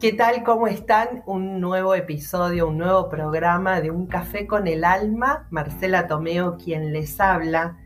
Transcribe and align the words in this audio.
¿Qué 0.00 0.12
tal? 0.12 0.42
¿Cómo 0.44 0.66
están? 0.66 1.22
Un 1.26 1.60
nuevo 1.60 1.94
episodio, 1.94 2.68
un 2.68 2.78
nuevo 2.78 3.08
programa 3.08 3.80
de 3.80 3.90
Un 3.90 4.06
Café 4.06 4.46
con 4.46 4.66
el 4.66 4.84
Alma. 4.84 5.46
Marcela 5.50 6.06
Tomeo 6.06 6.56
quien 6.56 6.92
les 6.92 7.20
habla. 7.20 7.78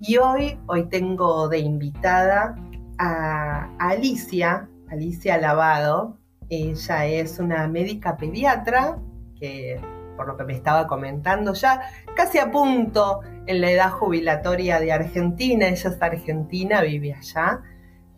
Y 0.00 0.16
hoy, 0.16 0.58
hoy 0.66 0.88
tengo 0.88 1.48
de 1.48 1.60
invitada 1.60 2.56
a 2.98 3.70
Alicia, 3.78 4.68
Alicia 4.90 5.38
Lavado. 5.38 6.18
Ella 6.48 7.06
es 7.06 7.38
una 7.38 7.68
médica 7.68 8.16
pediatra 8.16 8.98
que, 9.38 9.80
por 10.16 10.26
lo 10.26 10.36
que 10.36 10.44
me 10.44 10.54
estaba 10.54 10.86
comentando, 10.86 11.54
ya 11.54 11.80
casi 12.16 12.38
a 12.38 12.50
punto 12.50 13.20
en 13.46 13.60
la 13.60 13.70
edad 13.70 13.90
jubilatoria 13.90 14.80
de 14.80 14.92
Argentina. 14.92 15.68
Ella 15.68 15.90
es 15.90 16.02
argentina, 16.02 16.82
vive 16.82 17.14
allá. 17.14 17.62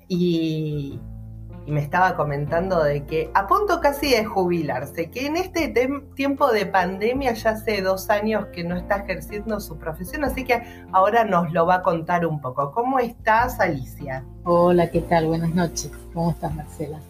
Y, 0.09 1.01
y 1.67 1.73
me 1.73 1.81
estaba 1.81 2.17
comentando 2.17 2.83
de 2.83 3.05
que 3.05 3.31
a 3.35 3.47
punto 3.47 3.81
casi 3.81 4.11
de 4.11 4.25
jubilarse, 4.25 5.11
que 5.11 5.27
en 5.27 5.37
este 5.37 5.73
tiempo 6.15 6.53
de 6.53 6.67
pandemia 6.67 7.33
ya 7.35 7.51
hace 7.51 7.81
dos 7.81 8.11
años 8.11 8.47
que 8.53 8.65
no 8.65 8.77
está 8.77 8.97
ejerciendo 8.97 9.61
su 9.61 9.79
profesión, 9.79 10.25
así 10.25 10.45
que 10.45 10.63
ahora 10.93 11.25
nos 11.25 11.53
lo 11.53 11.67
va 11.67 11.77
a 11.77 11.83
contar 11.83 12.27
un 12.27 12.41
poco. 12.41 12.73
¿Cómo 12.73 12.99
estás, 12.99 13.61
Alicia? 13.61 14.25
Hola, 14.45 14.91
¿qué 14.91 15.01
tal? 15.01 15.27
Buenas 15.27 15.55
noches. 15.55 15.91
¿Cómo 16.13 16.31
estás, 16.31 16.55
Marcela? 16.55 17.01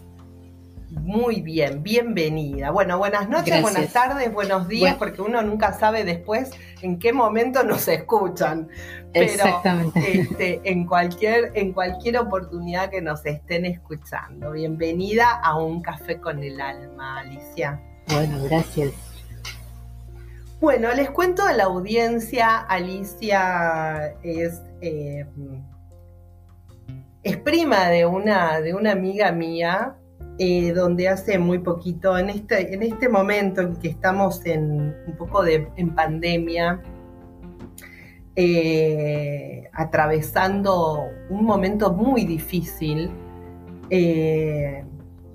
Muy 1.01 1.41
bien, 1.41 1.83
bienvenida. 1.83 2.71
Bueno, 2.71 2.97
buenas 2.97 3.29
noches, 3.29 3.61
buenas 3.61 3.91
tardes, 3.93 4.33
buenos 4.33 4.67
días, 4.67 4.95
porque 4.95 5.21
uno 5.21 5.41
nunca 5.41 5.73
sabe 5.73 6.03
después 6.03 6.51
en 6.81 6.97
qué 6.99 7.13
momento 7.13 7.63
nos 7.63 7.87
escuchan. 7.87 8.69
Pero 9.13 9.25
Exactamente. 9.25 10.21
Este, 10.21 10.61
en, 10.63 10.87
cualquier, 10.87 11.51
en 11.53 11.73
cualquier 11.73 12.17
oportunidad 12.17 12.89
que 12.89 13.01
nos 13.01 13.25
estén 13.25 13.65
escuchando. 13.65 14.51
Bienvenida 14.51 15.31
a 15.31 15.57
un 15.57 15.81
café 15.81 16.19
con 16.19 16.41
el 16.41 16.59
alma, 16.59 17.19
Alicia. 17.19 17.79
Bueno, 18.07 18.43
gracias. 18.43 18.93
Bueno, 20.59 20.91
les 20.93 21.11
cuento 21.11 21.43
a 21.43 21.53
la 21.53 21.65
audiencia, 21.65 22.57
Alicia 22.57 24.15
es, 24.23 24.61
eh, 24.81 25.25
es 27.21 27.37
prima 27.37 27.89
de 27.89 28.05
una, 28.05 28.61
de 28.61 28.73
una 28.73 28.93
amiga 28.93 29.31
mía 29.31 29.97
eh, 30.37 30.73
donde 30.73 31.07
hace 31.07 31.39
muy 31.39 31.59
poquito, 31.59 32.17
en 32.17 32.29
este, 32.29 32.73
en 32.73 32.83
este 32.83 33.07
momento 33.07 33.61
en 33.61 33.75
que 33.77 33.87
estamos 33.87 34.45
en 34.45 34.93
un 35.07 35.15
poco 35.17 35.43
de, 35.43 35.69
en 35.77 35.95
pandemia, 35.95 36.81
eh, 38.35 39.69
atravesando 39.71 41.05
un 41.29 41.45
momento 41.45 41.93
muy 41.93 42.25
difícil, 42.25 43.09
eh, 43.89 44.83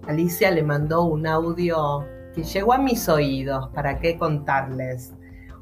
Alicia 0.07 0.51
le 0.51 0.63
mandó 0.63 1.05
un 1.05 1.27
audio 1.27 2.05
que 2.35 2.43
llegó 2.43 2.75
a 2.75 2.79
mis 2.79 3.09
oídos, 3.09 3.69
¿para 3.75 3.99
qué 4.01 4.19
contarles? 4.19 5.15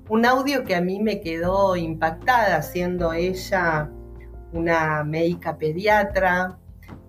Un 0.08 0.26
audio 0.26 0.64
que 0.64 0.74
a 0.74 0.80
mí 0.80 1.00
me 1.00 1.20
quedó 1.20 1.76
impactada, 1.76 2.60
siendo 2.62 3.12
ella 3.12 3.90
una 4.52 5.04
médica 5.04 5.58
pediatra, 5.58 6.58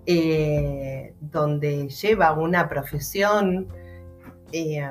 eh, 0.06 1.16
donde 1.20 1.90
lleva 1.90 2.34
una 2.34 2.68
profesión 2.68 3.68
eh, 4.52 4.82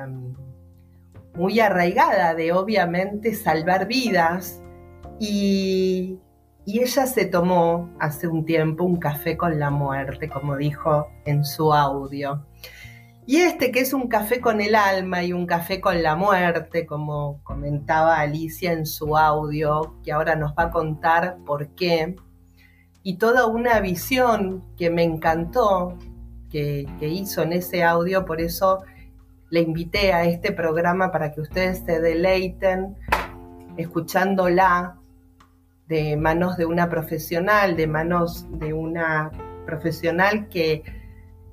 muy 1.35 1.59
arraigada 1.59 2.33
de 2.35 2.51
obviamente 2.53 3.33
salvar 3.33 3.87
vidas 3.87 4.61
y, 5.19 6.19
y 6.65 6.79
ella 6.81 7.05
se 7.07 7.25
tomó 7.25 7.89
hace 7.99 8.27
un 8.27 8.45
tiempo 8.45 8.83
un 8.83 8.97
café 8.97 9.37
con 9.37 9.59
la 9.59 9.69
muerte, 9.69 10.29
como 10.29 10.55
dijo 10.55 11.07
en 11.25 11.43
su 11.43 11.73
audio. 11.73 12.45
Y 13.29 13.37
este 13.37 13.71
que 13.71 13.81
es 13.81 13.93
un 13.93 14.07
café 14.07 14.41
con 14.41 14.59
el 14.59 14.73
alma 14.73 15.23
y 15.23 15.33
un 15.33 15.45
café 15.45 15.79
con 15.79 16.01
la 16.01 16.15
muerte, 16.15 16.87
como 16.87 17.43
comentaba 17.43 18.19
Alicia 18.19 18.71
en 18.71 18.87
su 18.87 19.15
audio, 19.15 19.99
que 20.03 20.11
ahora 20.11 20.35
nos 20.35 20.53
va 20.53 20.63
a 20.63 20.71
contar 20.71 21.37
por 21.45 21.67
qué, 21.75 22.15
y 23.03 23.17
toda 23.17 23.47
una 23.47 23.79
visión 23.79 24.63
que 24.77 24.89
me 24.89 25.03
encantó 25.03 25.97
que, 26.49 26.87
hizo 27.01 27.43
en 27.43 27.53
ese 27.53 27.83
audio, 27.83 28.25
por 28.25 28.41
eso 28.41 28.83
le 29.49 29.61
invité 29.61 30.13
a 30.13 30.25
este 30.25 30.51
programa 30.51 31.11
para 31.11 31.31
que 31.31 31.41
ustedes 31.41 31.83
se 31.85 31.99
deleiten 31.99 32.95
escuchándola 33.77 34.97
de 35.87 36.17
manos 36.17 36.57
de 36.57 36.65
una 36.65 36.89
profesional, 36.89 37.75
de 37.75 37.87
manos 37.87 38.45
de 38.59 38.73
una 38.73 39.31
profesional 39.65 40.49
que, 40.49 40.83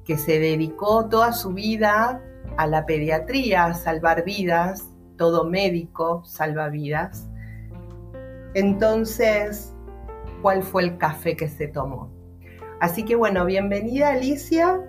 que 0.04 0.18
se 0.18 0.38
dedicó 0.38 1.08
toda 1.08 1.32
su 1.32 1.52
vida 1.52 2.22
a 2.56 2.66
la 2.66 2.84
pediatría, 2.86 3.66
a 3.66 3.74
salvar 3.74 4.24
vidas, 4.24 4.90
todo 5.16 5.44
médico 5.44 6.22
salva 6.24 6.68
vidas. 6.68 7.28
Entonces, 8.54 9.75
cuál 10.42 10.62
fue 10.62 10.82
el 10.84 10.98
café 10.98 11.36
que 11.36 11.48
se 11.48 11.68
tomó. 11.68 12.10
Así 12.80 13.04
que 13.04 13.16
bueno, 13.16 13.44
bienvenida 13.44 14.10
Alicia 14.10 14.80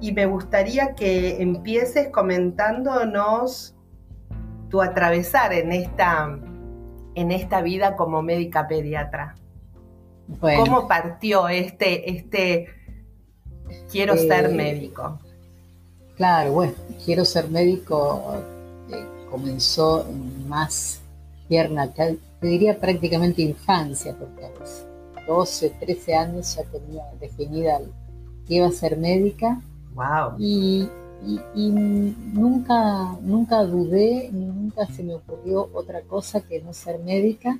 y 0.00 0.12
me 0.12 0.26
gustaría 0.26 0.94
que 0.94 1.40
empieces 1.40 2.08
comentándonos 2.08 3.74
tu 4.68 4.82
atravesar 4.82 5.52
en 5.52 5.72
esta, 5.72 6.38
en 7.14 7.30
esta 7.30 7.62
vida 7.62 7.96
como 7.96 8.22
médica 8.22 8.66
pediatra. 8.66 9.36
¿Cómo 10.40 10.88
partió 10.88 11.48
este, 11.48 12.10
este 12.10 12.66
quiero 13.90 14.16
ser 14.16 14.46
eh, 14.46 14.54
médico? 14.54 15.20
Claro, 16.16 16.52
bueno, 16.52 16.72
quiero 17.04 17.24
ser 17.24 17.48
médico 17.48 18.34
eh, 18.90 19.06
comenzó 19.30 20.04
más 20.48 21.00
tierna, 21.48 21.92
te 21.92 22.18
diría 22.40 22.78
prácticamente 22.78 23.42
infancia, 23.42 24.16
porque 24.18 24.44
12, 25.26 25.70
13 25.80 26.14
años 26.14 26.54
ya 26.54 26.64
tenía 26.64 27.04
definida 27.20 27.80
que 28.46 28.54
iba 28.54 28.66
a 28.66 28.72
ser 28.72 28.96
médica. 28.96 29.60
Wow. 29.94 30.36
Y, 30.38 30.88
nunca, 32.32 33.16
nunca 33.22 33.62
dudé, 33.64 34.30
nunca 34.32 34.86
se 34.86 35.02
me 35.02 35.14
ocurrió 35.14 35.68
otra 35.72 36.02
cosa 36.02 36.40
que 36.40 36.60
no 36.62 36.72
ser 36.72 36.98
médica. 37.00 37.58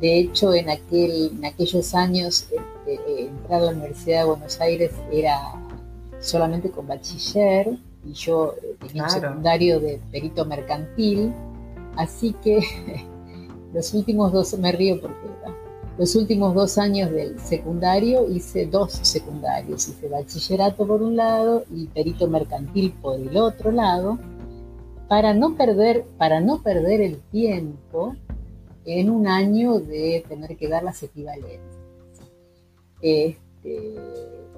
De 0.00 0.18
hecho, 0.18 0.52
en, 0.52 0.68
aquel, 0.68 1.32
en 1.38 1.44
aquellos 1.44 1.94
años, 1.94 2.48
este, 2.50 2.94
eh, 2.94 3.28
entrar 3.28 3.62
a 3.62 3.64
la 3.66 3.70
Universidad 3.72 4.20
de 4.20 4.26
Buenos 4.26 4.60
Aires 4.60 4.92
era 5.10 5.38
solamente 6.20 6.70
con 6.70 6.86
bachiller 6.86 7.76
y 8.04 8.12
yo 8.12 8.54
eh, 8.62 8.76
tenía 8.86 9.04
un 9.04 9.10
secundario 9.10 9.80
de 9.80 10.00
perito 10.10 10.44
mercantil. 10.44 11.32
Así 11.96 12.34
que 12.42 12.60
los 13.72 13.94
últimos 13.94 14.32
dos, 14.32 14.58
me 14.58 14.72
río 14.72 15.00
porque 15.00 15.28
los 15.98 16.16
últimos 16.16 16.54
dos 16.54 16.78
años 16.78 17.10
del 17.10 17.38
secundario 17.38 18.28
hice 18.28 18.66
dos 18.66 18.92
secundarios, 19.02 19.88
hice 19.88 20.08
bachillerato 20.08 20.86
por 20.86 21.02
un 21.02 21.16
lado 21.16 21.64
y 21.70 21.86
perito 21.86 22.28
mercantil 22.28 22.92
por 23.00 23.20
el 23.20 23.36
otro 23.36 23.70
lado, 23.70 24.18
para 25.08 25.34
no 25.34 25.56
perder, 25.56 26.04
para 26.16 26.40
no 26.40 26.62
perder 26.62 27.02
el 27.02 27.20
tiempo 27.30 28.16
en 28.84 29.10
un 29.10 29.26
año 29.26 29.78
de 29.78 30.24
tener 30.28 30.56
que 30.56 30.68
dar 30.68 30.82
las 30.82 31.02
equivalencias. 31.02 31.60
Este, 33.02 33.94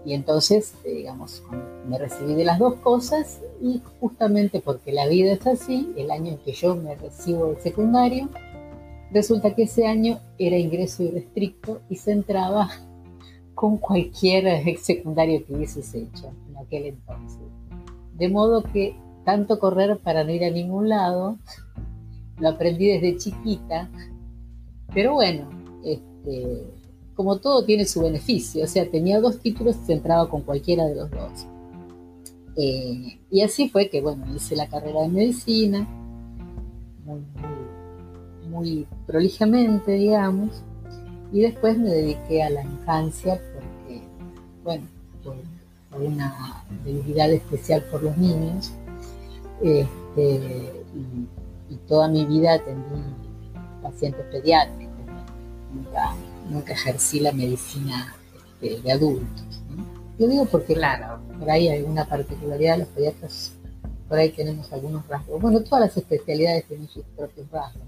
y 0.05 0.13
entonces, 0.13 0.75
digamos, 0.85 1.43
me 1.89 1.99
recibí 1.99 2.35
de 2.35 2.45
las 2.45 2.59
dos 2.59 2.75
cosas 2.77 3.41
y 3.61 3.83
justamente 4.01 4.61
porque 4.61 4.93
la 4.93 5.09
vida 5.09 5.33
es 5.33 5.47
así, 5.47 5.93
el 5.97 6.11
año 6.11 6.33
en 6.33 6.39
que 6.39 6.53
yo 6.53 6.77
me 6.77 6.95
recibo 6.95 7.47
del 7.47 7.61
secundario, 7.61 8.29
Resulta 9.15 9.55
que 9.55 9.63
ese 9.63 9.87
año 9.87 10.19
era 10.39 10.59
ingreso 10.59 11.05
irrestricto 11.05 11.81
y 11.89 11.95
se 11.95 12.11
entraba 12.11 12.69
con 13.55 13.79
cualquier 13.79 14.77
secundario 14.79 15.47
que 15.47 15.55
hubieses 15.55 15.95
hecho 15.95 16.33
en 16.51 16.57
aquel 16.57 16.87
entonces. 16.87 17.39
De 18.19 18.29
modo 18.29 18.65
que 18.65 18.97
tanto 19.25 19.61
correr 19.61 19.99
para 19.99 20.25
no 20.25 20.33
ir 20.33 20.45
a 20.45 20.51
ningún 20.51 20.89
lado, 20.89 21.39
lo 22.41 22.49
aprendí 22.49 22.89
desde 22.89 23.17
chiquita, 23.17 23.89
pero 24.93 25.15
bueno, 25.15 25.49
este, 25.85 26.65
como 27.15 27.39
todo 27.39 27.65
tiene 27.65 27.85
su 27.85 28.01
beneficio, 28.03 28.65
o 28.65 28.67
sea, 28.67 28.91
tenía 28.91 29.21
dos 29.21 29.39
títulos 29.39 29.77
y 29.77 29.87
se 29.87 29.93
entraba 29.93 30.29
con 30.29 30.43
cualquiera 30.43 30.87
de 30.87 30.97
los 30.97 31.11
dos. 31.13 31.47
Eh, 32.57 33.21
y 33.31 33.43
así 33.43 33.69
fue 33.69 33.89
que, 33.89 34.01
bueno, 34.01 34.27
hice 34.35 34.57
la 34.57 34.67
carrera 34.67 35.03
de 35.03 35.09
medicina, 35.09 35.89
prolijamente, 39.07 39.93
digamos, 39.93 40.63
y 41.33 41.41
después 41.41 41.77
me 41.79 41.91
dediqué 41.91 42.43
a 42.43 42.51
la 42.51 42.63
infancia 42.63 43.41
porque, 43.53 44.03
bueno, 44.63 44.87
por, 45.23 45.37
una 46.01 46.65
debilidad 46.85 47.31
especial 47.33 47.83
por 47.91 48.03
los 48.03 48.17
niños, 48.17 48.73
este, 49.63 50.85
y, 51.71 51.77
toda 51.89 52.07
mi 52.09 52.25
vida 52.25 52.55
atendí 52.55 53.03
pacientes 53.83 54.25
pediátricos, 54.31 54.95
nunca, 56.49 56.73
ejercí 56.73 57.21
la 57.21 57.33
medicina 57.33 58.15
este, 58.61 58.81
de 58.81 58.93
adultos. 58.93 59.45
Lo 60.19 60.29
digo 60.29 60.45
porque, 60.45 60.75
claro, 60.75 61.19
por 61.39 61.51
ahí 61.51 61.69
hay 61.69 61.83
una 61.83 62.05
particularidad, 62.05 62.79
los 62.79 62.89
pediatras, 62.89 63.53
por 64.09 64.19
ahí 64.19 64.31
tenemos 64.31 64.73
algunos 64.73 65.07
rasgos. 65.09 65.41
Bueno, 65.41 65.61
todas 65.61 65.81
las 65.87 65.97
especialidades 65.97 66.65
tienen 66.67 66.89
sus 66.89 67.05
propios 67.17 67.51
rasgos. 67.51 67.83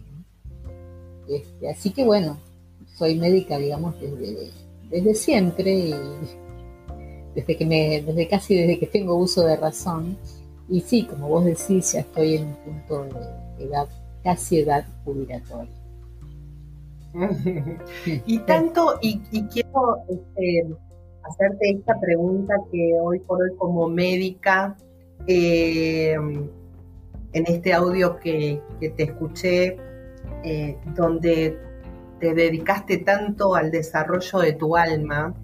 Este, 1.29 1.69
así 1.69 1.91
que 1.91 2.05
bueno, 2.05 2.39
soy 2.97 3.19
médica, 3.19 3.59
digamos, 3.59 4.01
desde, 4.01 4.51
desde 4.91 5.15
siempre 5.15 5.73
y 5.73 5.95
desde 7.35 7.57
que 7.57 7.67
me, 7.67 8.03
desde 8.03 8.29
casi 8.29 8.57
desde 8.57 8.79
que 8.79 8.87
tengo 8.87 9.17
uso 9.17 9.45
de 9.45 9.57
razón. 9.57 10.17
Y 10.69 10.81
sí, 10.81 11.05
como 11.05 11.29
vos 11.29 11.45
decís, 11.45 11.93
ya 11.93 12.01
estoy 12.01 12.37
en 12.37 12.47
un 12.67 12.83
punto 12.89 13.05
de 13.59 13.65
edad, 13.65 13.89
casi 14.25 14.61
edad 14.61 14.85
jubilatoria. 15.05 15.73
y 18.27 18.39
tanto, 18.41 18.99
y, 19.01 19.21
quiero 19.21 20.03
este, 20.09 20.67
hacerte 21.23 21.71
esta 21.71 21.99
pregunta 22.01 22.55
que 22.71 22.95
hoy 23.01 23.21
por 23.21 23.41
hoy 23.43 23.57
como 23.57 23.89
médica, 23.89 24.77
eh, 25.27 26.15
en 27.33 27.45
este 27.47 27.73
audio 27.73 28.19
que, 28.19 28.61
te 28.81 29.03
escuché, 29.03 29.77
eh, 30.45 30.77
donde 30.95 31.59
te 32.21 32.35
dedicaste 32.35 32.99
tanto 32.99 33.55
al 33.55 33.71
desarrollo 33.71 34.39
de 34.41 34.53
tu 34.55 34.77
alma, 34.77 35.35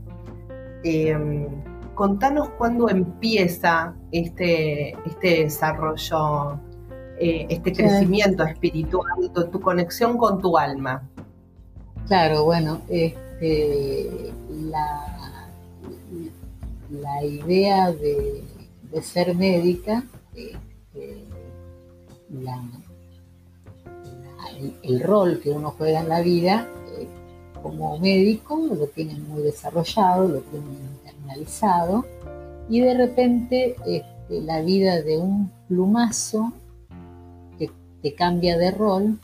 eh, 0.84 1.48
contanos 1.94 2.50
cuándo 2.50 2.88
empieza 2.88 3.94
este, 4.10 4.90
este 5.06 5.44
desarrollo, 5.44 6.58
este 7.18 7.72
crecimiento 7.72 8.42
espiritual, 8.42 9.30
tu 9.52 9.60
conexión 9.60 10.18
con 10.18 10.40
tu 10.40 10.58
alma. 10.58 11.08
Claro, 12.08 12.44
bueno, 12.44 12.80
este, 12.88 14.32
la, 14.50 15.48
la 16.90 17.24
idea 17.24 17.92
de, 17.92 18.44
ser 19.00 19.34
médica, 19.34 20.04
este, 20.34 21.24
el, 24.82 25.00
rol 25.00 25.40
que 25.40 25.50
uno 25.50 25.74
juega 25.76 26.00
en 26.00 26.08
la 26.08 26.20
vida 26.20 26.68
eh, 26.98 27.06
como 27.62 27.98
médico 27.98 28.58
lo 28.74 28.86
tiene 28.86 29.14
muy 29.14 29.42
desarrollado, 29.42 30.28
lo 30.28 30.40
tiene 30.40 30.66
internalizado 31.04 32.04
y 32.68 32.80
de 32.80 32.94
repente 32.94 33.76
este, 33.86 34.40
la 34.40 34.60
vida 34.62 35.02
de 35.02 35.18
un 35.18 35.50
plumazo 35.68 36.52
que, 37.58 37.70
que 38.02 38.14
cambia 38.14 38.56
de 38.58 38.70
rol 38.70 39.18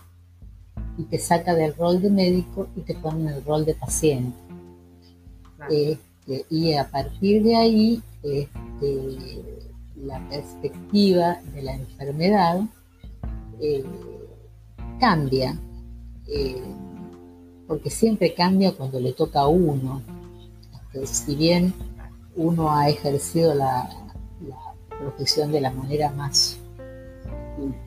y 0.98 1.04
te 1.04 1.18
saca 1.18 1.54
del 1.54 1.74
rol 1.74 2.02
de 2.02 2.10
médico 2.10 2.68
y 2.76 2.80
te 2.80 2.94
pone 2.94 3.22
en 3.22 3.28
el 3.28 3.44
rol 3.44 3.64
de 3.64 3.74
paciente. 3.74 4.36
Este, 5.70 6.44
y 6.50 6.74
a 6.74 6.90
partir 6.90 7.42
de 7.42 7.56
ahí, 7.56 8.02
este, 8.22 9.42
la 9.96 10.20
perspectiva 10.28 11.38
de 11.54 11.62
la 11.62 11.74
enfermedad 11.74 12.60
eh, 13.60 13.84
cambia, 14.98 15.58
eh, 16.26 16.62
porque 17.66 17.90
siempre 17.90 18.34
cambia 18.34 18.72
cuando 18.72 19.00
le 19.00 19.12
toca 19.12 19.40
a 19.40 19.48
uno. 19.48 20.02
si 21.04 21.36
bien 21.36 21.72
uno 22.36 22.70
ha 22.74 22.88
ejercido 22.88 23.54
la 23.54 23.88
profesión 24.98 25.52
de 25.52 25.60
la 25.60 25.70
manera 25.70 26.10
más 26.10 26.58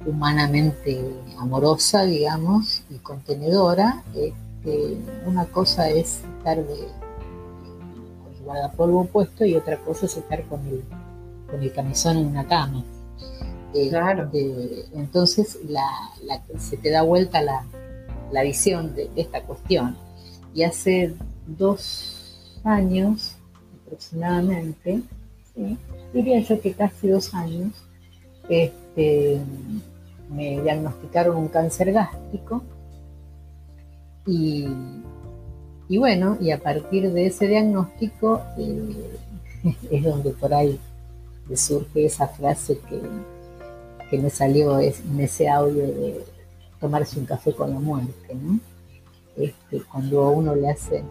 humanamente 0.06 1.00
amorosa, 1.38 2.04
digamos, 2.04 2.84
y 2.90 2.98
contenedora. 2.98 4.04
Este, 4.16 4.98
una 5.26 5.46
cosa 5.46 5.90
es 5.90 6.22
estar 6.38 6.58
de, 6.58 6.88
con 8.24 8.34
el 8.34 8.44
guardapolvo 8.44 9.06
puesto 9.06 9.46
y 9.46 9.56
otra 9.56 9.78
cosa 9.78 10.06
es 10.06 10.18
estar 10.18 10.44
con 10.46 10.66
el, 10.68 10.84
con 11.50 11.62
el 11.62 11.72
camisón 11.72 12.18
en 12.18 12.28
una 12.28 12.48
cama. 12.48 12.84
Claro. 13.72 14.24
Este, 14.26 14.86
entonces 14.94 15.60
se 16.58 16.78
te 16.78 16.90
da 16.90 17.02
vuelta 17.04 17.42
la, 17.42 18.44
visión 18.44 18.96
de, 18.96 19.10
esta 19.16 19.42
cuestión. 19.44 19.98
Y 20.54 20.64
hace 20.64 21.14
dos 21.48 22.60
años 22.64 23.36
aproximadamente, 23.86 25.02
diría 26.14 26.40
yo 26.42 26.62
que 26.62 26.74
casi 26.74 27.10
dos 27.10 27.34
años, 27.34 27.74
este, 28.50 29.40
me 30.30 30.62
diagnosticaron 30.62 31.38
un 31.38 31.48
cáncer 31.48 31.92
gástrico 31.92 32.64
y, 34.26 34.68
bueno, 35.98 36.38
y 36.40 36.52
a 36.52 36.60
partir 36.60 37.12
de 37.12 37.28
ese 37.28 37.48
diagnóstico 37.48 38.42
eh, 38.58 39.18
es 39.92 40.04
donde 40.04 40.32
por 40.32 40.54
ahí 40.54 40.80
surge 41.56 42.06
esa 42.06 42.28
frase 42.28 42.80
que, 42.88 43.02
que 44.12 44.18
me 44.18 44.30
salió 44.30 44.78
en 44.78 45.20
ese 45.22 45.48
audio 45.48 45.84
de 45.84 46.26
tomarse 46.82 47.18
un 47.18 47.26
café 47.26 47.54
con 47.54 47.74
la 47.74 47.80
muerte, 47.80 48.14
este, 49.38 49.82
cuando 49.90 50.24
a 50.24 50.32
uno 50.32 50.54
le 50.54 50.70
hacen 50.70 51.06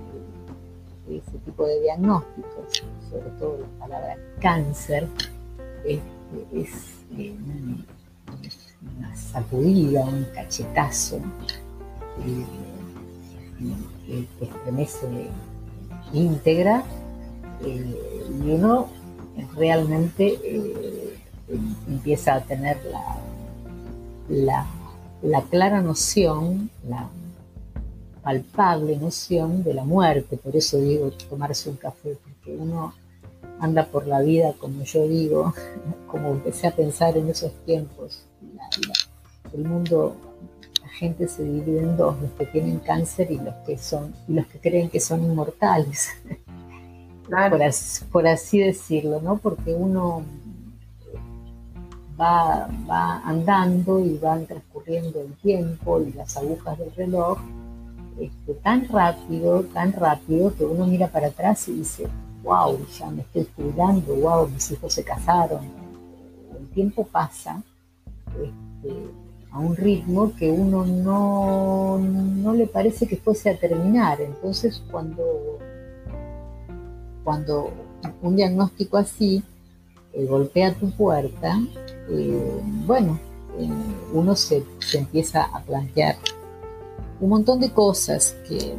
ese 1.08 1.38
tipo 1.46 1.64
de 1.66 1.80
diagnósticos, 1.80 2.84
sobre 3.08 3.30
todo 3.38 3.58
la 3.58 3.86
palabra 3.86 4.18
cáncer, 4.38 5.08
este, 5.82 6.60
es 6.60 6.68
una 8.98 9.16
sacudida, 9.16 10.04
un 10.04 10.26
cachetazo 10.34 11.20
que 14.06 14.26
estremece 14.44 15.30
íntegra 16.12 16.84
eh, 17.64 18.30
y 18.44 18.50
uno 18.50 18.88
realmente 19.56 20.38
eh, 20.44 21.09
empieza 21.88 22.34
a 22.34 22.40
tener 22.40 22.78
la, 24.28 24.66
la, 25.22 25.42
clara 25.42 25.80
noción, 25.80 26.70
la 26.88 27.08
palpable 28.22 28.96
noción 28.96 29.62
de 29.62 29.74
la 29.74 29.84
muerte. 29.84 30.36
Por 30.36 30.56
eso 30.56 30.78
digo 30.78 31.10
tomarse 31.28 31.70
un 31.70 31.76
café, 31.76 32.16
porque 32.22 32.56
uno 32.56 32.94
anda 33.58 33.86
por 33.86 34.06
la 34.06 34.20
vida, 34.20 34.54
como 34.58 34.82
yo 34.84 35.06
digo, 35.06 35.54
como 36.06 36.32
empecé 36.32 36.68
a 36.68 36.76
pensar 36.76 37.16
en 37.16 37.28
esos 37.28 37.52
tiempos. 37.64 38.24
el 39.52 39.64
mundo, 39.64 40.16
la 40.82 40.88
gente 40.88 41.28
se 41.28 41.44
divide 41.44 41.80
en 41.80 41.96
dos, 41.96 42.20
los 42.20 42.30
que 42.32 42.46
tienen 42.46 42.78
cáncer 42.78 43.30
y 43.30 43.38
los 43.38 43.54
que 43.66 43.76
son, 43.78 44.14
y 44.28 44.34
los 44.34 44.46
que 44.46 44.58
creen 44.58 44.88
que 44.90 45.00
son 45.00 45.22
inmortales. 45.22 46.08
Por, 48.10 48.26
así, 48.26 48.58
decirlo, 48.58 49.20
¿no? 49.20 49.38
Porque 49.38 49.72
uno 49.72 50.24
va, 52.20 52.68
va 52.88 53.20
andando 53.24 54.00
y 54.00 54.18
van 54.18 54.46
transcurriendo 54.46 55.20
el 55.20 55.32
tiempo 55.36 56.00
y 56.00 56.12
las 56.12 56.36
agujas 56.36 56.78
del 56.78 56.92
reloj 56.94 57.38
este, 58.20 58.54
tan 58.54 58.86
rápido, 58.88 59.62
tan 59.72 59.92
rápido 59.92 60.54
que 60.54 60.64
uno 60.64 60.86
mira 60.86 61.08
para 61.08 61.28
atrás 61.28 61.66
y 61.68 61.72
dice, 61.72 62.06
wow, 62.42 62.78
ya 62.98 63.10
me 63.10 63.22
estoy 63.22 63.44
cuidando, 63.44 64.14
wow, 64.14 64.46
mis 64.48 64.70
hijos 64.70 64.92
se 64.92 65.02
casaron. 65.02 65.60
El 66.58 66.68
tiempo 66.68 67.06
pasa 67.06 67.62
este, 68.26 68.94
a 69.50 69.58
un 69.58 69.74
ritmo 69.74 70.34
que 70.36 70.50
uno 70.50 70.84
no, 70.84 71.98
no 71.98 72.52
le 72.52 72.66
parece 72.66 73.06
que 73.06 73.16
fuese 73.16 73.50
a 73.50 73.58
terminar. 73.58 74.20
Entonces 74.20 74.82
cuando, 74.90 75.58
cuando 77.24 77.70
un 78.20 78.36
diagnóstico 78.36 78.98
así 78.98 79.42
eh, 80.12 80.26
golpea 80.26 80.74
tu 80.74 80.90
puerta, 80.90 81.58
eh, 82.10 82.60
bueno, 82.86 83.18
eh, 83.58 83.68
uno 84.12 84.34
se, 84.36 84.64
empieza 84.94 85.44
a 85.44 85.62
plantear 85.62 86.16
un 87.20 87.30
montón 87.30 87.60
de 87.60 87.70
cosas 87.70 88.36
que 88.48 88.74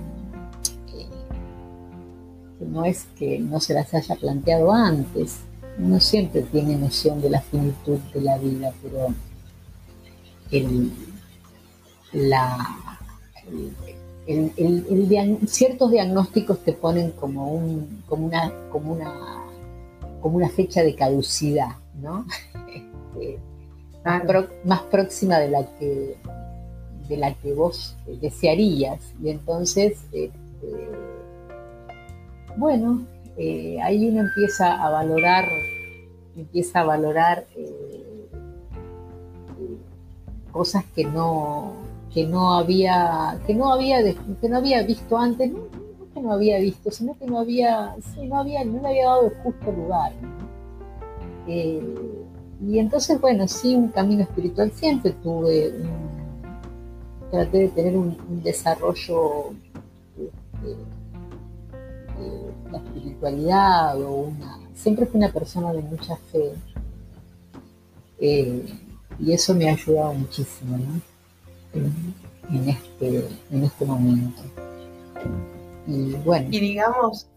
no 2.60 2.86
es 2.86 3.06
que 3.18 3.40
no 3.40 3.60
se 3.60 3.74
las 3.74 3.94
haya 3.94 4.16
planteado 4.16 4.72
antes. 4.72 5.38
Uno 5.78 6.00
siempre 6.00 6.42
tiene 6.44 6.76
noción 6.76 7.22
de 7.22 7.30
la 7.30 7.42
finitud 7.42 7.98
de 8.14 8.22
la 8.22 8.38
vida, 8.38 8.74
pero 8.82 9.14
ciertos 15.48 15.92
diagnósticos 15.92 16.64
te 16.64 16.74
ponen 16.74 17.12
como, 17.12 17.52
un, 17.54 18.04
como, 18.08 18.28
una, 18.28 18.52
como, 18.70 18.94
una, 18.94 19.14
como 20.22 20.38
una 20.38 20.50
fecha 20.50 20.84
de 20.84 20.96
caducidad, 20.96 21.78
¿no? 22.02 22.26
Este, 23.20 23.40
más, 24.66 24.82
próxima 24.84 25.38
de 25.38 25.50
la 25.50 25.66
que 25.78 26.18
de 27.08 27.18
la 27.18 27.34
que 27.34 27.54
vos 27.54 27.98
desearías. 28.22 29.14
Y 29.22 29.30
entonces 29.30 30.00
este, 30.12 30.40
bueno, 32.58 33.06
eh, 33.38 33.80
ahí 33.82 34.10
uno 34.10 34.22
empieza 34.22 34.84
a 34.84 34.90
valorar, 34.90 35.46
empieza 36.36 36.82
a 36.82 36.86
valorar 36.86 37.46
eh, 37.56 38.30
cosas 40.52 40.84
que 40.96 41.06
no, 41.06 41.74
que 42.14 42.26
no 42.26 42.54
había, 42.54 43.40
que 43.46 43.54
no 43.54 43.72
había, 43.72 44.04
que 44.42 44.50
no 44.50 44.58
había 44.58 44.84
visto 44.84 45.18
antes, 45.18 45.52
no, 45.52 45.70
que 45.70 45.82
que 46.14 46.22
no 46.22 46.34
había 46.34 46.60
visto, 46.60 46.92
sino 46.92 47.18
que 47.18 47.26
no 47.26 47.40
había, 47.40 47.96
sí, 48.14 48.28
no 48.28 48.40
había, 48.40 48.66
no 48.66 48.82
le 48.82 48.88
había 48.90 49.06
dado 49.06 49.28
el 49.28 49.34
justo 49.44 49.72
lugar. 49.72 50.12
Eh, 51.48 51.82
y 52.62 52.80
entonces, 52.80 53.20
bueno, 53.20 53.48
sí, 53.48 53.76
un 53.76 53.90
camino 53.90 54.24
espiritual 54.24 54.72
siempre 54.72 55.12
tuve, 55.24 55.74
traté 57.32 57.58
de 57.60 57.68
tener 57.70 57.98
un, 57.98 58.18
desarrollo 58.44 59.54
este, 60.18 60.68
de, 62.20 62.72
la 62.72 62.78
espiritualidad 62.78 64.02
o 64.02 64.12
una, 64.12 64.60
siempre 64.74 65.06
fui 65.06 65.18
una 65.18 65.32
persona 65.32 65.74
de 65.74 65.82
mucha 65.82 66.16
fe. 66.32 66.54
Eh, 68.20 68.66
y 69.20 69.34
eso 69.34 69.54
me 69.56 69.70
ha 69.70 69.74
ayudado 69.74 70.14
muchísimo, 70.14 70.78
¿no? 70.78 71.02
en, 71.74 72.70
este, 72.70 73.28
en 73.52 73.64
este 73.64 73.86
momento. 73.86 74.42
Y 75.88 76.14
bueno. 76.14 76.48
Y 76.52 76.60
digamos, 76.60 77.28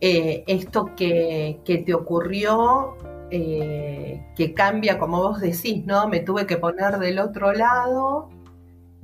eh, 0.00 0.44
esto 0.46 0.90
que, 0.96 1.60
te 1.64 1.94
ocurrió, 1.94 2.96
eh, 3.32 4.22
que 4.36 4.54
cambia, 4.54 4.98
como 4.98 5.18
vos 5.18 5.40
decís, 5.40 5.84
¿no? 5.86 6.06
Me 6.08 6.20
tuve 6.20 6.46
que 6.46 6.58
poner 6.58 6.98
del 6.98 7.18
otro 7.18 7.52
lado. 7.52 8.28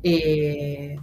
Eh, 0.02 0.96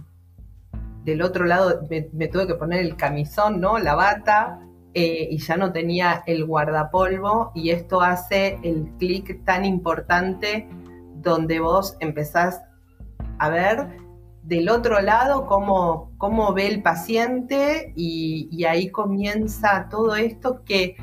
del 1.04 1.22
otro 1.22 1.44
lado 1.44 1.82
me, 1.90 2.28
tuve 2.28 2.46
que 2.46 2.54
poner 2.54 2.80
el 2.80 2.96
camisón, 2.96 3.60
¿no? 3.60 3.78
La 3.78 3.94
bata, 3.94 4.60
y 4.94 5.36
ya 5.38 5.58
no 5.58 5.72
tenía 5.72 6.22
el 6.26 6.46
guardapolvo, 6.46 7.52
y 7.54 7.68
esto 7.68 8.00
hace 8.00 8.58
el 8.62 8.90
clic 8.98 9.44
tan 9.44 9.66
importante 9.66 10.66
donde 11.16 11.60
vos 11.60 11.96
empezás 12.00 12.62
a 13.38 13.50
ver 13.50 13.88
del 14.46 14.68
otro 14.68 15.00
lado 15.00 15.46
cómo, 15.46 16.12
cómo 16.18 16.52
ve 16.52 16.68
el 16.68 16.82
paciente 16.82 17.92
y, 17.96 18.64
ahí 18.64 18.90
comienza 18.90 19.88
todo 19.90 20.14
esto 20.14 20.62
que, 20.64 20.96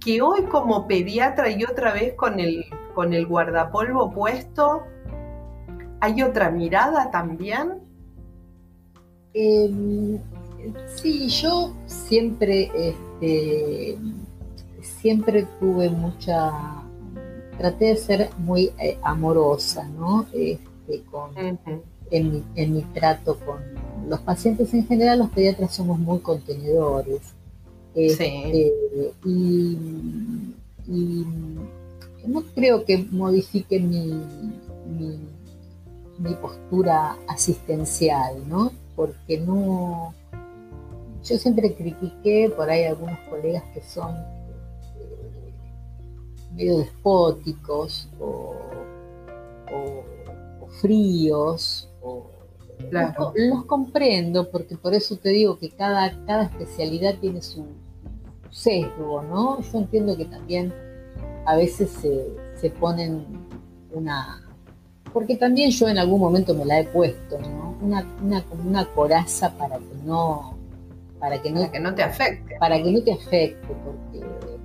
que 0.00 0.22
hoy 0.22 0.44
como 0.44 0.86
pediatra 0.86 1.50
y 1.50 1.62
otra 1.64 1.92
vez 1.92 2.14
con 2.14 2.40
el, 2.40 2.64
con 2.94 3.12
el 3.12 3.26
guardapolvo 3.26 4.10
puesto, 4.10 4.82
¿hay 6.00 6.22
otra 6.22 6.50
mirada 6.50 7.10
también? 7.10 7.80
Em, 9.34 10.18
sí, 10.96 11.28
yo 11.28 11.74
siempre, 11.86 12.70
este, 12.74 13.98
siempre 14.80 15.46
tuve 15.60 15.90
mucha, 15.90 16.50
traté 17.58 17.86
de 17.86 17.96
ser 17.96 18.30
muy 18.38 18.72
eh, 18.78 18.98
amorosa, 19.02 19.86
¿no? 19.88 20.26
Este, 20.32 21.02
con, 21.10 21.30
en, 22.10 22.72
mi, 22.72 22.82
trato 22.94 23.38
con 23.38 23.60
los 24.08 24.20
pacientes 24.20 24.74
en 24.74 24.86
general, 24.86 25.20
los 25.20 25.30
pediatras 25.30 25.74
somos 25.74 25.98
muy 25.98 26.18
contenedores. 26.20 27.34
Este, 27.94 28.72
y, 29.24 29.76
no 32.26 32.42
creo 32.54 32.84
que 32.84 32.98
modifique 33.10 33.80
mi, 33.80 34.22
mi, 36.18 36.34
postura 36.34 37.16
asistencial, 37.26 38.48
¿no? 38.48 38.72
Porque 38.94 39.38
no. 39.38 40.14
Yo 41.24 41.38
siempre 41.38 41.74
critiqué 41.74 42.52
por 42.54 42.70
ahí 42.70 42.84
algunos 42.84 43.18
colegas 43.28 43.64
que 43.74 43.82
son 43.82 44.14
eh, 44.14 45.52
medio 46.54 46.78
despóticos 46.78 48.08
o 48.18 48.54
fríos 50.80 51.90
los, 52.90 53.64
comprendo, 53.66 54.50
porque 54.50 54.76
por 54.76 54.94
eso 54.94 55.16
te 55.16 55.30
digo 55.30 55.58
que 55.58 55.70
cada, 55.70 56.24
cada 56.26 56.44
especialidad 56.44 57.16
tiene 57.20 57.42
su 57.42 57.66
sesgo, 58.50 59.22
¿no? 59.22 59.60
Yo 59.60 59.78
entiendo 59.78 60.16
que 60.16 60.24
también 60.26 60.72
a 61.46 61.56
veces 61.56 61.90
se, 61.90 62.70
ponen 62.70 63.24
una... 63.92 64.42
Porque 65.12 65.36
también 65.36 65.70
yo 65.70 65.88
en 65.88 65.98
algún 65.98 66.20
momento 66.20 66.54
me 66.54 66.64
la 66.64 66.80
he 66.80 66.84
puesto, 66.84 67.38
¿no? 67.40 67.76
Una, 67.80 68.06
una, 68.22 68.44
una 68.64 68.84
coraza 68.86 69.52
para 69.56 69.78
que 69.78 69.94
no... 70.04 70.56
Para 71.18 71.40
que 71.42 71.50
no, 71.50 71.70
que 71.70 71.80
no 71.80 71.94
te 71.94 72.02
afecte. 72.02 72.56
Para 72.58 72.82
que 72.82 72.92
no 72.92 73.02
te 73.02 73.12
afecte, 73.12 73.68
porque... 73.84 74.18
Eh, 74.18 74.58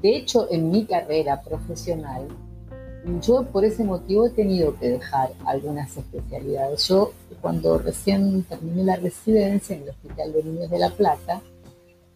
de 0.00 0.16
hecho, 0.16 0.46
en 0.50 0.70
mi 0.70 0.86
carrera 0.86 1.42
profesional, 1.42 2.26
yo 3.22 3.44
por 3.44 3.64
ese 3.64 3.84
motivo 3.84 4.26
he 4.26 4.30
tenido 4.30 4.78
que 4.78 4.90
dejar 4.90 5.30
algunas 5.46 5.96
especialidades. 5.96 6.86
Yo 6.86 7.12
cuando 7.40 7.78
recién 7.78 8.42
terminé 8.44 8.84
la 8.84 8.96
residencia 8.96 9.76
en 9.76 9.82
el 9.82 9.90
Hospital 9.90 10.32
de 10.32 10.44
Niños 10.44 10.70
de 10.70 10.78
La 10.78 10.90
Plata, 10.90 11.40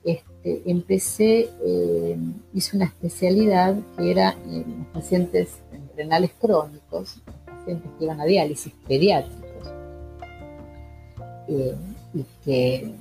este, 0.04 0.62
empecé, 0.70 1.50
eh, 1.64 2.18
hice 2.52 2.76
una 2.76 2.86
especialidad 2.86 3.76
que 3.96 4.10
era 4.10 4.36
en 4.46 4.84
pacientes 4.92 5.50
renales 5.96 6.30
crónicos, 6.40 7.16
pacientes 7.46 7.90
que 7.98 8.04
iban 8.04 8.20
a 8.20 8.24
diálisis 8.24 8.72
pediátricos, 8.86 9.72
eh, 11.48 11.74
y 12.14 12.24
que 12.44 12.94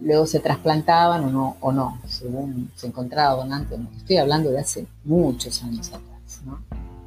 luego 0.00 0.26
se 0.26 0.40
trasplantaban 0.40 1.24
o 1.24 1.30
no, 1.30 1.56
o 1.60 1.72
no, 1.72 2.00
según 2.06 2.70
se 2.74 2.86
encontraba 2.86 3.36
donante. 3.36 3.76
Estoy 3.96 4.16
hablando 4.16 4.50
de 4.50 4.60
hace 4.60 4.86
muchos 5.04 5.62
años 5.62 5.88
atrás, 5.88 6.40
¿no? 6.44 6.58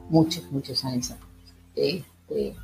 muchos, 0.09 0.49
muchos 0.51 0.83
años 0.85 1.13
este, 1.75 2.55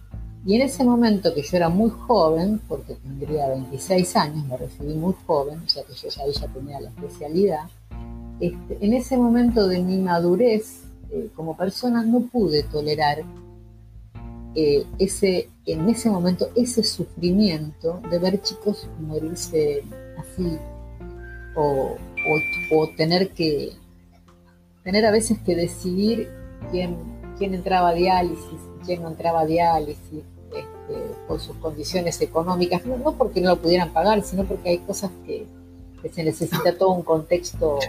y 0.45 0.55
en 0.55 0.61
ese 0.61 0.83
momento 0.83 1.33
que 1.33 1.41
yo 1.41 1.57
era 1.57 1.69
muy 1.69 1.89
joven, 1.89 2.59
porque 2.67 2.95
tendría 2.95 3.47
26 3.49 4.15
años, 4.17 4.45
me 4.45 4.57
recibí 4.57 4.93
muy 4.93 5.13
joven, 5.25 5.59
o 5.59 5.69
sea 5.69 5.83
que 5.83 5.93
yo 5.93 6.09
ya, 6.09 6.47
tenía 6.47 6.81
la 6.81 6.89
especialidad, 6.89 7.69
este, 8.39 8.77
en 8.81 8.93
ese 8.93 9.15
momento 9.15 9.67
de 9.67 9.79
mi 9.79 9.97
madurez 9.97 10.83
eh, 11.11 11.29
como 11.35 11.55
persona 11.55 12.03
no 12.03 12.21
pude 12.21 12.63
tolerar 12.63 13.23
eh, 14.55 14.85
ese, 14.99 15.49
en 15.65 15.87
ese 15.87 16.09
momento 16.09 16.49
ese 16.55 16.83
sufrimiento 16.83 18.01
de 18.09 18.19
ver 18.19 18.41
chicos 18.41 18.87
morirse 18.99 19.83
así 20.17 20.57
o, 21.55 21.95
o 22.75 22.89
tener 22.97 23.31
que 23.31 23.73
tener 24.83 25.05
a 25.05 25.11
veces 25.11 25.39
que 25.39 25.55
decidir 25.55 26.29
quién 26.71 26.97
quién 27.37 27.53
entraba 27.53 27.89
a 27.89 27.93
diálisis, 27.93 28.61
quién 28.85 29.01
no 29.01 29.09
entraba 29.09 29.41
a 29.41 29.45
diálisis, 29.45 30.23
por 31.27 31.39
sus 31.39 31.55
condiciones 31.57 32.21
económicas, 32.21 32.85
no, 32.85 33.13
porque 33.13 33.41
no 33.41 33.49
lo 33.49 33.61
pudieran 33.61 33.91
pagar, 33.91 34.21
sino 34.23 34.43
porque 34.43 34.69
hay 34.69 34.77
cosas 34.79 35.11
que, 35.25 35.45
se 36.13 36.21
necesita 36.21 36.77
todo 36.77 36.91
un 36.91 37.03
contexto 37.03 37.79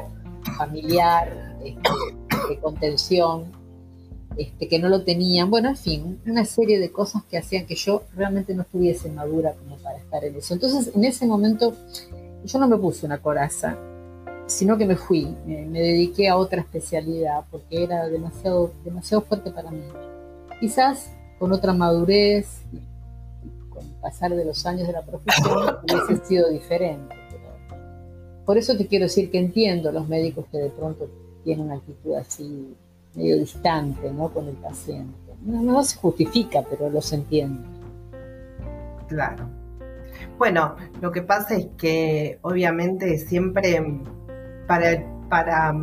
familiar, 0.57 1.57
este, 1.65 1.91
de 2.49 2.61
contención, 2.61 3.47
este, 4.37 4.69
que 4.69 4.79
no 4.79 4.89
lo 4.89 5.03
tenían. 5.03 5.51
Bueno, 5.51 5.71
en 5.71 5.77
fin, 5.77 6.21
una 6.27 6.45
serie 6.45 6.79
de 6.79 6.93
cosas 6.93 7.25
que 7.25 7.39
hacían 7.39 7.67
que 7.67 7.75
yo 7.75 8.03
realmente 8.15 8.55
no 8.55 8.63
estuviese 8.63 9.11
madura 9.11 9.55
como 9.55 9.77
para 9.77 9.99
estar 9.99 10.25
en 10.25 10.37
eso. 10.37 10.55
Entonces, 10.55 10.95
en 10.95 11.05
ese 11.05 11.27
momento, 11.27 11.75
yo 12.45 12.59
no 12.59 12.69
me 12.69 12.77
puse 12.77 13.07
una 13.07 13.21
coraza, 13.21 13.77
sino 14.47 14.77
que 14.77 14.87
me 14.87 14.97
fui, 14.97 15.35
me, 15.47 15.81
dediqué 15.81 16.29
a 16.29 16.37
otra 16.37 16.61
especialidad 16.61 17.45
porque 17.51 17.83
era 17.83 18.09
demasiado, 18.09 18.73
demasiado 18.85 19.23
fuerte 19.23 19.51
para 19.51 19.71
mí. 19.71 19.83
Quizás 20.61 21.11
con 21.39 21.53
otra 21.53 21.73
madurez 21.73 22.63
pasar 24.05 24.35
de 24.37 24.45
los 24.45 24.67
años 24.67 24.87
de 24.87 24.93
la 24.93 25.01
profesión 25.01 25.79
hubiese 25.83 26.27
sido 26.27 26.51
diferente. 26.51 27.17
por 28.45 28.59
eso 28.59 28.77
te 28.77 28.87
quiero 28.87 29.07
decir 29.07 29.31
que 29.31 29.39
entiendo 29.39 29.91
los 29.91 30.07
médicos 30.07 30.45
que 30.53 30.59
de 30.59 30.69
pronto 30.69 31.09
tienen 31.43 31.65
una 31.65 31.77
actitud 31.77 32.15
así 32.15 32.77
medio 33.15 33.39
distante 33.39 34.13
¿no? 34.13 34.29
con 34.29 34.47
el 34.47 34.57
paciente. 34.57 35.15
No, 35.43 35.63
no 35.63 35.83
se 35.83 35.97
justifica, 35.97 36.63
pero 36.69 36.91
los 36.91 37.11
entiendo. 37.15 37.67
Claro. 39.09 39.49
Bueno, 40.37 40.77
lo 41.01 41.11
que 41.11 41.23
pasa 41.23 41.55
es 41.55 41.69
que 41.79 42.39
obviamente 42.43 43.17
siempre 43.17 44.03
para, 44.67 45.03
para, 45.31 45.75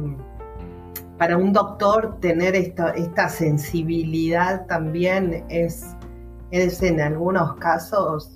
para 1.17 1.37
un 1.37 1.53
doctor 1.53 2.19
tener 2.19 2.55
esta, 2.55 2.91
esta 2.91 3.29
sensibilidad 3.29 4.67
también 4.67 5.43
es, 5.49 5.95
es 6.51 6.81
en 6.83 7.01
algunos 7.01 7.55
casos 7.55 8.31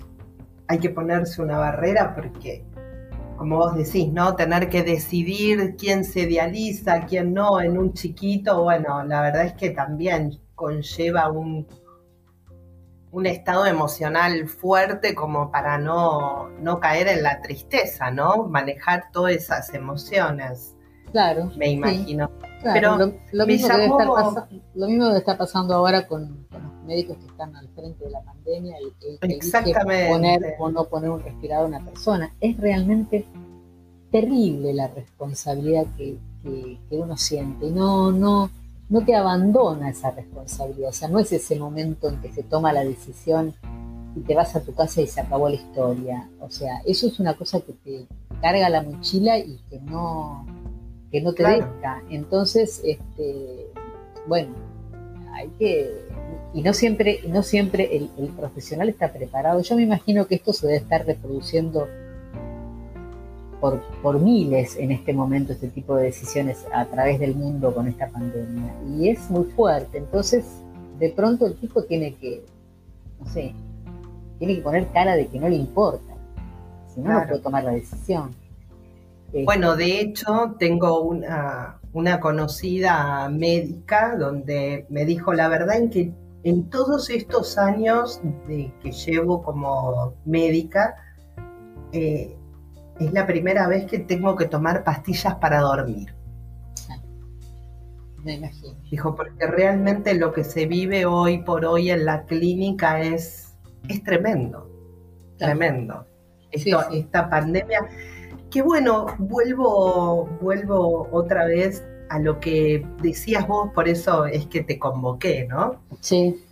hay 0.68 0.78
que 0.78 0.90
ponerse 0.90 1.42
una 1.42 1.58
barrera 1.58 2.14
porque, 2.14 2.64
como 3.36 3.58
vos 3.58 3.76
decís, 3.76 4.12
¿no? 4.12 4.34
Tener 4.34 4.68
que 4.68 4.82
decidir 4.82 5.76
quién 5.76 6.04
se 6.04 6.26
dializa, 6.26 7.06
quién 7.06 7.34
no 7.34 7.60
en 7.60 7.78
un 7.78 7.92
chiquito, 7.92 8.62
bueno, 8.62 9.04
la 9.04 9.22
verdad 9.22 9.44
es 9.44 9.52
que 9.54 9.70
también 9.70 10.40
conlleva 10.54 11.30
un, 11.30 11.66
un 13.12 13.26
estado 13.26 13.66
emocional 13.66 14.48
fuerte 14.48 15.14
como 15.14 15.50
para 15.50 15.78
no, 15.78 16.50
caer 16.80 17.08
en 17.08 17.22
la 17.22 17.40
tristeza, 17.40 18.10
¿no? 18.10 18.48
Manejar 18.48 19.10
todas 19.12 19.34
esas 19.34 19.72
emociones. 19.72 20.74
Claro. 21.12 21.50
Me 21.56 21.68
imagino. 21.68 22.30
Pero 22.72 22.96
lo, 23.32 23.46
mismo 23.46 23.68
debe 25.06 25.18
estar 25.18 25.38
pasando 25.38 25.74
ahora 25.74 26.06
con, 26.06 26.46
los 26.50 26.84
médicos 26.84 27.16
que 27.18 27.26
están 27.26 27.54
al 27.56 27.68
frente 27.68 28.04
de 28.04 28.10
la 28.10 28.20
pandemia 28.22 28.76
y, 28.80 29.18
que 29.18 29.34
Exactamente. 29.34 30.10
poner 30.10 30.56
o 30.58 30.70
no 30.70 30.84
poner 30.84 31.10
un 31.10 31.22
respirador 31.22 31.66
a 31.66 31.68
una 31.68 31.84
persona. 31.84 32.32
Es 32.40 32.56
realmente 32.56 33.26
terrible 34.10 34.72
la 34.74 34.88
responsabilidad 34.88 35.86
que, 35.96 36.18
uno 36.90 37.16
siente. 37.16 37.70
No, 37.70 38.12
no, 38.12 38.50
no 38.88 39.04
te 39.04 39.14
abandona 39.16 39.90
esa 39.90 40.12
responsabilidad. 40.12 40.90
O 40.90 40.92
sea, 40.92 41.08
no 41.08 41.18
es 41.18 41.32
ese 41.32 41.56
momento 41.56 42.08
en 42.08 42.20
que 42.20 42.32
se 42.32 42.44
toma 42.44 42.72
la 42.72 42.84
decisión 42.84 43.54
y 44.14 44.20
te 44.20 44.34
vas 44.34 44.54
a 44.56 44.62
tu 44.62 44.72
casa 44.74 45.00
y 45.02 45.06
se 45.06 45.20
acabó 45.20 45.48
la 45.48 45.56
historia. 45.56 46.28
O 46.40 46.48
sea, 46.48 46.80
eso 46.86 47.08
es 47.08 47.18
una 47.18 47.34
cosa 47.34 47.60
que 47.60 47.72
te 47.72 48.06
carga 48.40 48.68
la 48.68 48.82
mochila 48.82 49.38
y 49.38 49.60
que 49.68 49.80
no, 49.80 50.46
que 51.10 51.20
no 51.20 51.32
te 51.32 51.46
deja. 51.46 52.02
Entonces, 52.10 52.80
este, 52.84 53.70
bueno, 54.26 54.54
hay 55.32 55.48
que 55.58 56.06
y 56.54 56.62
no 56.62 56.72
siempre, 56.72 57.20
no 57.28 57.42
siempre 57.42 57.96
el, 57.96 58.10
el, 58.18 58.28
profesional 58.28 58.88
está 58.88 59.12
preparado. 59.12 59.60
Yo 59.60 59.76
me 59.76 59.82
imagino 59.82 60.26
que 60.26 60.36
esto 60.36 60.52
se 60.52 60.66
debe 60.66 60.78
estar 60.78 61.04
reproduciendo 61.04 61.86
por, 63.60 63.82
por, 64.02 64.20
miles 64.20 64.76
en 64.76 64.90
este 64.90 65.12
momento, 65.12 65.52
este 65.52 65.68
tipo 65.68 65.96
de 65.96 66.04
decisiones 66.04 66.64
a 66.72 66.86
través 66.86 67.20
del 67.20 67.34
mundo 67.34 67.74
con 67.74 67.86
esta 67.88 68.08
pandemia. 68.08 68.74
Y 68.96 69.08
es 69.10 69.30
muy 69.30 69.44
fuerte. 69.44 69.98
Entonces, 69.98 70.46
de 70.98 71.10
pronto 71.10 71.46
el 71.46 71.56
tipo 71.56 71.82
tiene 71.82 72.14
que, 72.14 72.42
no 73.20 73.26
sé, 73.26 73.52
tiene 74.38 74.56
que 74.56 74.62
poner 74.62 74.88
cara 74.88 75.14
de 75.14 75.26
que 75.26 75.38
no 75.38 75.48
le 75.48 75.56
importa, 75.56 76.14
si 76.94 77.00
no, 77.00 77.20
no 77.20 77.26
puede 77.26 77.40
tomar 77.40 77.64
la 77.64 77.72
decisión. 77.72 78.34
Bueno, 79.44 79.76
de 79.76 80.00
hecho, 80.00 80.56
tengo 80.58 81.02
una, 81.02 81.80
una 81.92 82.20
conocida 82.20 83.28
médica 83.28 84.16
donde 84.16 84.86
me 84.88 85.04
dijo 85.04 85.32
la 85.32 85.48
verdad 85.48 85.76
en 85.76 85.90
que 85.90 86.12
en 86.44 86.70
todos 86.70 87.10
estos 87.10 87.58
años 87.58 88.20
de 88.46 88.72
que 88.80 88.92
llevo 88.92 89.42
como 89.42 90.14
médica, 90.24 90.94
eh, 91.92 92.36
es 93.00 93.12
la 93.12 93.26
primera 93.26 93.66
vez 93.68 93.86
que 93.86 93.98
tengo 93.98 94.36
que 94.36 94.46
tomar 94.46 94.84
pastillas 94.84 95.34
para 95.36 95.60
dormir. 95.60 96.14
Me 98.22 98.34
imagino. 98.34 98.76
Dijo, 98.90 99.14
porque 99.14 99.46
realmente 99.46 100.14
lo 100.14 100.32
que 100.32 100.44
se 100.44 100.66
vive 100.66 101.04
hoy 101.04 101.38
por 101.38 101.64
hoy 101.64 101.90
en 101.90 102.04
la 102.04 102.24
clínica 102.24 103.00
es 103.00 103.46
es 103.88 104.02
tremendo, 104.02 104.68
tremendo. 105.38 106.06
Esta 106.50 107.28
pandemia, 107.28 107.80
que 108.50 108.62
bueno, 108.62 109.06
vuelvo, 109.18 110.26
vuelvo 110.40 111.08
otra 111.10 111.44
vez 111.46 111.84
a 112.08 112.18
lo 112.18 112.38
que 112.38 112.86
decías 113.02 113.46
vos, 113.46 113.70
por 113.74 113.88
eso 113.88 114.26
es 114.26 114.46
que 114.46 114.62
te 114.62 114.78
convoqué, 114.78 115.46
¿no? 115.48 115.80
Sí. 116.00 116.42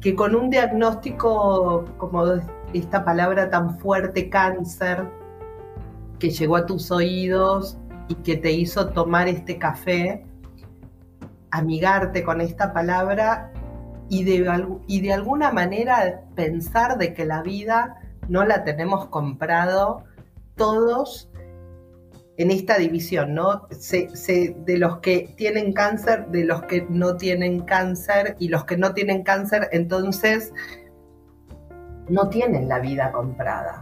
Que 0.00 0.14
con 0.14 0.34
un 0.34 0.50
diagnóstico 0.50 1.84
como 1.98 2.24
esta 2.72 3.04
palabra 3.04 3.50
tan 3.50 3.78
fuerte, 3.78 4.30
cáncer, 4.30 5.08
que 6.18 6.30
llegó 6.30 6.56
a 6.56 6.66
tus 6.66 6.90
oídos 6.90 7.78
y 8.08 8.14
que 8.16 8.36
te 8.36 8.52
hizo 8.52 8.90
tomar 8.90 9.28
este 9.28 9.58
café, 9.58 10.24
amigarte 11.50 12.22
con 12.22 12.40
esta 12.40 12.72
palabra 12.72 13.52
y 14.08 14.24
de, 14.24 14.66
y 14.86 15.00
de 15.00 15.12
alguna 15.12 15.50
manera 15.50 16.22
pensar 16.34 16.98
de 16.98 17.14
que 17.14 17.24
la 17.24 17.42
vida 17.42 18.00
no 18.28 18.44
la 18.44 18.64
tenemos 18.64 19.06
comprado 19.06 20.04
todos 20.60 21.30
en 22.36 22.50
esta 22.50 22.76
división, 22.76 23.32
¿no? 23.32 23.66
de 23.70 24.78
los 24.78 24.98
que 24.98 25.32
tienen 25.38 25.72
cáncer, 25.72 26.26
de 26.26 26.44
los 26.44 26.64
que 26.64 26.86
no 26.90 27.16
tienen 27.16 27.60
cáncer 27.60 28.36
y 28.38 28.48
los 28.48 28.66
que 28.66 28.76
no 28.76 28.92
tienen 28.92 29.22
cáncer, 29.22 29.70
entonces 29.72 30.52
no 32.10 32.28
tienen 32.28 32.68
la 32.68 32.78
vida 32.78 33.10
comprada. 33.10 33.80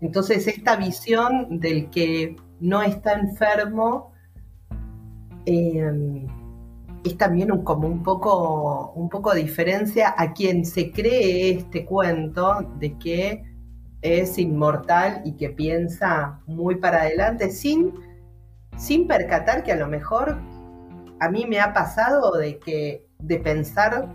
Entonces 0.00 0.46
esta 0.46 0.76
visión 0.76 1.58
del 1.58 1.90
que 1.90 2.36
no 2.60 2.82
está 2.82 3.14
enfermo, 3.14 4.12
eh, 5.44 6.24
es 7.02 7.18
también 7.18 7.48
como 7.64 7.88
un 7.88 8.04
poco, 8.04 8.92
un 8.92 9.08
poco 9.08 9.34
diferencia 9.34 10.14
a 10.16 10.32
quien 10.32 10.64
se 10.64 10.92
cree 10.92 11.50
este 11.50 11.84
cuento 11.84 12.62
de 12.78 12.96
que 12.96 13.55
es 14.06 14.38
inmortal 14.38 15.22
y 15.24 15.36
que 15.36 15.50
piensa 15.50 16.40
muy 16.46 16.76
para 16.76 17.02
adelante 17.02 17.50
sin, 17.50 17.94
sin 18.76 19.06
percatar 19.06 19.62
que 19.62 19.72
a 19.72 19.76
lo 19.76 19.88
mejor 19.88 20.38
a 21.20 21.30
mí 21.30 21.46
me 21.46 21.60
ha 21.60 21.72
pasado 21.72 22.32
de 22.32 22.58
que 22.58 23.06
de 23.18 23.38
pensar 23.38 24.14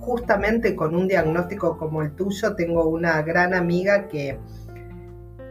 justamente 0.00 0.74
con 0.74 0.94
un 0.94 1.06
diagnóstico 1.08 1.78
como 1.78 2.02
el 2.02 2.14
tuyo, 2.14 2.54
tengo 2.56 2.88
una 2.88 3.22
gran 3.22 3.54
amiga 3.54 4.08
que, 4.08 4.38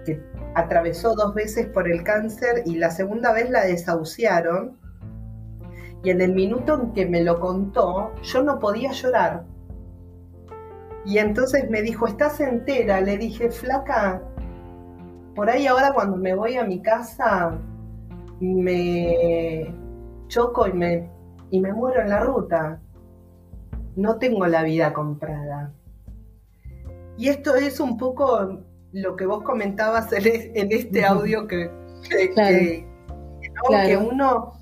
que 0.06 0.22
atravesó 0.56 1.16
dos 1.16 1.34
veces 1.34 1.68
por 1.68 1.90
el 1.90 2.04
cáncer 2.04 2.64
y 2.66 2.76
la 2.76 2.92
segunda 2.92 3.32
vez 3.32 3.50
la 3.50 3.66
desahuciaron 3.66 4.78
y 6.04 6.10
en 6.10 6.22
el 6.22 6.34
minuto 6.34 6.82
en 6.82 6.94
que 6.94 7.06
me 7.06 7.24
lo 7.24 7.40
contó, 7.40 8.12
yo 8.24 8.44
no 8.44 8.60
podía 8.60 8.92
llorar. 8.92 9.44
Y 11.06 11.18
entonces 11.18 11.70
me 11.70 11.82
dijo, 11.82 12.08
¿estás 12.08 12.40
entera? 12.40 13.02
Le 13.02 13.18
dije, 13.18 13.50
flaca, 13.50 14.22
por 15.36 15.50
ahí 15.50 15.68
ahora 15.68 15.94
cuando 15.94 16.18
me 16.18 16.36
voy 16.36 16.56
a 16.56 16.64
mi 16.64 16.82
casa, 16.82 17.58
me 18.40 19.74
choco 20.28 20.68
y 20.68 20.74
me, 20.74 21.10
y 21.50 21.60
me 21.60 21.74
muero 21.74 22.02
en 22.02 22.10
la 22.10 22.20
ruta. 22.22 22.80
No 23.96 24.18
tengo 24.18 24.46
la 24.48 24.64
vida 24.64 24.94
comprada. 24.94 25.74
Y 27.18 27.30
esto 27.30 27.56
es 27.56 27.80
un 27.80 27.98
poco 27.98 28.60
lo 28.94 29.16
que 29.16 29.26
vos 29.26 29.44
comentabas 29.44 30.12
en, 30.14 30.72
este 30.72 31.06
audio 31.06 31.48
que, 31.48 31.70
que, 32.10 32.88
que 33.70 33.98
uno 33.98 34.54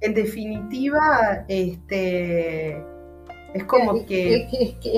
en 0.00 0.14
definitiva, 0.14 1.44
este, 1.48 2.84
es 3.54 3.64
como 3.64 4.04
que, 4.04 4.46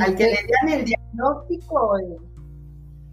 al 0.01 0.17
que 0.17 0.25
le 0.25 0.39
dan 0.63 0.81
el 0.81 0.85
diagnóstico... 0.85 1.99
Eh, 1.99 2.17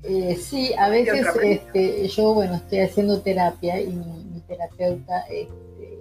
eh, 0.06 0.36
sí, 0.36 0.74
a 0.74 0.90
veces 0.90 1.26
este, 1.42 2.08
yo, 2.10 2.34
bueno, 2.34 2.56
estoy 2.56 2.80
haciendo 2.80 3.22
terapia 3.22 3.80
y 3.80 3.88
mi, 3.88 4.42
terapeuta 4.42 5.22
este, 5.30 6.00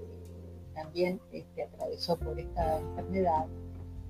también 0.74 1.20
este, 1.30 1.62
atravesó 1.62 2.16
por 2.16 2.38
esta 2.38 2.80
enfermedad. 2.80 3.46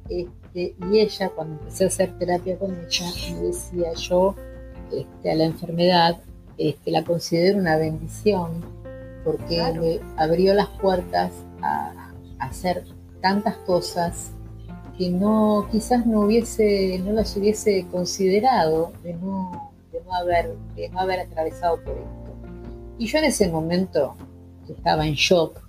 Este, 0.08 0.74
y 0.90 0.98
ella, 0.98 1.28
cuando 1.28 1.60
empecé 1.60 1.84
a 1.84 1.86
hacer 1.88 2.18
terapia 2.18 2.58
con 2.58 2.70
ella, 2.72 3.06
me 3.34 3.42
decía 3.48 3.92
yo 3.94 4.34
este, 4.90 5.30
a 5.30 5.34
la 5.34 5.44
enfermedad 5.44 6.22
este, 6.56 6.90
la 6.90 7.04
considero 7.04 7.58
una 7.58 7.76
bendición 7.76 8.62
porque 9.24 9.62
me 9.78 10.00
abrió 10.16 10.54
las 10.54 10.68
puertas 10.68 11.32
a, 11.62 12.12
hacer 12.38 12.84
tantas 13.20 13.56
cosas 13.58 14.32
que 14.98 15.10
no 15.10 15.68
quizás 15.70 16.06
no 16.06 16.20
hubiese 16.20 16.98
no 17.04 17.12
las 17.12 17.36
hubiese 17.36 17.86
considerado 17.90 18.92
de 19.02 19.14
no, 19.14 19.72
haber 20.12 20.54
de 20.76 20.88
no 20.90 21.00
haber 21.00 21.20
atravesado 21.20 21.82
por 21.82 21.96
esto. 21.96 22.34
Y 22.98 23.06
yo 23.06 23.18
en 23.18 23.24
ese 23.24 23.48
momento 23.48 24.14
estaba 24.68 25.06
en 25.06 25.14
shock 25.14 25.60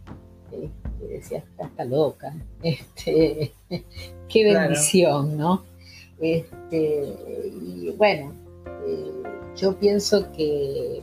este, 0.52 1.08
decía 1.08 1.44
está, 1.58 1.86
loca 1.86 2.34
este 2.62 3.54
qué 4.28 4.44
bendición 4.44 5.38
no 5.38 5.64
este 6.20 7.14
y 7.62 7.90
bueno 7.98 8.34
eh, 8.86 9.12
yo 9.56 9.78
pienso 9.78 10.32
que 10.32 11.02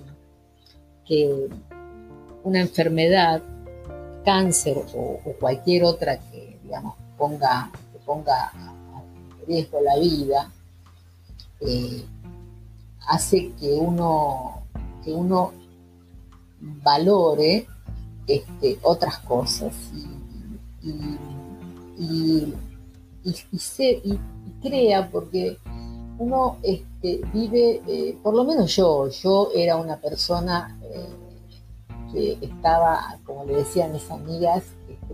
que 1.07 1.49
una 2.45 2.61
enfermedad 2.61 3.43
cáncer 4.25 4.77
o, 4.95 5.19
cualquier 5.39 5.85
otra 5.85 6.19
que, 6.19 6.59
digamos, 6.63 6.95
ponga, 7.17 7.71
ponga 8.11 8.51
en 8.53 9.47
riesgo 9.47 9.81
la 9.81 9.97
vida, 9.97 10.51
eh, 11.61 12.05
hace 13.07 13.53
que 13.53 13.71
uno, 13.75 14.65
que 15.05 15.13
uno 15.13 15.53
valore 16.61 17.69
este, 18.27 18.79
otras 18.83 19.19
cosas 19.19 19.73
y, 20.83 21.07
y, 21.99 22.53
crea, 24.61 25.09
porque 25.09 25.57
uno 26.19 26.57
este, 26.63 27.21
vive, 27.33 27.81
eh, 27.87 28.19
por 28.25 28.35
lo 28.35 28.43
menos 28.43 28.75
yo, 28.75 29.09
yo 29.09 29.51
era 29.55 29.77
una 29.77 29.99
persona 29.99 30.77
eh, 30.83 31.15
que 32.13 32.39
estaba, 32.45 33.19
como 33.25 33.45
le 33.45 33.55
decían 33.55 33.93
mis 33.93 34.11
amigas, 34.11 34.65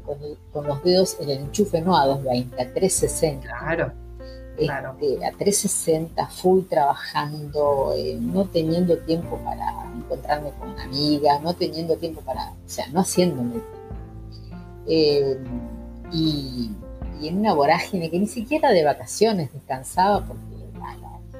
con, 0.02 0.66
los 0.66 0.82
dedos 0.82 1.16
en 1.20 1.30
el 1.30 1.38
enchufe, 1.38 1.80
no 1.80 1.96
a 1.96 2.06
220, 2.06 2.62
a 2.62 2.72
360. 2.72 3.48
Claro. 3.48 3.92
Claro. 4.56 4.96
Este, 5.00 5.26
a 5.26 5.32
360, 5.32 6.26
full 6.28 6.64
trabajando, 6.64 7.92
eh, 7.96 8.16
no 8.20 8.46
teniendo 8.46 8.96
tiempo 8.98 9.38
para 9.44 9.70
encontrarme 9.94 10.50
con 10.58 10.78
amigas, 10.78 11.42
no 11.42 11.54
teniendo 11.54 11.96
tiempo 11.96 12.22
para, 12.22 12.52
o 12.52 12.68
sea, 12.68 12.86
no 12.88 13.00
haciéndome 13.00 13.60
Eh, 14.86 15.38
y, 16.12 16.70
en 17.22 17.38
una 17.38 17.54
vorágine 17.54 18.10
que 18.10 18.18
ni 18.18 18.26
siquiera 18.26 18.70
de 18.70 18.84
vacaciones 18.84 19.52
descansaba 19.52 20.24
porque 20.24 20.55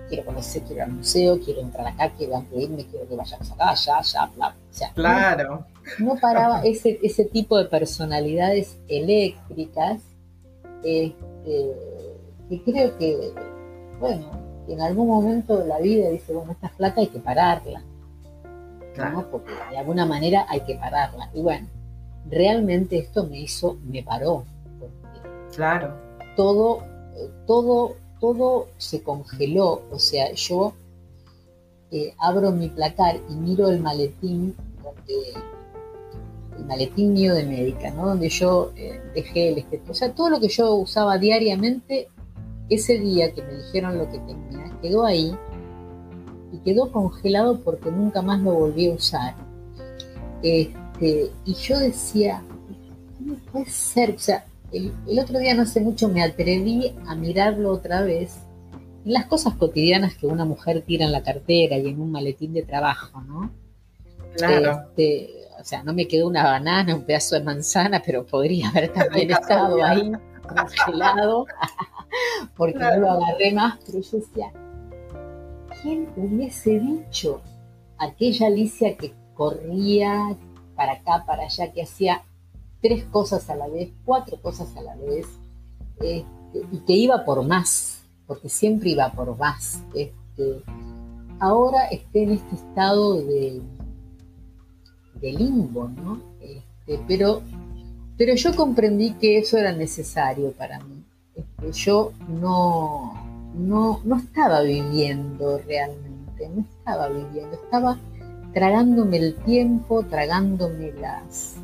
quiero 0.08 0.24
conocer, 0.24 0.62
quiero 0.62 0.76
ir 0.76 0.82
al 0.82 0.92
museo, 0.92 1.40
quiero 1.40 1.60
entrar 1.60 1.86
acá, 1.86 2.10
quiero 2.16 2.44
irme, 2.56 2.86
quiero 2.86 3.08
que 3.08 3.16
vayamos 3.16 3.50
acá, 3.52 3.74
ya, 3.74 4.00
ya, 4.02 4.26
bla. 4.34 4.54
claro. 4.94 5.66
No, 5.98 6.16
paraba 6.16 6.62
ese, 6.62 6.98
ese 7.02 7.24
tipo 7.24 7.56
de 7.58 7.66
personalidades 7.66 8.76
eléctricas 8.88 10.00
este, 10.82 11.72
que 12.48 12.62
creo 12.64 12.98
que, 12.98 13.32
bueno, 14.00 14.30
en 14.68 14.80
algún 14.80 15.08
momento 15.08 15.58
de 15.58 15.66
la 15.66 15.78
vida 15.78 16.08
dice, 16.10 16.32
bueno, 16.32 16.52
esta 16.52 16.68
flaca 16.68 17.00
hay 17.00 17.08
que 17.08 17.18
pararla. 17.18 17.82
Porque 19.30 19.52
de 19.70 19.78
alguna 19.78 20.06
manera 20.06 20.46
hay 20.48 20.60
que 20.60 20.74
pararla. 20.76 21.28
Y 21.34 21.42
bueno, 21.42 21.68
realmente 22.30 22.98
esto 22.98 23.24
me 23.24 23.38
hizo, 23.38 23.76
me 23.84 24.02
paró. 24.02 24.44
claro. 25.54 25.94
Todo, 26.34 26.82
todo, 27.46 27.96
todo 28.20 28.68
se 28.78 29.02
congeló. 29.02 29.82
O 29.90 29.98
sea, 29.98 30.32
yo 30.32 30.74
eh, 31.90 32.14
abro 32.18 32.52
mi 32.52 32.68
placar 32.68 33.20
y 33.30 33.34
miro 33.34 33.68
el 33.68 33.80
maletín 33.80 34.54
el 36.58 36.64
maletín 36.64 37.12
mío 37.12 37.34
de 37.34 37.44
médica, 37.44 37.90
¿no? 37.90 38.06
Donde 38.06 38.28
yo 38.28 38.72
eh, 38.76 39.00
dejé 39.14 39.50
el 39.50 39.58
espeto. 39.58 39.92
O 39.92 39.94
sea, 39.94 40.12
todo 40.12 40.30
lo 40.30 40.40
que 40.40 40.48
yo 40.48 40.74
usaba 40.74 41.18
diariamente, 41.18 42.08
ese 42.68 42.98
día 42.98 43.32
que 43.32 43.42
me 43.42 43.54
dijeron 43.54 43.98
lo 43.98 44.10
que 44.10 44.18
tenía, 44.18 44.78
quedó 44.82 45.04
ahí 45.04 45.36
y 46.52 46.58
quedó 46.58 46.90
congelado 46.90 47.60
porque 47.60 47.90
nunca 47.90 48.22
más 48.22 48.40
lo 48.40 48.54
volví 48.54 48.90
a 48.90 48.94
usar. 48.94 49.34
Este, 50.42 51.30
y 51.44 51.54
yo 51.54 51.78
decía, 51.78 52.42
¿cómo 53.18 53.36
puede 53.52 53.66
ser? 53.66 54.14
O 54.14 54.18
sea, 54.18 54.46
el, 54.72 55.18
otro 55.18 55.38
día 55.38 55.54
no 55.54 55.62
hace 55.62 55.80
mucho 55.80 56.08
me 56.08 56.22
atreví 56.22 56.94
a 57.06 57.14
mirarlo 57.14 57.70
otra 57.70 58.02
vez 58.02 58.36
en 59.04 59.12
las 59.12 59.26
cosas 59.26 59.54
cotidianas 59.54 60.16
que 60.16 60.26
una 60.26 60.44
mujer 60.44 60.82
tira 60.82 61.04
en 61.04 61.12
la 61.12 61.22
cartera 61.22 61.76
y 61.76 61.88
en 61.88 62.00
un 62.00 62.10
maletín 62.10 62.52
de 62.52 62.62
trabajo, 62.62 63.20
¿no? 63.22 63.50
Claro. 64.36 64.88
Este, 64.88 65.30
o 65.58 65.64
sea, 65.64 65.82
no 65.82 65.94
me 65.94 66.06
quedó 66.08 66.26
una 66.26 66.44
banana, 66.44 66.94
un 66.94 67.04
pedazo 67.04 67.36
de 67.36 67.42
manzana, 67.42 68.02
pero 68.04 68.26
podría 68.26 68.68
haber 68.68 68.92
también 68.92 69.30
estado 69.30 69.82
ahí 69.82 70.12
congelado, 70.46 71.46
porque 72.56 72.78
no 72.78 72.96
lo 72.96 73.10
agarré 73.12 73.52
más, 73.52 73.78
pero 73.86 74.00
yo 74.00 74.18
decía, 74.18 74.52
¿quién 75.82 76.08
hubiese 76.16 76.78
dicho 76.80 77.40
aquella 77.98 78.48
Alicia 78.48 78.96
que 78.96 79.14
corría 79.34 80.36
para 80.74 80.92
acá, 80.92 81.24
para 81.26 81.44
allá, 81.44 81.72
que 81.72 81.82
hacía 81.82 82.22
tres 82.86 83.04
cosas 83.04 83.50
a 83.50 83.56
la 83.56 83.66
vez, 83.66 83.90
cuatro 84.04 84.40
cosas 84.40 84.76
a 84.76 84.80
la 84.80 84.94
vez, 84.94 85.26
este, 85.98 86.24
y 86.70 86.78
que 86.86 86.92
iba 86.92 87.24
por 87.24 87.44
más, 87.44 88.02
porque 88.28 88.48
siempre 88.48 88.90
iba 88.90 89.10
por 89.10 89.36
más. 89.36 89.82
Este, 89.92 90.62
ahora 91.40 91.86
esté 91.88 92.22
en 92.22 92.30
este 92.32 92.54
estado 92.54 93.16
de, 93.22 93.60
limbo, 95.20 95.88
¿no? 95.88 96.22
Este, 96.40 97.02
pero, 97.08 97.42
yo 98.36 98.54
comprendí 98.54 99.14
que 99.14 99.38
eso 99.38 99.58
era 99.58 99.72
necesario 99.72 100.52
para 100.52 100.78
mí. 100.78 101.02
Yo 101.72 102.12
no 102.20 103.12
estaba 104.16 104.60
viviendo 104.60 105.58
realmente, 105.58 106.48
no 106.48 106.60
estaba 106.60 107.08
viviendo, 107.08 107.56
estaba 107.56 107.98
tragándome 108.54 109.16
el 109.16 109.34
tiempo, 109.34 110.04
tragándome 110.04 110.92
las, 110.92 111.55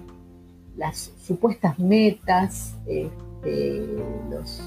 las 0.77 1.13
supuestas 1.25 1.79
metas, 1.79 2.75
este, 2.87 3.87
los, 4.31 4.61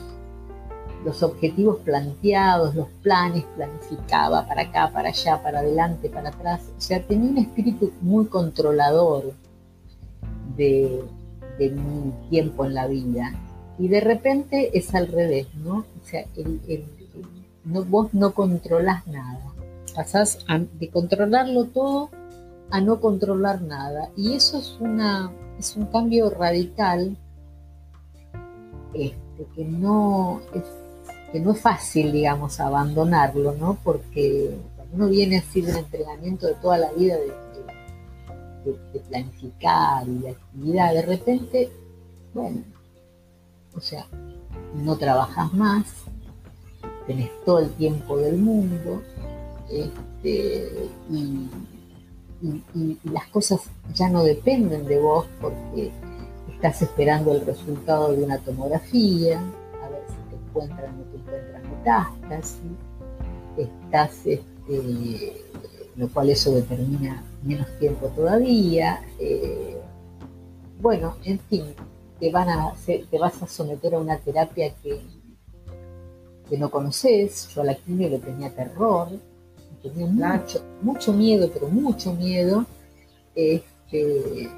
objetivos 1.22 1.80
planteados, 1.82 2.74
los 2.76 2.88
planes, 3.04 3.44
planificaba 3.56 4.48
para 4.48 4.64
acá, 4.64 4.92
para 4.92 5.10
allá, 5.10 5.42
para 5.42 5.60
adelante, 5.60 6.10
para 6.10 6.30
atrás. 6.30 6.62
O 6.78 6.82
sea, 6.82 7.02
tenía 7.06 7.30
un 7.30 7.38
espíritu 7.38 7.92
muy 8.02 8.26
controlador 8.26 9.34
de, 10.58 11.04
mi 11.60 12.12
tiempo 12.30 12.66
en 12.66 12.74
la 12.74 12.88
vida. 12.88 13.34
Y 13.78 13.88
de 13.88 14.00
repente 14.00 14.78
es 14.78 14.96
al 14.96 15.08
revés, 15.08 15.48
¿no? 15.56 15.80
O 15.80 16.06
sea, 16.06 16.26
vos 17.66 18.14
no 18.14 18.34
controlás 18.34 19.06
nada. 19.08 19.42
Pasás 19.94 20.40
de 20.80 20.90
controlarlo 20.90 21.66
todo 21.66 22.10
a 22.72 22.82
no 22.82 23.00
controlar 23.00 23.62
nada. 23.62 24.10
Y 24.16 24.34
eso 24.34 24.58
es, 24.58 24.78
una, 24.80 25.32
es 25.60 25.76
un 25.76 25.86
cambio 25.88 26.30
radical 26.30 27.18
este, 28.94 29.46
que 29.56 29.66
no 29.66 30.42
es 30.54 30.64
que 31.32 31.42
no 31.42 31.52
es 31.52 31.60
fácil, 31.60 32.14
digamos, 32.14 32.62
abandonarlo, 32.62 33.54
¿no? 33.56 33.78
Porque 33.84 34.56
uno 34.94 35.10
viene 35.10 35.40
así 35.40 35.62
de 35.62 35.72
un 35.72 35.78
entrenamiento 35.80 36.48
de 36.48 36.54
toda 36.56 36.78
la 36.78 36.92
vida 36.94 37.18
de, 37.18 37.34
planificar 39.10 40.08
y 40.08 40.20
de 40.20 40.30
actividad, 40.30 40.94
de 40.94 41.02
repente, 41.02 41.70
bueno, 42.34 42.64
o 43.76 43.82
sea, 43.82 44.08
no 44.76 44.98
trabajas 44.98 45.54
más, 45.54 45.86
tenés 47.06 47.30
todo 47.46 47.60
el 47.60 47.70
tiempo 47.72 48.18
del 48.18 48.38
mundo, 48.38 49.04
este, 49.70 50.90
y, 51.12 51.50
las 53.04 53.28
cosas 53.28 53.62
ya 53.94 54.10
no 54.10 54.24
dependen 54.24 54.86
de 54.86 55.00
vos 55.00 55.26
porque 55.42 55.92
estás 56.54 56.82
esperando 56.82 57.34
el 57.34 57.46
resultado 57.46 58.12
de 58.12 58.24
una 58.24 58.38
tomografía, 58.40 59.40
a 59.84 59.90
ver 59.90 60.04
si 60.08 60.30
te 60.30 60.36
encuentran 60.36 61.06
metástasis, 61.86 62.62
estás, 63.58 64.26
este, 64.26 65.44
lo 65.96 66.10
cual 66.10 66.30
eso 66.30 66.52
determina 66.54 67.24
menos 67.44 67.68
tiempo 67.80 68.08
todavía. 68.08 69.02
Eh, 69.20 69.78
bueno, 70.82 71.16
en 71.24 71.40
fin, 71.40 71.66
te, 72.20 72.32
van 72.32 72.50
a 72.50 72.74
te 72.86 73.20
vas 73.20 73.42
a 73.42 73.48
someter 73.48 73.96
a 73.96 74.00
una 74.00 74.18
terapia 74.18 74.74
que, 74.82 75.02
que 76.50 76.58
no 76.58 76.70
conoces. 76.70 77.48
Yo 77.50 77.62
a 77.62 77.66
la 77.66 77.76
quimio 77.76 78.10
le 78.10 78.20
tenía 78.20 78.54
terror, 78.54 79.10
tenía 79.90 80.08
mucho, 80.08 80.64
mucho 80.82 81.14
miedo, 81.14 81.50
pero 81.54 81.68
mucho 81.70 82.14
miedo. 82.14 82.66
Este, 83.36 84.50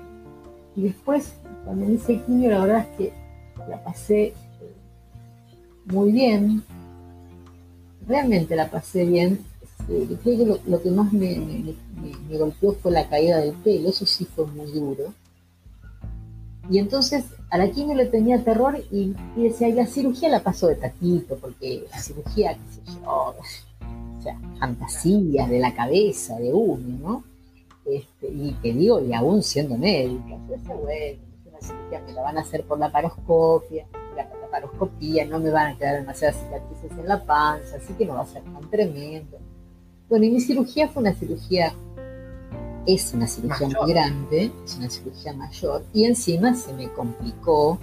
y 0.75 0.81
después, 0.81 1.33
cuando 1.65 1.85
me 1.85 1.93
hice 1.93 2.21
quimio, 2.23 2.51
la 2.51 2.59
verdad 2.61 2.87
es 2.91 2.97
que 2.97 3.13
la 3.67 3.83
pasé 3.83 4.33
muy 5.85 6.11
bien, 6.11 6.63
realmente 8.07 8.55
la 8.55 8.69
pasé 8.69 9.05
bien. 9.05 9.45
Creo 9.87 10.17
que 10.23 10.61
lo, 10.69 10.81
que 10.81 10.91
más 10.91 11.13
me, 11.13 11.73
golpeó 12.37 12.73
fue 12.73 12.91
la 12.91 13.07
caída 13.07 13.37
del 13.37 13.53
pelo, 13.53 13.89
eso 13.89 14.05
sí 14.05 14.25
fue 14.25 14.45
muy 14.47 14.71
duro. 14.71 15.13
Y 16.69 16.79
entonces 16.79 17.23
a 17.49 17.57
la 17.57 17.71
quimio 17.71 17.95
le 17.95 18.07
tenía 18.07 18.43
terror 18.43 18.77
y, 18.91 19.13
decía, 19.37 19.69
la 19.69 19.87
cirugía 19.87 20.27
la 20.27 20.43
pasó 20.43 20.67
de 20.67 20.75
taquito, 20.75 21.37
porque 21.37 21.85
la 21.89 21.99
cirugía, 21.99 22.53
qué 22.55 22.73
sé 22.73 22.99
yo, 23.01 23.35
sea, 24.27 24.59
fantasías 24.59 25.49
de 25.49 25.59
la 25.59 25.73
cabeza 25.73 26.37
de 26.37 26.53
uno, 26.53 26.97
¿no? 26.99 27.23
Este, 27.85 28.27
y 28.27 28.53
que 28.61 28.73
digo, 28.73 29.01
y 29.01 29.13
aún 29.13 29.41
siendo 29.41 29.77
médica, 29.77 30.37
pues 30.47 30.61
bueno, 30.65 31.21
una 31.45 31.61
cirugía 31.61 32.01
me 32.05 32.13
la 32.13 32.21
van 32.21 32.37
a 32.37 32.41
hacer 32.41 32.63
por 32.63 32.77
la 32.79 32.91
paroscopia, 32.91 33.85
paroscopía, 34.49 35.25
no 35.25 35.39
me 35.39 35.51
van 35.51 35.73
a 35.73 35.77
quedar 35.77 35.99
demasiadas 35.99 36.37
cicatrices 36.37 36.91
en 36.91 37.07
la 37.07 37.23
panza, 37.23 37.77
así 37.77 37.93
que 37.93 38.05
no 38.05 38.15
va 38.15 38.21
a 38.21 38.25
ser 38.25 38.43
tan 38.43 38.69
tremendo. 38.69 39.37
Bueno, 40.09 40.25
y 40.25 40.31
mi 40.31 40.41
cirugía 40.41 40.87
fue 40.87 41.01
una 41.01 41.13
cirugía, 41.13 41.73
es 42.85 43.13
una 43.13 43.27
cirugía 43.27 43.67
muy 43.67 43.91
grande, 43.91 44.51
es 44.63 44.77
una 44.77 44.89
cirugía 44.89 45.33
mayor, 45.33 45.83
y 45.93 46.05
encima 46.05 46.55
se 46.55 46.73
me 46.73 46.91
complicó, 46.93 47.77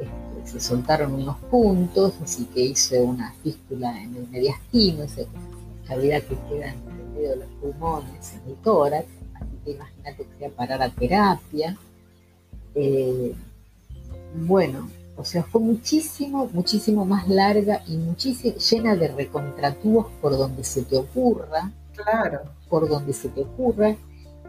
este, 0.00 0.27
se 0.48 0.60
soltaron 0.60 1.14
unos 1.14 1.36
puntos, 1.50 2.14
así 2.22 2.46
que 2.46 2.60
hice 2.60 3.00
una 3.02 3.32
fístula 3.42 4.02
en 4.02 4.16
el 4.16 4.28
mediastino, 4.28 5.04
esa 5.04 5.22
cavidad 5.86 6.22
que 6.22 6.36
queda 6.48 6.74
medio 7.14 7.30
de 7.30 7.36
los 7.36 7.48
pulmones, 7.60 8.34
en 8.34 8.50
el 8.50 8.56
tórax, 8.56 9.06
así 9.34 9.56
que 9.64 9.70
imagínate 9.72 10.24
que 10.24 10.34
voy 10.38 10.44
a 10.44 10.50
parar 10.50 10.82
a 10.82 10.90
terapia. 10.90 11.76
Eh, 12.74 13.34
bueno, 14.46 14.88
o 15.16 15.24
sea, 15.24 15.42
fue 15.42 15.60
muchísimo, 15.60 16.48
muchísimo 16.52 17.04
más 17.04 17.28
larga 17.28 17.82
y 17.86 17.96
muchísimo, 17.96 18.56
llena 18.56 18.96
de 18.96 19.08
recontratúos 19.08 20.06
por 20.22 20.32
donde 20.36 20.64
se 20.64 20.82
te 20.82 20.96
ocurra. 20.96 21.72
Claro. 21.94 22.40
Por 22.68 22.88
donde 22.88 23.12
se 23.12 23.28
te 23.28 23.42
ocurra. 23.42 23.96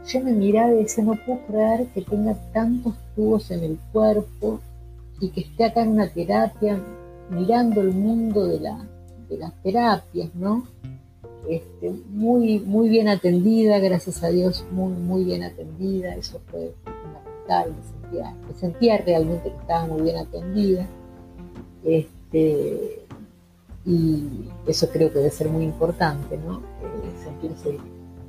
Yo 0.08 0.22
me 0.22 0.32
miraba 0.32 0.74
y 0.74 0.84
decía, 0.84 1.04
no 1.04 1.16
puedo 1.26 1.40
creer 1.48 1.88
que 1.88 2.02
tenga 2.02 2.36
tantos 2.54 2.94
tubos 3.16 3.52
en 3.52 3.64
el 3.64 3.80
cuerpo 3.92 4.62
y 5.20 5.30
que 5.30 5.42
esté 5.42 5.66
acá 5.66 5.82
en 5.82 5.90
una 5.90 6.10
terapia 6.10 6.80
mirando 7.30 7.82
el 7.82 7.92
mundo 7.92 8.48
de, 8.48 8.60
la, 8.60 8.88
de 9.30 9.38
las 9.38 9.54
terapias, 9.62 10.34
¿no? 10.36 10.68
Este, 11.48 11.92
muy, 12.10 12.60
muy 12.60 12.90
bien 12.90 13.08
atendida, 13.08 13.80
gracias 13.80 14.24
a 14.24 14.30
Dios, 14.30 14.66
muy, 14.72 14.94
muy 14.94 15.24
bien 15.24 15.44
atendida, 15.44 16.16
eso 16.16 16.40
fue 16.52 16.74
fundamental, 16.84 17.76
me 17.76 17.84
sentía, 17.84 18.36
me 18.48 18.54
sentía 18.54 18.98
realmente 18.98 19.50
que 19.50 19.58
estaba 19.58 19.86
muy 19.88 20.02
bien 20.02 20.18
atendida. 20.18 20.88
Este, 21.84 23.06
y 23.86 24.50
eso 24.68 24.90
creo 24.90 25.10
que 25.10 25.20
debe 25.20 25.32
ser 25.32 25.50
muy 25.50 25.64
importante, 25.64 26.38
¿no? 26.38 26.60
Eh, 26.60 27.24
sentirse 27.24 27.78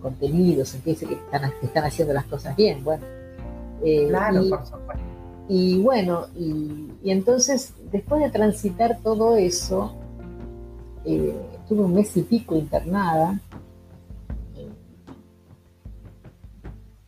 contenido, 0.01 0.65
sentirse 0.65 1.07
que 1.07 1.15
están, 1.15 1.53
están 1.63 1.85
haciendo 1.85 2.15
las 2.15 2.25
cosas 2.25 2.57
bien. 2.57 2.83
Bueno, 2.83 3.05
eh, 3.85 4.07
claro, 4.09 4.49
por 4.49 4.65
supuesto. 4.65 5.10
Y 5.53 5.83
bueno, 5.83 6.27
y, 6.37 6.93
entonces, 7.03 7.75
después 7.91 8.23
de 8.23 8.31
transitar 8.31 9.01
todo 9.03 9.37
eso, 9.37 9.97
eh, 11.05 11.35
tuve 11.69 11.81
un 11.81 11.93
mes 11.93 12.17
y 12.17 12.23
pico 12.23 12.55
internada. 12.55 13.41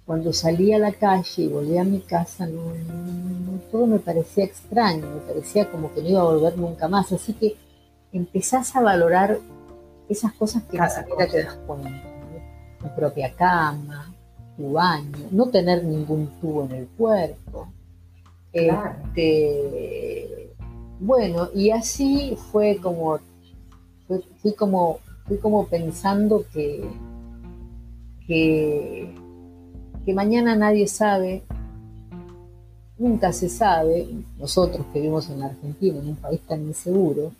Cuando 0.04 0.32
salí 0.32 0.72
a 0.72 0.80
la 0.80 0.90
calle 0.90 1.44
y 1.44 1.46
volví 1.46 1.78
a 1.78 1.84
mi 1.84 2.00
casa, 2.00 2.48
todo 3.70 3.86
me 3.86 4.00
parecía 4.00 4.42
extraño, 4.42 5.06
me 5.06 5.20
parecía 5.20 5.70
como 5.70 5.94
que 5.94 6.02
no 6.02 6.08
iba 6.08 6.20
a 6.22 6.24
volver 6.24 6.58
nunca 6.58 6.88
más. 6.88 7.12
Así 7.12 7.34
que 7.34 7.54
empezás 8.12 8.74
a 8.74 8.80
valorar 8.80 9.38
esas 10.08 10.32
cosas 10.32 10.64
que 10.64 10.80
ni 10.80 10.90
siquiera 10.90 11.30
te 11.30 11.44
das 11.44 11.54
cuenta. 11.64 11.90
Tu 12.80 12.88
propia 12.96 13.32
cama, 13.36 14.12
tu 14.56 14.72
baño, 14.72 15.28
no 15.30 15.46
tener 15.46 15.84
ningún 15.84 16.26
tubo 16.40 16.64
en 16.64 16.72
el 16.72 16.88
cuerpo. 16.88 17.68
Este, 18.52 20.52
bueno, 21.00 21.48
y 21.54 21.70
así 21.70 22.36
fue 22.50 22.76
como, 22.76 23.18
fui 24.40 24.52
como, 24.52 24.98
fui 25.26 25.38
como 25.38 25.66
pensando 25.66 26.44
que, 26.52 26.84
que, 28.26 29.14
mañana 30.14 30.54
nadie 30.54 30.86
sabe, 30.86 31.42
nunca 32.98 33.32
se 33.32 33.48
sabe, 33.48 34.06
nosotros 34.38 34.86
que 34.92 35.00
vivimos 35.00 35.30
en 35.30 35.42
Argentina, 35.42 35.98
en 35.98 36.08
un 36.10 36.16
país 36.16 36.40
tan 36.46 36.62
inseguro, 36.62 37.32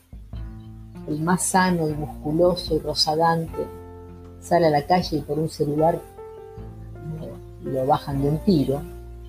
el 1.07 1.21
más 1.21 1.43
sano 1.43 1.89
y 1.89 1.93
musculoso 1.93 2.77
y 2.77 2.79
rosadante 2.79 3.67
sale 4.41 4.67
a 4.67 4.71
la 4.71 4.87
calle 4.87 5.19
y 5.19 5.21
por 5.21 5.39
un 5.39 5.49
celular 5.49 6.01
lo 7.65 7.87
bajan 7.87 8.23
de 8.23 8.29
un 8.29 8.39
tiro, 8.39 8.83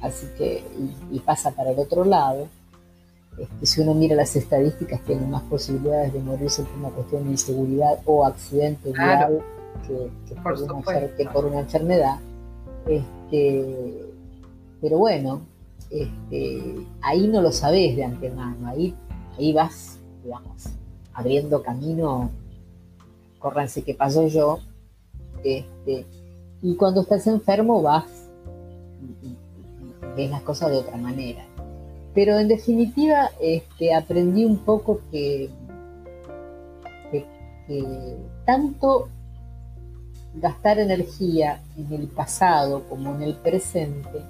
así 0.04 0.28
que 0.38 0.64
y, 1.12 1.20
pasa 1.20 1.52
para 1.52 1.72
el 1.72 1.80
otro 1.80 2.04
lado. 2.04 2.48
Este, 3.38 3.66
si 3.66 3.82
uno 3.82 3.96
mira 3.96 4.16
las 4.16 4.36
estadísticas, 4.36 5.02
tiene 5.02 5.26
más 5.26 5.42
posibilidades 5.44 6.14
de 6.14 6.20
morirse 6.20 6.62
por 6.64 6.78
una 6.78 6.90
cuestión 6.90 7.24
de 7.24 7.32
inseguridad 7.32 8.00
o 8.06 8.26
accidente 8.26 8.92
vial 8.92 9.40
que, 9.88 11.26
por 11.34 11.46
una, 11.46 11.62
enfermedad. 11.62 12.20
Este, 12.86 14.06
pero 14.82 15.00
bueno, 15.00 15.42
este, 15.90 16.86
ahí 17.02 17.28
no 17.28 17.42
lo 17.42 17.52
sabes 17.52 17.96
de 17.96 18.04
antemano, 18.04 18.68
ahí, 18.68 18.94
ahí 19.38 19.54
vas, 19.54 19.98
digamos, 20.24 20.66
abriendo 21.14 21.64
camino, 21.64 22.30
córranse 23.40 23.84
que 23.84 23.96
pasó 23.96 24.28
yo, 24.28 24.60
este, 25.44 26.06
y 26.62 26.76
cuando 26.76 27.02
estás 27.02 27.26
enfermo 27.28 27.82
vas 27.82 28.23
ves 30.16 30.30
las 30.30 30.42
cosas 30.42 30.72
de 30.72 30.78
otra 30.78 30.98
manera. 30.98 31.46
Pero 32.14 32.38
en 32.38 32.48
definitiva 32.48 33.32
este, 33.40 33.94
aprendí 33.94 34.46
un 34.46 34.60
poco 34.60 35.02
que, 35.12 35.50
tanto 38.46 39.08
gastar 40.36 40.80
energía 40.80 41.62
en 41.78 41.94
el 41.94 42.08
pasado 42.08 42.84
como 42.90 43.16
en 43.16 43.22
el 43.22 43.36
presente 43.36 44.22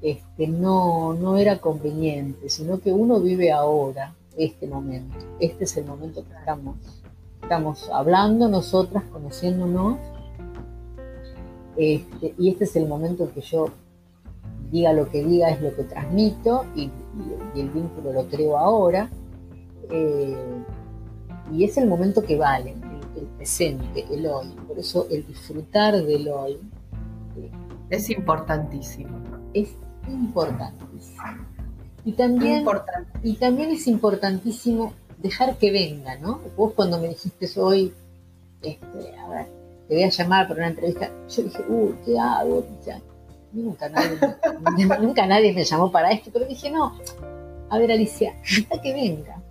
este, 0.00 0.46
no, 0.46 1.14
no 1.14 1.36
era 1.36 1.58
conveniente, 1.58 2.48
sino 2.48 2.78
que 2.78 2.92
uno 2.92 3.20
vive 3.20 3.50
ahora 3.50 4.14
este 4.36 4.66
momento. 4.66 5.16
Este 5.40 5.64
es 5.64 5.76
el 5.76 5.86
momento 5.86 6.22
que 6.24 6.34
estamos, 6.38 6.76
estamos 7.42 7.88
hablando 7.90 8.48
nosotras, 8.48 9.04
conociéndonos. 9.04 9.98
Este, 11.76 12.34
y 12.38 12.50
este 12.50 12.64
es 12.64 12.76
el 12.76 12.86
momento 12.86 13.30
que 13.34 13.40
yo 13.40 13.66
diga 14.70 14.92
lo 14.92 15.08
que 15.08 15.24
diga 15.24 15.50
es 15.50 15.60
lo 15.60 15.74
que 15.74 15.84
transmito 15.84 16.64
y, 16.74 16.90
el 17.54 17.70
vínculo 17.70 18.12
lo 18.12 18.26
creo 18.26 18.58
ahora. 18.58 19.08
Eh, 19.90 20.36
y 21.52 21.64
es 21.64 21.78
el 21.78 21.88
momento 21.88 22.22
que 22.22 22.36
vale, 22.36 22.72
el, 23.16 23.26
presente, 23.38 24.04
el 24.10 24.26
hoy. 24.26 24.48
Por 24.66 24.78
eso 24.78 25.06
el 25.10 25.26
disfrutar 25.26 25.94
del 25.94 26.28
hoy. 26.28 26.58
Eh, 27.36 27.50
es 27.88 28.10
importantísimo. 28.10 29.16
Es 29.54 29.70
importantísimo. 30.08 31.22
Y 32.04 32.12
también, 32.12 32.64
y 33.22 33.34
también 33.36 33.70
es 33.70 33.86
importantísimo 33.86 34.92
dejar 35.18 35.56
que 35.56 35.72
venga, 35.72 36.16
¿no? 36.18 36.40
Vos 36.56 36.72
cuando 36.74 37.00
me 37.00 37.08
dijiste 37.08 37.48
hoy, 37.58 37.92
este, 38.62 39.16
a 39.18 39.28
ver, 39.28 39.46
te 39.88 39.94
voy 39.94 40.04
a 40.04 40.10
llamar 40.10 40.46
para 40.46 40.60
una 40.60 40.68
entrevista, 40.68 41.10
yo 41.28 41.42
dije, 41.42 41.64
uy, 41.68 41.94
¿qué 42.04 42.18
hago? 42.18 42.64
Nunca, 43.62 43.88
nadie, 43.88 44.18
nunca 45.00 45.26
nadie 45.26 45.52
me 45.52 45.64
llamó 45.64 45.90
para 45.90 46.12
esto, 46.12 46.30
pero 46.32 46.46
dije, 46.46 46.70
no, 46.70 46.98
a 47.68 47.78
ver 47.78 47.90
Alicia, 47.90 48.34
deja 48.42 48.80
que 48.82 48.92
venga, 48.92 49.42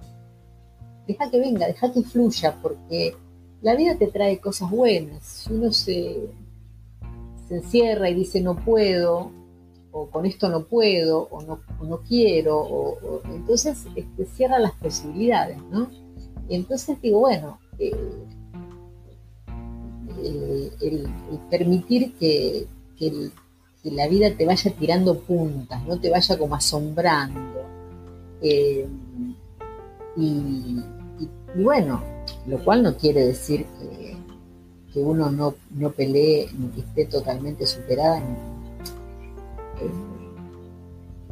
deja 1.08 1.30
que 1.30 1.40
venga, 1.40 1.68
deja 1.68 1.92
que 1.92 2.02
fluya, 2.04 2.56
porque 2.62 3.16
la 3.62 3.76
vida 3.76 3.96
te 3.98 4.08
trae 4.08 4.40
cosas 4.40 4.70
buenas. 4.70 5.24
Si 5.24 5.54
uno 5.54 5.72
se, 5.72 6.30
se 7.48 7.56
encierra 7.56 8.10
y 8.10 8.16
dice 8.16 8.42
no 8.42 8.56
puedo, 8.56 9.32
o 9.92 10.08
con 10.10 10.26
esto 10.26 10.50
no 10.50 10.66
puedo, 10.66 11.28
o 11.32 11.42
no, 11.42 11.62
no 11.82 12.02
quiero, 12.02 12.60
o, 12.60 13.22
entonces 13.26 13.86
este, 13.96 14.26
cierra 14.26 14.60
las 14.60 14.74
posibilidades, 14.74 15.58
¿no? 15.72 15.90
Y 16.48 16.56
entonces 16.56 17.02
digo, 17.02 17.22
bueno, 17.22 17.60
eh, 17.80 17.92
eh, 20.22 20.72
el, 20.82 21.10
permitir 21.50 22.14
que, 22.16 22.68
que, 22.98 23.30
la 23.92 24.08
vida 24.08 24.32
te 24.36 24.46
vaya 24.46 24.72
tirando 24.72 25.20
puntas, 25.20 25.84
no 25.86 26.00
te 26.00 26.10
vaya 26.10 26.38
como 26.38 26.56
asombrando. 26.56 27.62
Eh, 28.42 28.88
y, 30.18 30.82
bueno, 31.56 32.02
lo 32.48 32.64
cual 32.64 32.84
no 32.84 32.98
quiere 32.98 33.26
decir 33.26 33.66
que, 33.66 34.18
que 34.94 35.00
uno 35.00 35.32
no, 35.32 35.56
no, 35.72 35.92
pelee 35.92 36.50
ni 36.58 36.68
que 36.70 36.82
esté 36.82 37.06
totalmente 37.06 37.66
superada 37.68 38.22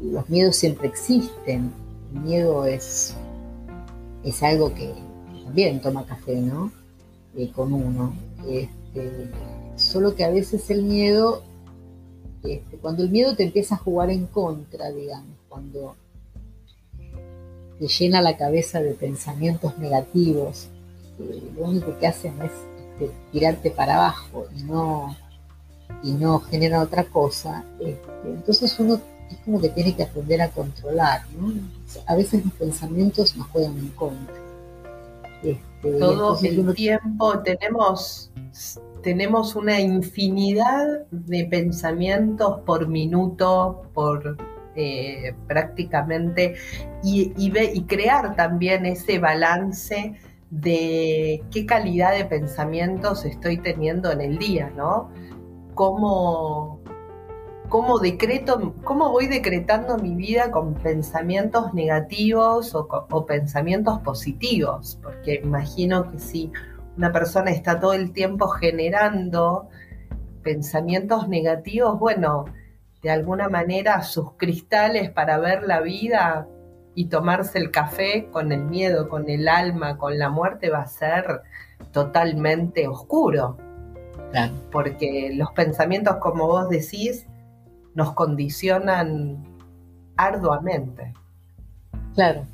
los 0.03 0.29
miedos 0.29 0.55
siempre 0.55 0.87
existen. 0.87 1.71
El 2.13 2.21
miedo 2.21 2.65
es, 2.65 3.15
es 4.23 4.43
algo 4.43 4.73
que 4.73 4.93
también 5.43 5.81
toma 5.81 6.05
café, 6.05 6.35
¿no? 6.35 6.71
Eh, 7.35 7.51
con 7.51 7.73
uno. 7.73 8.13
Este, 8.47 9.29
solo 9.75 10.15
que 10.15 10.23
a 10.23 10.29
veces 10.29 10.69
el 10.69 10.83
miedo, 10.83 11.43
este, 12.43 12.77
cuando 12.77 13.03
el 13.03 13.10
miedo 13.10 13.36
te 13.36 13.43
empieza 13.43 13.75
a 13.75 13.79
jugar 13.79 14.10
en 14.10 14.27
contra, 14.27 14.91
digamos, 14.91 15.38
cuando 15.47 15.95
te 17.79 17.88
llena 17.88 18.21
la 18.21 18.38
cabeza 18.38 18.82
de 18.82 18.93
pensamientos 18.93 19.77
negativos, 19.77 20.67
eh, 21.19 21.51
lo 21.56 21.63
único 21.65 21.97
que 21.97 22.08
hacen 22.08 22.34
es 22.41 22.51
este, 22.93 23.12
tirarte 23.32 23.71
para 23.71 23.95
abajo 23.95 24.47
y 24.58 24.63
no, 24.63 25.15
y 26.03 26.12
no 26.12 26.39
genera 26.39 26.82
otra 26.82 27.06
cosa, 27.06 27.63
entonces 28.25 28.77
uno 28.79 28.99
es 29.32 29.38
como 29.45 29.60
que 29.60 29.69
tiene 29.69 29.95
que 29.95 30.03
aprender 30.03 30.41
a 30.41 30.49
controlar, 30.49 31.21
¿no? 31.38 31.53
A 32.06 32.15
veces 32.15 32.43
los 32.43 32.53
pensamientos 32.53 33.36
nos 33.36 33.47
juegan 33.47 33.77
en 33.77 33.89
contra. 33.89 34.42
Este, 35.43 35.99
Todo 35.99 36.39
el 36.41 36.73
tiempo 36.73 37.39
tenemos, 37.39 38.32
tenemos 39.01 39.56
una 39.56 39.79
infinidad 39.79 41.06
de 41.12 41.45
pensamientos 41.45 42.62
por 42.62 42.88
minuto, 42.88 43.84
por 43.93 44.38
eh, 44.75 45.36
prácticamente, 45.47 46.56
y, 47.03 47.34
y 47.38 47.84
crear 47.84 48.36
también 48.36 48.86
ese 48.86 49.19
balance 49.19 50.15
de 50.49 51.43
qué 51.51 51.65
calidad 51.65 52.13
de 52.15 52.25
pensamientos 52.25 53.25
estoy 53.25 53.58
teniendo 53.58 54.12
en 54.12 54.21
el 54.21 54.38
día, 54.38 54.71
¿no? 54.75 55.10
Cómo, 55.73 56.79
cómo 57.73 57.97
decreto, 57.97 58.75
cómo 58.83 59.09
voy 59.09 59.25
decretando 59.25 59.97
mi 59.97 60.13
vida 60.13 60.51
con 60.51 60.75
pensamientos 60.75 61.73
negativos 61.73 62.75
o, 62.75 63.25
pensamientos 63.25 63.97
positivos, 64.01 64.99
porque 65.01 65.41
imagino 65.43 66.12
que 66.12 66.19
si 66.19 66.51
una 66.97 67.12
persona 67.12 67.49
está 67.49 67.79
todo 67.79 67.93
el 67.93 68.13
tiempo 68.13 68.47
generando 68.47 69.69
pensamientos 70.43 71.27
negativos, 71.27 71.97
bueno, 71.97 72.45
de 73.01 73.09
alguna 73.09 73.49
manera 73.49 74.03
sus 74.03 74.33
cristales 74.33 75.09
para 75.09 75.39
ver 75.39 75.63
la 75.63 75.81
vida 75.81 76.47
y 76.93 77.05
tomarse 77.05 77.57
el 77.57 77.71
café 77.71 78.29
con 78.31 78.51
el 78.51 78.65
miedo, 78.65 79.09
con 79.09 79.27
el 79.31 79.47
alma, 79.47 79.97
con 79.97 80.19
la 80.19 80.29
muerte 80.29 80.69
va 80.69 80.81
a 80.81 80.86
ser 80.86 81.41
totalmente 81.91 82.88
oscuro. 82.88 83.57
Porque 84.71 85.31
los 85.33 85.51
pensamientos, 85.53 86.17
como 86.17 86.45
vos 86.45 86.69
decís, 86.69 87.27
nos 87.95 88.13
condicionan 88.13 89.43
arduamente. 90.15 91.13
Claro, 92.15 92.45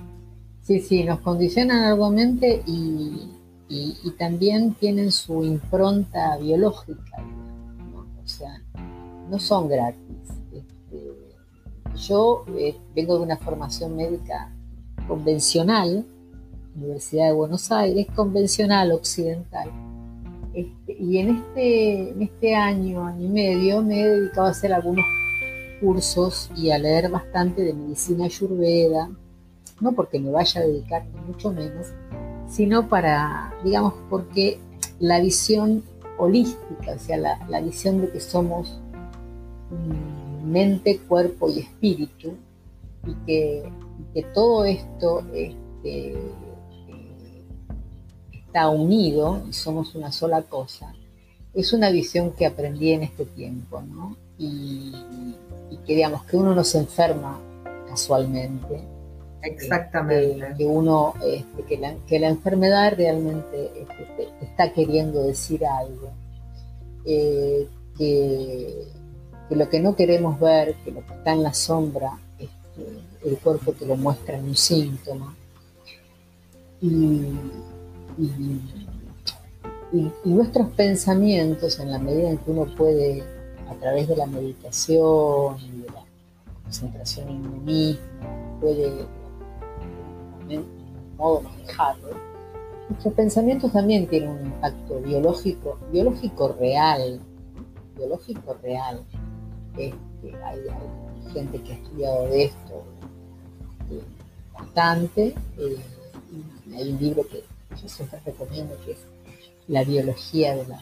sí, 0.62 0.80
sí, 0.80 1.04
nos 1.04 1.20
condicionan 1.20 1.84
arduamente 1.84 2.64
y, 2.66 3.36
también 4.18 4.74
tienen 4.74 5.12
su 5.12 5.44
impronta 5.44 6.36
biológica, 6.38 7.24
o 7.94 8.28
sea, 8.28 8.62
no 9.30 9.40
son 9.40 9.70
gratis. 9.70 10.00
Este, 10.52 11.04
yo 11.96 12.44
eh, 12.58 12.76
vengo 12.96 13.18
de 13.18 13.24
una 13.24 13.38
formación 13.38 13.96
médica 13.96 14.52
convencional, 15.08 16.06
Universidad 16.76 17.28
de 17.28 17.34
Buenos 17.34 17.72
Aires, 17.72 18.08
convencional 18.14 18.92
occidental. 18.92 19.70
Este, 20.54 20.98
y 21.00 21.20
en 21.20 21.38
este, 21.38 22.10
en 22.10 22.22
este 22.24 22.56
año, 22.56 23.06
año 23.06 23.26
y 23.26 23.30
medio, 23.30 23.82
me 23.82 24.02
he 24.02 24.08
dedicado 24.10 24.48
a 24.48 24.52
hacer 24.52 24.74
algunos 24.74 25.06
cursos 25.80 26.50
y 26.56 26.72
a 26.72 26.78
leer 26.78 27.10
bastante 27.10 27.64
de 27.64 27.74
medicina 27.74 28.26
ayurveda, 28.26 29.10
no 29.82 29.94
porque 29.94 30.20
me 30.20 30.32
vaya 30.32 30.62
a 30.62 30.66
dedicar 30.66 31.06
ni 31.06 31.22
mucho 31.22 31.52
menos, 31.52 31.88
sino 32.48 32.88
para, 32.90 33.54
digamos, 33.64 33.94
porque 34.10 34.60
la 35.00 35.20
visión 35.20 35.84
holística, 36.18 36.94
o 36.96 37.00
sea, 37.00 37.18
la, 37.18 37.62
visión 37.62 38.02
de 38.02 38.10
que 38.12 38.20
somos 38.20 38.80
mente, 40.44 41.00
cuerpo 41.00 41.50
y 41.50 41.60
espíritu, 41.60 42.34
y 43.06 43.14
que, 43.26 43.72
que 44.14 44.24
todo 44.34 44.66
esto 44.66 45.24
este, 45.34 46.18
está 48.34 48.70
unido 48.70 49.42
y 49.48 49.54
somos 49.54 49.96
una 49.96 50.12
sola 50.12 50.42
cosa, 50.42 50.94
es 51.60 51.74
una 51.74 51.90
visión 51.90 52.32
que 52.32 52.46
aprendí 52.46 52.92
en 52.92 53.04
este 53.04 53.26
tiempo, 53.26 53.82
¿no? 53.82 54.16
Y, 54.38 54.94
que 55.86 55.96
digamos 55.96 56.24
que 56.26 56.38
uno 56.38 56.54
no 56.54 56.64
se 56.64 56.78
enferma 56.80 57.40
casualmente. 57.88 58.82
Exactamente. 59.42 60.54
que 60.58 60.66
uno, 60.66 61.14
este, 61.26 61.64
que, 61.64 61.78
la, 61.78 61.96
que, 62.08 62.20
la, 62.20 62.28
enfermedad 62.28 62.94
realmente 62.96 63.72
este, 63.82 64.30
está 64.42 64.72
queriendo 64.72 65.24
decir 65.24 65.66
algo. 65.66 66.12
Eh, 67.06 67.68
que, 67.98 68.88
que, 69.48 69.56
lo 69.56 69.70
que 69.70 69.80
no 69.80 69.96
queremos 69.96 70.40
ver, 70.40 70.76
que 70.86 70.92
lo 70.92 71.06
que 71.06 71.14
está 71.14 71.34
en 71.34 71.44
la 71.44 71.54
sombra, 71.54 72.20
este, 72.38 73.30
el 73.30 73.38
cuerpo 73.38 73.72
te 73.74 73.86
lo 73.86 73.96
muestra 73.96 74.38
en 74.38 74.46
un 74.46 74.56
síntoma. 74.56 75.36
Y, 76.82 76.88
y, 78.18 78.79
nuestros 80.24 80.70
pensamientos, 80.72 81.80
en 81.80 81.92
la 81.92 82.00
medida 82.00 82.30
en 82.30 82.38
que 82.38 82.52
uno 82.52 82.66
puede, 82.76 83.24
a 83.70 83.74
través 83.76 84.08
de 84.08 84.16
la 84.16 84.26
meditación 84.26 85.58
y 85.60 85.82
de 85.82 85.88
la 85.88 86.06
concentración 86.64 87.30
en 87.30 87.38
uno 87.38 87.58
mismo, 87.58 88.60
puede 88.62 88.92
de 90.48 90.58
un 90.58 91.16
modo 91.18 91.42
manejarlo, 91.42 92.30
nuestros 92.90 93.14
pensamientos 93.14 93.72
también 93.72 94.08
tienen 94.08 94.30
un 94.30 94.46
impacto 94.48 95.00
biológico, 95.00 95.78
biológico 95.92 96.56
real, 96.60 97.22
biológico 97.96 98.58
real. 98.64 99.04
Este, 99.78 100.44
hay, 100.44 100.60
gente 101.32 101.62
que 101.62 101.74
ha 101.74 101.76
estudiado 101.76 102.24
de 102.26 102.46
esto 102.46 102.84
eh, 103.92 104.02
bastante. 104.52 105.36
Eh, 105.60 105.78
hay 106.76 106.92
un 106.92 107.00
libro 107.00 107.28
que 107.28 107.44
yo 107.80 107.88
siempre 107.88 108.20
recomiendo, 108.26 108.76
que 108.84 108.94
es 108.94 108.98
La 109.70 109.84
biología 109.84 110.56
de 110.56 110.68
la, 110.68 110.82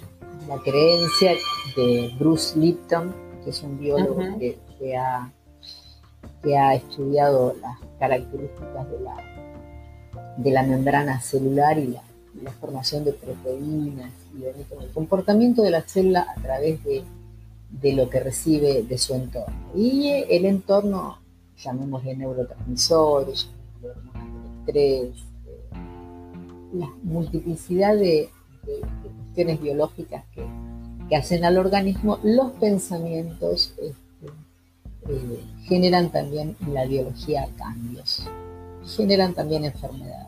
creencia, 0.63 1.33
de 1.75 2.09
Bruce 2.17 2.57
Lipton, 2.57 3.13
que 3.43 3.51
es 3.51 3.61
un 3.61 3.77
biólogo 3.77 4.21
que, 4.39 4.97
ha, 4.97 5.31
que 6.41 6.57
ha 6.57 6.73
estudiado 6.73 7.53
las 7.61 7.77
características 7.99 8.89
de 8.89 8.99
la, 9.01 9.17
de 10.37 10.51
la 10.51 10.63
membrana 10.63 11.21
celular 11.21 11.77
y 11.77 11.87
la, 11.87 12.01
formación 12.61 13.03
de 13.03 13.13
proteínas 13.13 14.11
y 14.39 14.45
el 14.45 14.91
comportamiento 14.93 15.63
de 15.63 15.71
la 15.71 15.81
célula 15.81 16.27
a 16.35 16.41
través 16.41 16.83
de, 16.83 17.03
de 17.69 17.93
lo 17.93 18.09
que 18.09 18.19
recibe 18.19 18.83
de 18.83 18.97
su 18.97 19.13
entorno. 19.15 19.55
Y 19.75 20.23
el 20.29 20.45
entorno, 20.45 21.19
llamémosle 21.57 22.15
neurotransmisores, 22.15 23.49
hormonas 23.83 24.65
del 24.65 25.07
estrés, 25.07 25.25
la 26.73 26.89
multiplicidad 27.03 27.95
de, 27.95 28.29
cuestiones 29.01 29.61
biológicas 29.61 30.23
que, 30.33 31.15
hacen 31.15 31.45
al 31.45 31.57
organismo, 31.57 32.19
los 32.23 32.51
pensamientos 32.53 33.73
este, 33.81 34.33
eh, 35.07 35.39
generan 35.63 36.09
también 36.09 36.57
en 36.59 36.73
la 36.73 36.85
biología 36.85 37.47
cambios, 37.57 38.27
generan 38.85 39.33
también 39.33 39.63
enfermedades. 39.63 40.27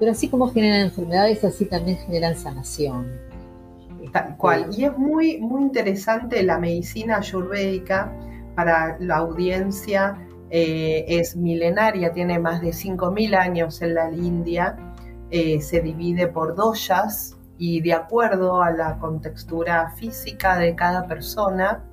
Pero 0.00 0.10
así 0.10 0.28
como 0.28 0.48
generan 0.52 0.80
enfermedades, 0.80 1.44
así 1.44 1.66
también 1.66 1.98
generan 1.98 2.36
sanación. 2.36 3.06
Tal 4.12 4.36
cual. 4.36 4.66
Y 4.76 4.84
es 4.84 4.98
muy, 4.98 5.38
muy 5.38 5.62
interesante 5.62 6.42
la 6.42 6.58
medicina 6.58 7.18
ayurvédica 7.18 8.12
para 8.56 8.98
la 8.98 9.18
audiencia. 9.18 10.18
Eh, 10.50 11.04
es 11.06 11.36
milenaria, 11.36 12.12
tiene 12.12 12.38
más 12.40 12.60
de 12.60 12.70
5.000 12.70 13.36
años 13.36 13.80
en 13.80 13.94
la 13.94 14.10
India 14.10 14.76
eh, 15.36 15.60
se 15.60 15.80
divide 15.80 16.28
por 16.28 16.54
doyas 16.54 17.33
y 17.58 17.80
de 17.80 17.92
acuerdo 17.94 18.62
a 18.62 18.70
la 18.70 18.98
contextura 18.98 19.90
física 19.96 20.58
de 20.58 20.74
cada 20.74 21.06
persona, 21.06 21.84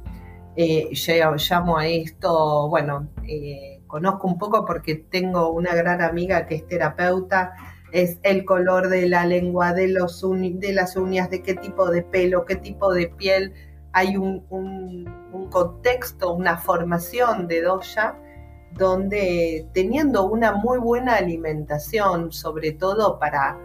eh, 0.56 0.90
llamo 0.94 1.78
a 1.78 1.88
esto, 1.88 2.68
bueno, 2.70 3.08
eh, 3.28 3.82
conozco 3.88 4.28
un 4.28 4.38
poco 4.38 4.66
porque 4.66 4.96
tengo 4.96 5.52
una 5.52 5.74
gran 5.74 6.02
amiga 6.02 6.46
que 6.46 6.56
es 6.56 6.68
terapeuta, 6.68 7.54
es 7.92 8.20
el 8.24 8.46
color 8.46 8.90
de 8.90 9.08
la 9.08 9.26
lengua, 9.26 9.74
de, 9.74 9.88
los 9.90 10.22
de 10.22 10.74
las 10.74 10.96
uñas, 10.96 11.30
de 11.30 11.42
qué 11.42 11.56
tipo 11.56 11.90
de 11.90 12.04
pelo, 12.04 12.46
qué 12.46 12.56
tipo 12.56 12.94
de 12.94 13.08
piel. 13.08 13.54
Hay 13.94 14.16
un, 14.16 14.46
un 14.50 15.50
contexto, 15.50 16.34
una 16.34 16.58
formación 16.58 17.48
de 17.48 17.62
doya 17.62 18.16
donde 18.74 19.68
teniendo 19.74 20.26
una 20.26 20.54
muy 20.54 20.80
buena 20.80 21.16
alimentación, 21.16 22.32
sobre 22.32 22.72
todo 22.72 23.20
para, 23.20 23.58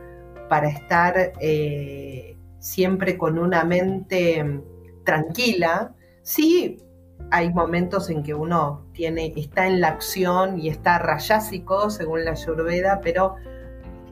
para 0.49 0.69
estar 0.69 1.33
eh, 1.41 2.37
siempre 2.59 3.19
con 3.19 3.39
una 3.39 3.65
mente 3.65 4.63
tranquila, 5.05 5.95
sí 6.23 6.79
hay 7.31 7.53
momentos 7.53 8.11
en 8.11 8.23
que 8.23 8.35
uno 8.35 8.87
tiene, 8.93 9.33
está 9.37 9.67
en 9.67 9.81
la 9.81 9.89
acción 9.89 10.59
y 10.61 10.69
está 10.69 10.99
rayásico, 10.99 11.91
según 11.91 12.25
la 12.25 12.33
Ayurveda, 12.33 13.01
pero 13.03 13.37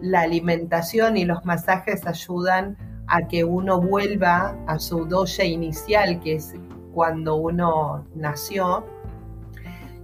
la 0.01 0.23
alimentación 0.23 1.17
y 1.17 1.25
los 1.25 1.45
masajes 1.45 2.07
ayudan 2.07 2.77
a 3.07 3.29
que 3.29 3.45
uno 3.45 3.81
vuelva 3.81 4.57
a 4.67 4.79
su 4.79 5.07
doya 5.07 5.45
inicial, 5.45 6.21
que 6.21 6.37
es 6.37 6.55
cuando 6.93 7.37
uno 7.37 8.07
nació, 8.15 8.85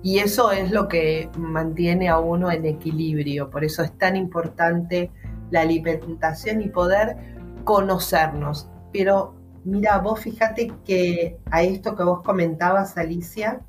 y 0.02 0.18
eso 0.18 0.50
es 0.50 0.70
lo 0.70 0.88
que 0.88 1.28
mantiene 1.36 2.08
a 2.08 2.18
uno 2.18 2.50
en 2.50 2.64
equilibrio. 2.64 3.50
Por 3.50 3.64
eso 3.64 3.82
es 3.82 3.96
tan 3.98 4.16
importante 4.16 5.10
la 5.50 5.62
alimentación 5.62 6.62
y 6.62 6.68
poder 6.68 7.16
conocernos. 7.64 8.68
Pero 8.92 9.34
mira, 9.64 9.98
vos 9.98 10.20
fíjate 10.20 10.72
que 10.84 11.38
a 11.50 11.62
esto 11.62 11.96
que 11.96 12.04
vos 12.04 12.22
comentabas, 12.22 12.96
Alicia, 12.96 13.60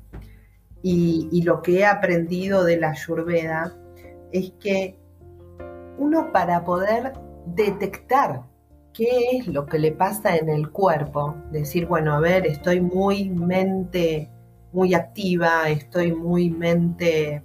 y, 0.84 1.42
lo 1.42 1.62
que 1.62 1.80
he 1.80 1.86
aprendido 1.86 2.64
de 2.64 2.76
la 2.76 2.90
Ayurveda, 2.90 3.76
es 4.32 4.52
que 4.58 4.98
uno 5.96 6.32
para 6.32 6.64
poder 6.64 7.12
detectar 7.46 8.42
qué 8.92 9.36
es 9.36 9.46
lo 9.46 9.66
que 9.66 9.78
le 9.78 9.92
pasa 9.92 10.36
en 10.36 10.48
el 10.48 10.70
cuerpo, 10.70 11.36
decir, 11.52 11.86
bueno, 11.86 12.14
a 12.14 12.20
ver, 12.20 12.46
estoy 12.46 12.80
muy 12.80 13.30
mente 13.30 14.28
muy 14.72 14.94
activa, 14.94 15.68
estoy 15.68 16.12
muy 16.12 16.50
mente 16.50 17.42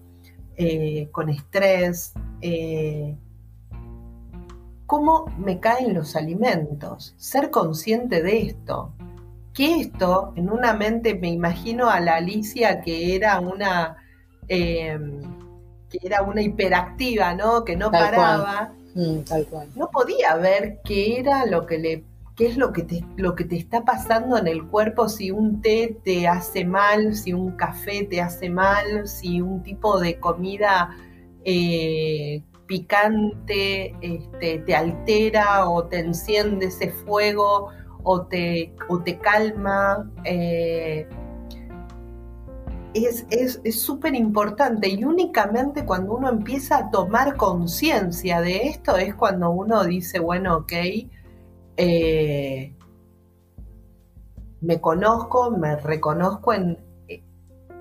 eh, 0.55 1.09
con 1.11 1.29
estrés. 1.29 2.13
Eh, 2.41 3.15
¿Cómo 4.87 5.25
me 5.37 5.59
caen 5.59 5.93
los 5.93 6.15
alimentos? 6.15 7.13
Ser 7.17 7.51
consciente 7.51 8.23
de 8.23 8.41
esto. 8.43 8.93
Que 9.53 9.81
esto, 9.81 10.33
en 10.37 10.49
una 10.49 10.73
mente, 10.73 11.13
me 11.13 11.29
imagino 11.29 11.89
a 11.89 11.99
la 11.99 12.15
Alicia 12.15 12.81
que 12.81 13.15
era 13.15 13.39
una, 13.41 13.97
em, 14.47 15.21
que 15.89 15.99
era 16.01 16.21
una 16.21 16.41
hiperactiva, 16.41 17.33
¿no? 17.35 17.65
Que 17.65 17.75
no 17.75 17.91
paraba. 17.91 18.73
Mm, 18.95 19.19
tal 19.19 19.45
cual. 19.47 19.67
No 19.75 19.89
podía 19.91 20.35
ver 20.35 20.79
qué 20.85 21.19
era 21.19 21.45
lo 21.45 21.65
que 21.65 21.77
le 21.77 22.03
qué 22.37 22.45
es 22.45 22.55
lo 22.55 22.71
que, 22.71 22.83
te, 22.83 23.03
lo 23.17 23.33
que 23.33 23.45
te 23.45 23.57
está 23.57 23.83
pasando 23.83 24.37
en 24.37 24.47
el 24.47 24.67
cuerpo, 24.67 25.09
si 25.09 25.31
un 25.31 25.59
té 25.59 25.97
te 26.03 26.27
hace 26.27 26.63
mal, 26.63 27.15
si 27.15 27.33
un 27.33 27.57
café 27.57 28.03
te 28.03 28.21
hace 28.21 28.47
mal, 28.47 29.07
si 29.07 29.41
un 29.41 29.63
tipo 29.63 29.99
de 29.99 30.19
comida 30.19 30.95
eh, 31.43 32.43
picante 32.67 33.95
este, 34.01 34.59
te 34.59 34.75
altera 34.75 35.67
o 35.69 35.85
te 35.85 35.99
enciende 35.99 36.67
ese 36.67 36.91
fuego 36.91 37.69
o 38.03 38.21
te, 38.23 38.73
te 39.03 39.17
calma. 39.19 40.11
Eh, 40.23 41.07
es 42.93 43.79
súper 43.79 44.15
importante 44.15 44.89
y 44.89 45.03
únicamente 45.03 45.85
cuando 45.85 46.15
uno 46.15 46.29
empieza 46.29 46.77
a 46.77 46.91
tomar 46.91 47.35
conciencia 47.35 48.41
de 48.41 48.67
esto 48.67 48.97
es 48.97 49.13
cuando 49.13 49.51
uno 49.51 49.83
dice, 49.83 50.19
bueno, 50.19 50.57
ok, 50.57 50.73
eh, 51.77 52.73
me 54.61 54.81
conozco, 54.81 55.51
me 55.51 55.75
reconozco 55.75 56.53
en, 56.53 56.79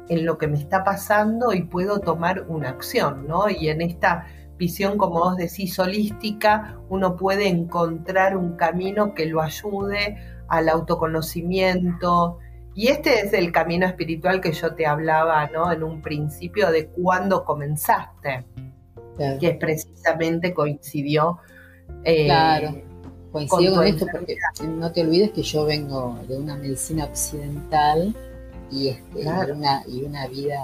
en 0.08 0.26
lo 0.26 0.36
que 0.38 0.48
me 0.48 0.58
está 0.58 0.84
pasando 0.84 1.54
y 1.54 1.62
puedo 1.62 2.00
tomar 2.00 2.44
una 2.48 2.68
acción, 2.68 3.26
¿no? 3.26 3.48
Y 3.48 3.68
en 3.68 3.80
esta 3.80 4.26
visión, 4.56 4.98
como 4.98 5.20
vos 5.20 5.36
decís, 5.36 5.78
holística, 5.78 6.78
uno 6.88 7.16
puede 7.16 7.48
encontrar 7.48 8.36
un 8.36 8.56
camino 8.56 9.14
que 9.14 9.26
lo 9.26 9.40
ayude 9.40 10.16
al 10.48 10.68
autoconocimiento. 10.68 12.38
Y 12.74 12.88
este 12.88 13.20
es 13.20 13.32
el 13.32 13.52
camino 13.52 13.86
espiritual 13.86 14.40
que 14.40 14.52
yo 14.52 14.74
te 14.74 14.86
hablaba, 14.86 15.48
¿no? 15.48 15.72
En 15.72 15.82
un 15.82 16.02
principio 16.02 16.70
de 16.70 16.88
cuándo 16.88 17.44
comenzaste, 17.44 18.44
que 19.40 19.48
es 19.48 19.56
precisamente 19.56 20.52
coincidió. 20.52 21.38
Eh, 22.04 22.26
claro, 22.26 22.74
coincidió 23.32 23.74
con, 23.74 23.86
esto 23.86 24.06
porque 24.10 24.36
no 24.66 24.92
te 24.92 25.02
olvides 25.02 25.30
que 25.30 25.42
yo 25.42 25.64
vengo 25.64 26.18
de 26.28 26.36
una 26.36 26.56
medicina 26.56 27.04
occidental 27.04 28.14
y, 28.70 28.88
este, 28.88 29.26
una, 29.52 29.82
y 29.86 30.02
una 30.02 30.26
vida 30.26 30.58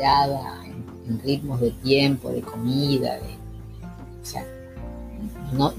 en, 0.00 1.20
ritmos 1.20 1.60
de 1.60 1.70
tiempo, 1.70 2.30
de 2.30 2.42
comida, 2.42 3.14
de, 3.14 3.34
o 4.20 4.24
sea, 4.24 4.46
no, 5.52 5.72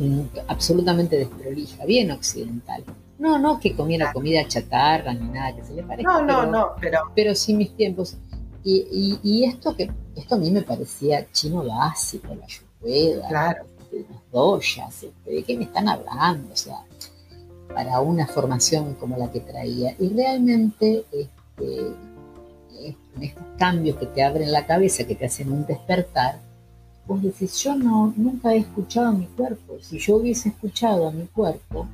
absolutamente 0.48 1.18
desprolija, 1.18 1.86
bien 1.86 2.12
occidental. 2.12 2.84
No, 3.20 3.40
no 3.40 3.60
que 3.60 3.76
comiera 3.76 4.12
comida 4.12 4.48
chatarra 4.48 5.14
ni 5.14 5.28
nada 5.30 5.56
que 5.56 5.64
se 5.64 5.74
le 5.74 5.84
parezca. 5.84 6.12
No, 6.12 6.22
no, 6.22 6.46
no, 6.46 6.68
pero... 6.80 7.00
Pero 7.16 7.36
sí 7.36 7.54
mis 7.54 7.76
tiempos. 7.76 8.18
Y, 8.64 9.20
y, 9.24 9.44
esto 9.46 9.76
que 9.76 9.92
esto 10.16 10.36
a 10.36 10.38
mí 10.38 10.50
me 10.52 10.62
parecía 10.62 11.30
chino 11.32 11.66
básico, 11.66 12.34
la 12.34 12.46
ayurveda, 12.46 13.28
claro. 13.28 13.66
las 13.92 14.32
doyas, 14.32 15.04
este, 15.04 15.32
¿de 15.32 15.44
qué 15.44 15.58
me 15.58 15.66
están 15.66 15.90
hablando? 15.90 16.54
O 16.54 16.56
sea, 16.56 16.86
para 17.74 18.00
una 18.00 18.28
formación 18.28 18.94
como 18.96 19.18
la 19.18 19.32
que 19.32 19.42
traía. 19.42 19.96
Y 20.00 20.10
realmente 20.10 21.06
este, 21.12 21.94
estos 23.22 23.44
cambios 23.58 23.98
que 23.98 24.06
te 24.06 24.24
abren 24.24 24.52
la 24.52 24.66
cabeza, 24.66 25.06
que 25.06 25.16
te 25.16 25.26
hacen 25.26 25.52
un 25.52 25.66
despertar, 25.66 26.40
vos 27.06 27.22
decís, 27.22 27.62
yo 27.64 27.76
no, 27.76 28.14
nunca 28.16 28.54
he 28.54 28.58
escuchado 28.58 29.08
a 29.08 29.12
mi 29.14 29.26
cuerpo. 29.26 29.78
Si 29.82 30.00
yo 30.00 30.18
hubiese 30.18 30.50
escuchado 30.50 31.08
a 31.08 31.12
mi 31.12 31.26
cuerpo, 31.28 31.88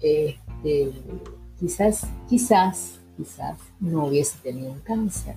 este, 0.00 0.92
quizás, 1.58 2.06
quizás, 2.28 2.98
quizás 3.16 3.58
no 3.80 4.06
hubiese 4.06 4.38
tenido 4.42 4.72
un 4.72 4.80
cáncer. 4.80 5.36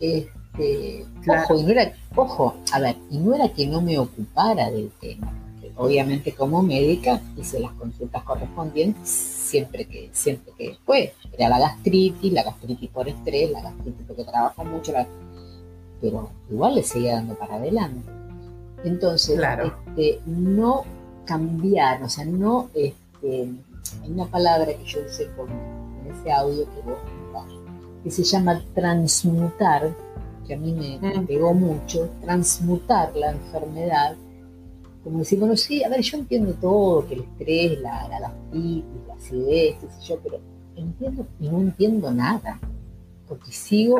Este, 0.00 1.04
ojo, 1.26 1.58
y 1.58 1.62
no 1.62 1.70
era, 1.70 1.92
ojo, 2.14 2.54
a 2.72 2.80
ver, 2.80 2.96
y 3.10 3.18
no 3.18 3.34
era 3.34 3.48
que 3.48 3.66
no 3.66 3.80
me 3.80 3.98
ocupara 3.98 4.70
del 4.70 4.90
tema. 5.00 5.32
Obviamente 5.76 6.34
como 6.34 6.60
médica 6.62 7.20
hice 7.36 7.60
las 7.60 7.70
consultas 7.72 8.24
correspondientes 8.24 9.37
siempre 9.48 9.86
que, 9.86 10.10
siempre 10.12 10.52
que 10.56 10.76
fue. 10.84 11.14
Era 11.32 11.48
la 11.48 11.58
gastritis, 11.58 12.32
la 12.32 12.42
gastritis 12.42 12.90
por 12.90 13.08
estrés, 13.08 13.50
la 13.50 13.62
gastritis 13.62 14.04
porque 14.06 14.24
trabajo 14.24 14.64
mucho, 14.64 14.92
pero 16.00 16.30
igual 16.50 16.74
le 16.74 16.82
seguía 16.82 17.14
dando 17.14 17.34
para 17.34 17.56
adelante. 17.56 18.08
Entonces, 18.84 19.40
este, 19.40 20.20
no 20.26 20.84
cambiar, 21.24 22.02
o 22.02 22.08
sea, 22.08 22.24
no, 22.24 22.70
este, 22.74 23.48
hay 24.02 24.10
una 24.10 24.26
palabra 24.26 24.66
que 24.66 24.84
yo 24.84 25.00
usé 25.04 25.28
con, 25.36 25.50
en 25.50 26.12
ese 26.12 26.32
audio 26.32 26.64
que 26.64 26.80
vos 26.82 26.98
que 28.04 28.10
se 28.12 28.22
llama 28.22 28.62
transmutar, 28.74 29.92
que 30.46 30.54
a 30.54 30.56
mí 30.56 30.72
me, 30.72 30.98
me 31.00 31.20
mm. 31.20 31.26
pegó 31.26 31.52
mucho, 31.52 32.08
transmutar 32.20 33.14
la 33.16 33.32
enfermedad 33.32 34.16
como 35.08 35.20
decir, 35.20 35.38
bueno, 35.38 35.56
sí, 35.56 35.82
a 35.82 35.88
ver, 35.88 36.02
yo 36.02 36.18
entiendo 36.18 36.52
todo, 36.52 37.08
que 37.08 37.14
el 37.14 37.20
estrés, 37.20 37.80
la, 37.80 38.06
la 38.08 38.20
gastritis, 38.20 38.84
la 39.06 39.14
acidez, 39.14 39.76
qué 39.80 39.86
sé 39.86 40.06
yo, 40.06 40.18
pero 40.22 40.38
entiendo 40.76 41.26
y 41.40 41.48
no 41.48 41.60
entiendo 41.62 42.10
nada, 42.10 42.60
porque 43.26 43.50
sigo, 43.50 43.96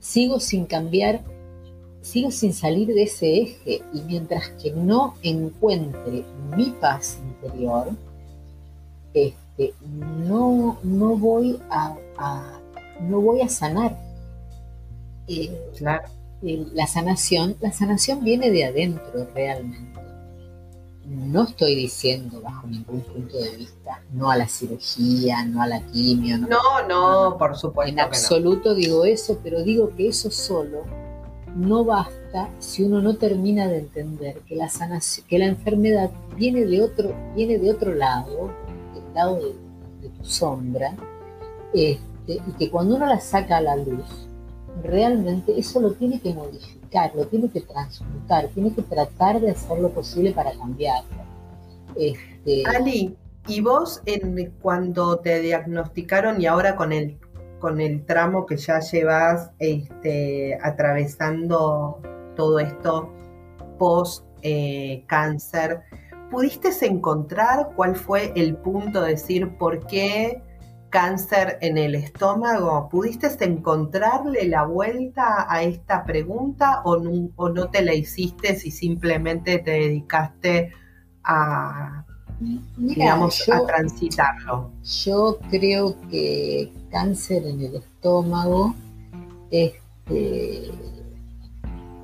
sigo 0.00 0.40
sin 0.40 0.66
cambiar, 0.66 1.20
sigo 2.00 2.32
sin 2.32 2.52
salir 2.52 2.88
de 2.88 3.04
ese 3.04 3.42
eje, 3.42 3.82
y 3.94 4.00
mientras 4.00 4.48
que 4.60 4.72
no 4.72 5.14
encuentre 5.22 6.24
mi 6.56 6.70
paz 6.80 7.20
interior, 7.22 7.90
este, 9.14 9.74
no, 10.26 10.80
no 10.82 11.16
voy 11.16 11.56
a, 11.70 11.94
no 13.02 13.20
voy 13.20 13.42
a 13.42 13.48
sanar. 13.48 13.96
Eh, 15.28 15.56
claro. 15.76 16.08
la 16.42 16.88
sanación, 16.88 17.54
la 17.60 17.70
sanación 17.70 18.24
viene 18.24 18.50
de 18.50 18.64
adentro 18.64 19.28
realmente 19.32 19.97
no 21.08 21.44
estoy 21.44 21.74
diciendo 21.74 22.40
bajo 22.42 22.66
ningún 22.66 23.00
punto 23.00 23.38
de 23.38 23.56
vista 23.56 24.02
no 24.12 24.30
a 24.30 24.36
la 24.36 24.46
cirugía, 24.46 25.44
no 25.44 25.62
a 25.62 25.66
la 25.66 25.80
quimio. 25.86 26.38
No, 26.38 26.86
no, 26.88 27.36
por 27.38 27.56
supuesto. 27.56 27.92
En 27.92 28.00
absoluto 28.00 28.74
digo 28.74 29.04
eso, 29.04 29.38
pero 29.42 29.62
digo 29.62 29.94
que 29.96 30.08
eso 30.08 30.30
solo 30.30 30.84
no 31.56 31.84
basta 31.84 32.50
si 32.58 32.84
uno 32.84 33.00
no 33.00 33.16
termina 33.16 33.66
de 33.68 33.78
entender 33.78 34.38
que 34.46 34.54
la 34.54 34.68
sanación, 34.68 35.26
que 35.26 35.38
la 35.38 35.46
enfermedad 35.46 36.10
viene 36.36 36.64
de 36.64 36.82
otro, 36.82 37.14
viene 37.34 37.58
de 37.58 37.70
otro 37.70 37.94
lado, 37.94 38.50
del 38.94 39.14
lado 39.14 39.36
de, 39.36 40.08
tu 40.10 40.24
sombra, 40.24 40.94
este, 41.74 42.34
y 42.34 42.52
que 42.58 42.70
cuando 42.70 42.96
uno 42.96 43.06
la 43.06 43.20
saca 43.20 43.58
a 43.58 43.60
la 43.60 43.76
luz, 43.76 44.27
realmente 44.82 45.58
eso 45.58 45.80
lo 45.80 45.92
tiene 45.92 46.20
que 46.20 46.32
modificar, 46.34 47.14
lo 47.14 47.26
tiene 47.26 47.48
que 47.48 47.60
transmutar, 47.60 48.48
tiene 48.48 48.74
que 48.74 48.82
tratar 48.82 49.40
de 49.40 49.50
hacer 49.50 49.78
lo 49.78 49.90
posible 49.90 50.32
para 50.32 50.52
cambiarlo. 50.52 51.22
Este... 51.96 52.64
Ali, 52.66 53.16
¿y 53.46 53.60
vos 53.60 54.02
en, 54.06 54.52
cuando 54.62 55.18
te 55.18 55.40
diagnosticaron 55.40 56.40
y 56.40 56.46
ahora 56.46 56.76
con 56.76 56.92
el, 56.92 57.18
con 57.58 57.80
el 57.80 58.04
tramo 58.04 58.46
que 58.46 58.56
ya 58.56 58.80
llevas 58.80 59.50
este, 59.58 60.58
atravesando 60.62 62.00
todo 62.36 62.58
esto 62.58 63.12
post 63.78 64.24
eh, 64.42 65.04
cáncer, 65.06 65.82
¿pudiste 66.30 66.70
encontrar 66.82 67.70
cuál 67.74 67.96
fue 67.96 68.32
el 68.36 68.56
punto 68.56 69.02
de 69.02 69.10
decir 69.10 69.56
por 69.56 69.86
qué 69.86 70.42
cáncer 70.90 71.58
en 71.60 71.78
el 71.78 71.94
estómago, 71.94 72.88
¿pudiste 72.88 73.28
encontrarle 73.44 74.48
la 74.48 74.64
vuelta 74.64 75.46
a 75.48 75.62
esta 75.62 76.04
pregunta 76.04 76.82
o 76.84 76.98
no, 76.98 77.68
te 77.68 77.82
la 77.82 77.94
hiciste 77.94 78.56
si 78.56 78.70
simplemente 78.70 79.58
te 79.58 79.72
dedicaste 79.72 80.72
a, 81.24 82.04
digamos, 82.76 83.48
a 83.48 83.66
transitarlo? 83.66 84.70
Yo 85.04 85.38
creo 85.50 85.96
que 86.10 86.72
cáncer 86.90 87.46
en 87.46 87.60
el 87.62 87.76
estómago 87.76 88.74
este, 89.50 90.70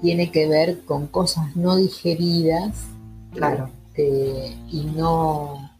tiene 0.03 0.30
que 0.30 0.47
ver 0.49 0.85
con 0.85 1.07
cosas 1.07 1.57
no 1.57 1.76
digeridas 1.76 2.74
claro. 3.32 3.70
Este, 3.95 4.57
y 4.70 4.85
no 4.97 5.70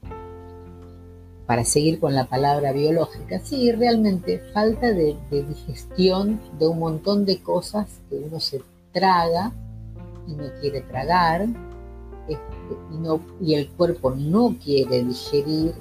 para 1.47 1.65
seguir 1.65 2.01
con 2.01 2.15
la 2.15 2.25
palabra 2.25 2.73
biológica, 2.73 3.41
sí, 3.41 3.71
realmente 3.73 4.41
falta 4.53 4.93
de, 4.93 5.17
digestión 5.31 6.41
de 6.59 6.67
un 6.67 6.79
montón 6.79 7.25
de 7.25 7.43
cosas 7.43 7.87
que 8.09 8.17
uno 8.17 8.41
se 8.41 8.63
traga 8.93 9.53
y 10.27 10.33
no 10.33 10.45
quiere 10.61 10.81
tragar, 10.83 11.47
este, 12.29 12.43
y, 13.43 13.55
el 13.55 13.69
cuerpo 13.71 14.15
no 14.15 14.57
quiere 14.63 15.05
digerir, 15.05 15.75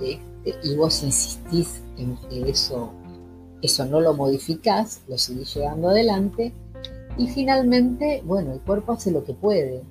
este, 0.00 0.54
y 0.64 0.74
vos 0.74 1.02
insistís 1.04 1.80
en 1.96 2.16
que 2.28 2.50
eso, 2.50 2.90
eso 3.62 3.84
no 3.84 4.00
lo 4.00 4.14
modificás, 4.14 5.02
lo 5.06 5.16
seguís 5.16 5.54
llevando 5.54 5.90
adelante, 5.90 6.52
y 7.16 7.28
finalmente, 7.28 8.22
bueno, 8.24 8.52
el 8.52 8.60
cuerpo 8.60 8.92
hace 8.92 9.12
lo 9.12 9.22
que 9.22 9.34
puede, 9.34 9.84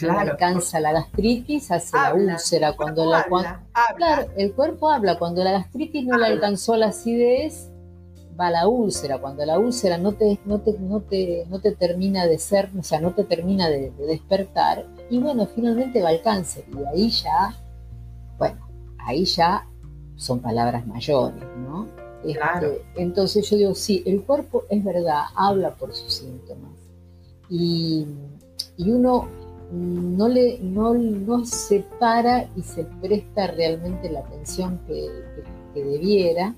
Claro, 0.00 0.32
alcanza 0.32 0.80
la 0.80 0.92
gastritis, 0.92 1.70
hace 1.70 1.96
la 1.96 2.14
úlcera. 2.14 2.72
Cuando 2.74 3.04
la, 3.06 3.26
Claro, 3.96 4.30
el 4.36 4.52
cuerpo 4.52 4.90
habla. 4.90 5.18
Cuando 5.18 5.44
la 5.44 5.52
gastritis 5.52 6.06
no 6.06 6.16
le 6.16 6.26
alcanzó 6.26 6.76
la 6.76 6.86
acidez, 6.88 7.70
va 8.40 8.50
la 8.50 8.66
úlcera. 8.66 9.18
Cuando 9.18 9.44
la 9.44 9.58
úlcera 9.58 9.98
no 9.98 10.12
te, 10.12 10.38
no 10.44 10.60
te, 10.60 10.78
no 10.78 11.00
te, 11.00 11.44
no 11.48 11.60
te 11.60 11.72
termina 11.72 12.26
de 12.26 12.38
ser, 12.38 12.70
o 12.78 12.82
sea, 12.82 13.00
no 13.00 13.12
te 13.12 13.24
termina 13.24 13.68
de, 13.68 13.90
despertar, 13.90 14.86
y 15.10 15.18
bueno, 15.18 15.46
finalmente 15.46 16.02
va 16.02 16.08
al 16.08 16.22
cáncer. 16.22 16.64
Y 16.72 16.84
ahí 16.86 17.10
ya, 17.10 17.54
bueno, 18.38 18.68
ahí 18.98 19.24
ya 19.24 19.66
son 20.16 20.40
palabras 20.40 20.86
mayores, 20.86 21.42
¿no? 21.58 21.88
Este, 22.24 22.82
entonces 22.96 23.48
yo 23.48 23.56
digo, 23.56 23.74
sí, 23.74 24.02
el 24.04 24.22
cuerpo 24.22 24.64
es 24.68 24.84
verdad, 24.84 25.22
habla 25.34 25.74
por 25.74 25.94
sus 25.94 26.12
síntomas. 26.12 26.72
Y, 27.48 28.06
y 28.76 28.90
uno 28.90 29.28
no, 29.72 30.28
le, 30.28 30.58
no, 30.60 30.94
no 30.94 31.44
se 31.44 31.84
para 31.98 32.48
y 32.56 32.62
se 32.62 32.84
presta 33.00 33.48
realmente 33.48 34.10
la 34.10 34.20
atención 34.20 34.80
que, 34.86 35.08
debiera. 35.74 36.54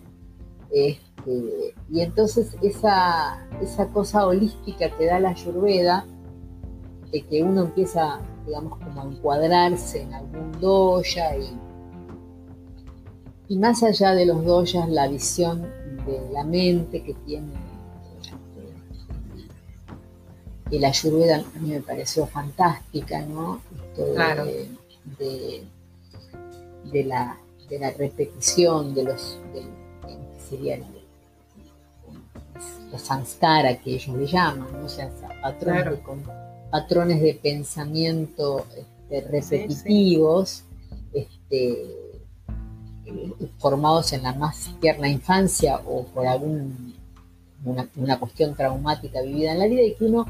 Este, 0.70 1.74
y 1.90 2.00
entonces 2.00 2.56
esa, 2.62 3.46
esa 3.60 3.88
cosa 3.88 4.26
holística 4.26 4.90
que 4.96 5.06
da 5.06 5.20
la 5.20 5.30
ayurveda, 5.30 6.06
de 7.10 7.20
que 7.22 7.42
uno 7.42 7.64
empieza, 7.64 8.20
digamos, 8.46 8.78
como 8.78 9.02
a 9.02 9.04
encuadrarse 9.04 10.02
en 10.02 10.14
algún 10.14 10.52
doya 10.60 11.36
y, 11.36 11.58
y 13.48 13.58
más 13.58 13.82
allá 13.82 14.14
de 14.14 14.24
los 14.24 14.42
doyas, 14.46 14.88
la 14.88 15.08
visión 15.08 15.60
de 16.06 16.30
la 16.32 16.42
mente 16.42 17.02
que 17.02 17.12
tiene 17.26 17.52
este, 20.72 20.80
la 20.80 20.88
ayurveda 20.88 21.36
a 21.36 21.58
mí 21.58 21.70
me 21.70 21.80
pareció 21.80 22.26
fantástica, 22.26 23.20
¿no? 23.22 23.60
claro. 24.14 24.46
de, 24.46 25.64
de, 26.90 27.04
la, 27.04 27.38
de 27.68 27.78
la 27.78 27.90
repetición 27.90 28.94
de 28.94 29.04
los, 29.04 29.38
serían 30.48 30.84
los 32.90 33.02
samskara 33.02 33.76
que 33.76 33.94
ellos 33.94 34.16
le 34.16 34.26
llaman, 34.26 34.66
¿no? 34.72 34.86
o 34.86 34.88
sea, 34.88 35.10
patrones, 35.42 35.84
de, 35.84 36.00
patrones 36.70 37.20
de 37.20 37.34
pensamiento 37.34 38.66
este, 38.76 39.28
repetitivos, 39.28 40.64
Este, 41.12 41.82
eh, 43.04 43.32
formados 43.58 44.14
en 44.14 44.22
la 44.22 44.32
más 44.32 44.70
tierna 44.80 45.08
infancia 45.08 45.80
o 45.84 46.04
por 46.04 46.26
algún 46.26 46.94
una, 47.64 48.18
cuestión 48.18 48.54
traumática 48.54 49.20
vivida 49.22 49.52
en 49.52 49.58
la 49.58 49.66
vida 49.66 49.82
y 49.82 49.94
que 49.94 50.04
uno 50.04 50.26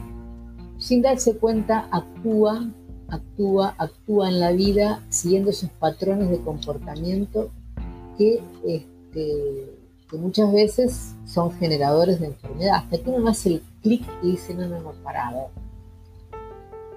sin 0.82 1.00
darse 1.00 1.36
cuenta 1.36 1.88
actúa, 1.92 2.68
actúa, 3.08 3.74
actúa 3.78 4.28
en 4.28 4.40
la 4.40 4.50
vida 4.50 5.00
siguiendo 5.10 5.50
esos 5.50 5.70
patrones 5.70 6.28
de 6.28 6.40
comportamiento 6.40 7.50
que 8.18 8.42
este, 8.64 9.82
que 10.10 10.18
muchas 10.18 10.52
veces 10.52 11.14
son 11.24 11.52
generadores 11.52 12.20
de 12.20 12.26
enfermedad. 12.26 12.76
Hasta 12.76 12.98
que 12.98 13.10
uno 13.10 13.28
hace 13.28 13.48
el 13.48 13.62
clic 13.82 14.02
y 14.22 14.32
dice, 14.32 14.54
no, 14.54 14.68
no, 14.68 14.80
no, 14.80 14.92
para, 15.02 15.48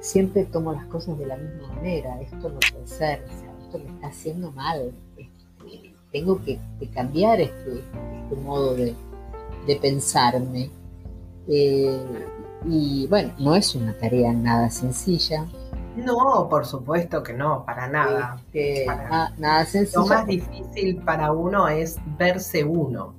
Siempre 0.01 0.43
tomo 0.45 0.73
las 0.73 0.85
cosas 0.87 1.17
de 1.17 1.25
la 1.25 1.37
misma 1.37 1.67
manera, 1.75 2.21
esto 2.21 2.49
no 2.49 2.59
puede 2.59 2.85
ser, 2.85 3.25
esto 3.63 3.79
me 3.79 3.85
está 3.85 4.07
haciendo 4.07 4.51
mal, 4.51 4.93
este, 5.17 5.93
tengo 6.11 6.43
que, 6.43 6.59
cambiar 6.93 7.41
este, 7.41 7.79
este 7.79 8.35
modo 8.43 8.75
de, 8.75 8.95
pensarme. 9.81 10.69
Eh, 11.47 11.97
y 12.67 13.07
bueno, 13.07 13.33
no 13.39 13.55
es 13.55 13.75
una 13.75 13.97
tarea 13.97 14.33
nada 14.33 14.69
sencilla, 14.69 15.45
no, 15.95 16.47
por 16.49 16.65
supuesto 16.65 17.23
que 17.23 17.33
no, 17.33 17.65
para 17.65 17.87
nada. 17.87 18.41
nada 19.37 19.65
sencillo. 19.65 20.01
Lo 20.01 20.07
más 20.07 20.27
difícil 20.27 20.97
para 20.97 21.31
uno 21.31 21.67
es 21.69 21.97
verse 22.17 22.63
uno. 22.63 23.15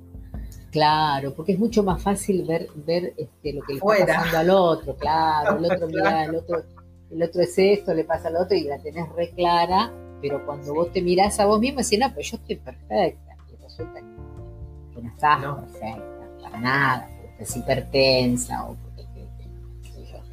Claro, 0.71 1.33
porque 1.33 1.53
es 1.53 1.59
mucho 1.59 1.81
más 1.81 2.01
fácil 2.01 2.45
ver, 2.45 2.67
ver 2.75 3.13
este, 3.17 3.53
lo 3.53 3.61
que 3.63 3.73
le 3.73 3.79
está 3.79 4.05
pasando 4.05 4.37
al 4.37 4.49
otro, 4.49 4.95
claro, 4.95 5.57
el 5.57 5.65
otro 5.65 5.87
mira, 5.91 6.25
el 6.25 6.35
otro, 6.35 6.63
el 7.09 7.23
otro 7.23 7.41
es 7.41 7.57
esto, 7.57 7.93
le 7.93 8.03
pasa 8.03 8.27
al 8.27 8.35
otro 8.35 8.55
y 8.55 8.63
la 8.63 8.77
tenés 8.77 9.09
re 9.13 9.31
clara, 9.31 9.91
pero 10.21 10.45
cuando 10.45 10.73
vos 10.73 10.91
te 10.91 11.01
mirás 11.01 11.39
a 11.39 11.45
vos 11.45 11.59
mismo 11.59 11.79
decís, 11.79 11.97
no, 11.97 12.13
pues 12.13 12.29
yo 12.29 12.37
estoy 12.37 12.57
perfecta, 12.57 13.07
y 13.49 13.63
resulta 13.63 13.99
que, 13.99 15.01
no 15.01 15.09
estás 15.09 15.39
perfecta, 15.39 16.29
para 16.43 16.59
nada, 16.59 17.07
porque 17.07 17.43
estás 17.43 17.57
hipertensa 17.57 18.65
o 18.65 18.75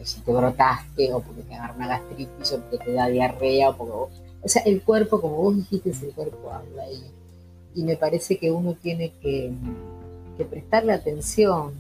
si 0.05 0.21
te 0.21 0.33
brotaste 0.33 1.13
o 1.13 1.21
porque 1.21 1.43
te 1.43 1.55
agarra 1.55 1.75
una 1.77 1.89
gastritis 1.89 2.53
o 2.53 2.61
porque 2.61 2.85
te 2.85 2.93
da 2.93 3.09
diarrea 3.09 3.71
o 3.71 3.77
porque 3.77 3.93
O 4.43 4.49
sea, 4.49 4.63
el 4.63 4.83
cuerpo, 4.83 5.21
como 5.21 5.37
vos 5.37 5.57
dijiste, 5.57 5.91
el 6.07 6.13
cuerpo 6.13 6.51
habla 6.51 6.91
y, 6.91 7.03
y 7.75 7.83
me 7.83 7.97
parece 7.97 8.39
que 8.39 8.51
uno 8.51 8.75
tiene 8.75 9.13
que, 9.21 9.53
prestarle 10.51 10.93
atención 10.93 11.73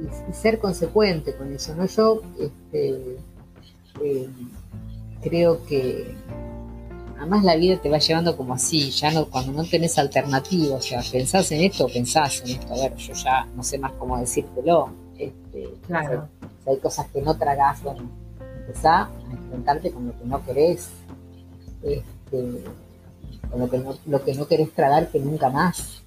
y, 0.00 0.32
ser 0.32 0.58
consecuente 0.58 1.34
con 1.34 1.52
eso, 1.52 1.74
¿no? 1.74 1.86
Yo 1.86 2.20
este, 2.38 3.16
eh, 4.02 4.28
creo 5.22 5.64
que 5.66 6.14
además 7.18 7.44
la 7.44 7.56
vida 7.56 7.80
te 7.80 7.90
va 7.90 7.98
llevando 7.98 8.36
como 8.36 8.54
así, 8.54 8.90
ya 8.90 9.10
no, 9.12 9.26
cuando 9.26 9.52
no 9.52 9.64
tenés 9.64 9.98
alternativa, 9.98 10.76
o 10.76 10.80
sea, 10.80 11.02
pensás 11.12 11.52
en 11.52 11.62
esto 11.62 11.84
o 11.84 11.88
pensás 11.88 12.40
en 12.40 12.52
esto, 12.52 12.72
a 12.72 12.76
ver, 12.76 12.96
yo 12.96 13.12
ya 13.12 13.46
no 13.54 13.62
sé 13.62 13.78
más 13.78 13.92
cómo 13.92 14.18
decírtelo, 14.18 14.90
este, 15.24 15.74
claro. 15.86 16.28
Si 16.64 16.70
hay 16.70 16.78
cosas 16.78 17.08
que 17.08 17.22
no 17.22 17.36
tragas, 17.36 17.82
bueno, 17.82 18.08
empezá 18.60 19.02
a 19.04 19.10
enfrentarte 19.30 19.90
con 19.90 20.06
lo 20.06 20.18
que 20.18 20.24
no 20.24 20.44
querés, 20.44 20.90
este, 21.82 22.64
con 23.50 23.60
lo 23.60 23.70
que 23.70 23.78
no, 23.78 23.94
lo 24.06 24.24
que 24.24 24.34
no 24.34 24.46
querés 24.46 24.72
tragar 24.72 25.08
que 25.08 25.20
nunca 25.20 25.50
más. 25.50 26.02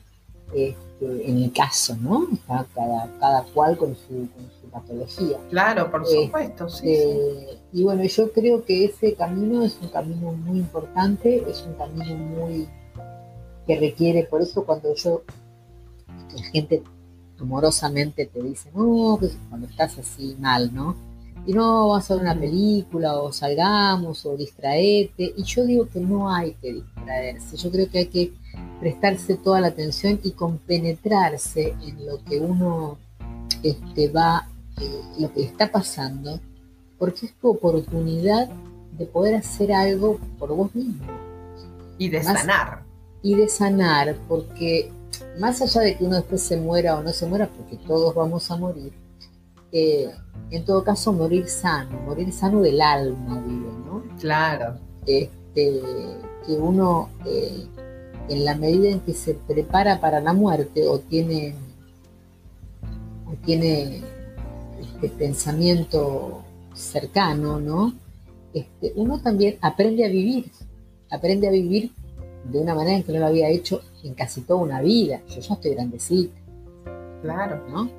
Este, 0.53 0.83
en 1.01 1.35
mi 1.35 1.49
caso, 1.49 1.95
¿no? 1.99 2.27
cada, 2.47 3.09
cada 3.19 3.43
cual 3.53 3.77
con 3.77 3.95
su, 3.95 4.27
patología. 4.71 5.37
Claro, 5.49 5.91
por 5.91 6.01
este, 6.03 6.25
supuesto, 6.25 6.69
sí, 6.69 6.97
Y 7.73 7.83
bueno, 7.83 8.03
yo 8.03 8.31
creo 8.31 8.63
que 8.63 8.85
ese 8.85 9.13
camino 9.13 9.63
es 9.63 9.77
un 9.81 9.89
camino 9.89 10.31
muy 10.31 10.59
importante, 10.59 11.43
es 11.47 11.61
un 11.67 11.73
camino 11.73 12.15
muy 12.15 12.67
que 13.67 13.79
requiere, 13.79 14.23
por 14.23 14.41
eso 14.41 14.65
cuando 14.65 14.93
yo, 14.95 15.21
la 16.35 16.43
gente 16.45 16.81
amorosamente 17.43 18.25
te 18.25 18.41
dicen, 18.41 18.71
no, 18.73 19.17
pues 19.19 19.37
cuando 19.49 19.67
estás 19.67 19.97
así 19.99 20.35
mal, 20.39 20.73
¿no? 20.73 20.95
Y 21.45 21.51
no, 21.51 21.89
vas 21.89 22.09
a 22.09 22.15
ver 22.15 22.23
una 22.23 22.39
película 22.39 23.15
o 23.19 23.33
salgamos 23.33 24.25
o 24.25 24.37
distraete. 24.37 25.33
Y 25.35 25.43
yo 25.43 25.65
digo 25.65 25.87
que 25.89 25.99
no 25.99 26.33
hay 26.33 26.53
que 26.61 26.73
distraerse. 26.73 27.57
Yo 27.57 27.69
creo 27.69 27.89
que 27.89 27.97
hay 27.99 28.05
que 28.05 28.33
prestarse 28.79 29.35
toda 29.35 29.59
la 29.59 29.67
atención 29.67 30.19
y 30.23 30.31
compenetrarse 30.31 31.75
en 31.81 32.05
lo 32.05 32.23
que 32.23 32.39
uno 32.39 32.97
este, 33.61 34.07
va, 34.09 34.47
eh, 34.79 35.01
lo 35.19 35.33
que 35.33 35.43
está 35.43 35.69
pasando, 35.69 36.39
porque 36.97 37.25
es 37.25 37.33
tu 37.33 37.49
oportunidad 37.49 38.49
de 38.97 39.05
poder 39.05 39.35
hacer 39.35 39.73
algo 39.73 40.19
por 40.39 40.55
vos 40.55 40.73
mismo. 40.73 41.05
Y 41.97 42.07
de 42.07 42.23
sanar. 42.23 42.83
Y 43.21 43.35
de 43.35 43.49
sanar, 43.49 44.15
porque 44.29 44.91
más 45.39 45.61
allá 45.61 45.81
de 45.81 45.97
que 45.97 46.03
uno 46.03 46.15
después 46.15 46.41
se 46.41 46.57
muera 46.57 46.97
o 46.97 47.03
no 47.03 47.11
se 47.11 47.25
muera, 47.25 47.49
porque 47.49 47.77
todos 47.77 48.13
vamos 48.13 48.49
a 48.51 48.57
morir, 48.57 48.93
eh, 49.71 50.11
en 50.51 50.65
todo 50.65 50.83
caso 50.83 51.11
morir 51.13 51.47
sano, 51.47 51.99
morir 52.01 52.31
sano 52.31 52.61
del 52.61 52.79
alma, 52.81 53.43
digo, 53.47 53.71
¿no? 53.85 54.17
Claro. 54.19 54.75
Este, 55.05 55.81
que 56.45 56.53
uno, 56.53 57.09
eh, 57.25 57.65
en 58.29 58.45
la 58.45 58.55
medida 58.55 58.89
en 58.89 58.99
que 58.99 59.13
se 59.13 59.33
prepara 59.33 59.99
para 59.99 60.21
la 60.21 60.33
muerte 60.33 60.87
o 60.87 60.99
tiene, 60.99 61.55
o 63.25 63.33
tiene 63.45 64.01
este 64.79 65.09
pensamiento 65.09 66.43
cercano, 66.73 67.59
¿no? 67.59 67.93
Este, 68.53 68.93
uno 68.95 69.19
también 69.19 69.57
aprende 69.61 70.05
a 70.05 70.09
vivir, 70.09 70.51
aprende 71.09 71.47
a 71.47 71.51
vivir 71.51 71.91
de 72.45 72.59
una 72.59 72.75
manera 72.75 72.97
en 72.97 73.03
que 73.03 73.11
no 73.11 73.19
lo 73.19 73.27
había 73.27 73.49
hecho 73.49 73.81
en 74.03 74.13
casi 74.13 74.41
toda 74.41 74.61
una 74.61 74.81
vida. 74.81 75.21
Yo 75.27 75.39
ya 75.39 75.53
estoy 75.53 75.71
grandecita. 75.71 76.35
Claro. 77.21 77.61
¿No? 77.69 77.89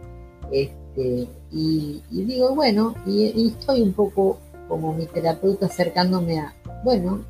Este, 0.51 1.29
y, 1.51 2.03
digo, 2.11 2.55
bueno, 2.55 2.95
y, 3.07 3.49
estoy 3.49 3.83
un 3.83 3.93
poco 3.93 4.39
como 4.69 4.93
mi 4.93 5.07
terapeuta 5.07 5.67
acercándome 5.67 6.39
a, 6.39 6.55
bueno, 6.85 7.25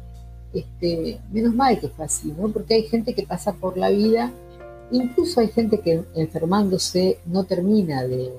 este, 0.53 1.21
menos 1.31 1.55
mal 1.55 1.79
que 1.81 1.89
fue 1.89 2.05
así, 2.05 2.33
¿no? 2.39 2.49
Porque 2.49 2.75
hay 2.75 2.83
gente 2.85 3.15
que 3.15 3.27
pasa 3.27 3.53
por 3.53 3.77
la 3.77 3.91
vida, 3.91 4.33
incluso 4.91 5.41
hay 5.41 5.49
gente 5.49 5.81
que 5.81 6.05
enfermándose 6.15 7.19
no 7.27 7.45
termina 7.45 8.05
de... 8.05 8.33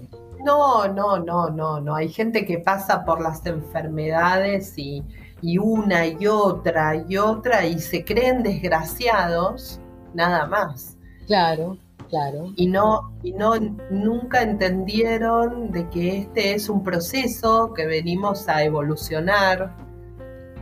No, 0.45 0.87
no, 0.87 1.17
no, 1.17 1.49
no, 1.49 1.81
no. 1.81 1.95
Hay 1.95 2.09
gente 2.09 2.45
que 2.45 2.59
pasa 2.59 3.03
por 3.03 3.19
las 3.19 3.43
enfermedades 3.47 4.77
y, 4.77 5.03
y 5.41 5.57
una 5.57 6.05
y 6.05 6.27
otra 6.27 7.03
y 7.07 7.17
otra 7.17 7.65
y 7.65 7.79
se 7.79 8.05
creen 8.05 8.43
desgraciados 8.43 9.79
nada 10.15 10.47
más. 10.47 10.97
Claro, 11.27 11.77
claro. 12.09 12.53
Y 12.55 12.67
no, 12.67 13.11
y 13.23 13.33
no 13.33 13.55
nunca 13.89 14.41
entendieron 14.41 15.71
de 15.71 15.89
que 15.89 16.17
este 16.19 16.53
es 16.53 16.69
un 16.69 16.83
proceso 16.83 17.73
que 17.73 17.85
venimos 17.85 18.47
a 18.47 18.63
evolucionar 18.63 19.75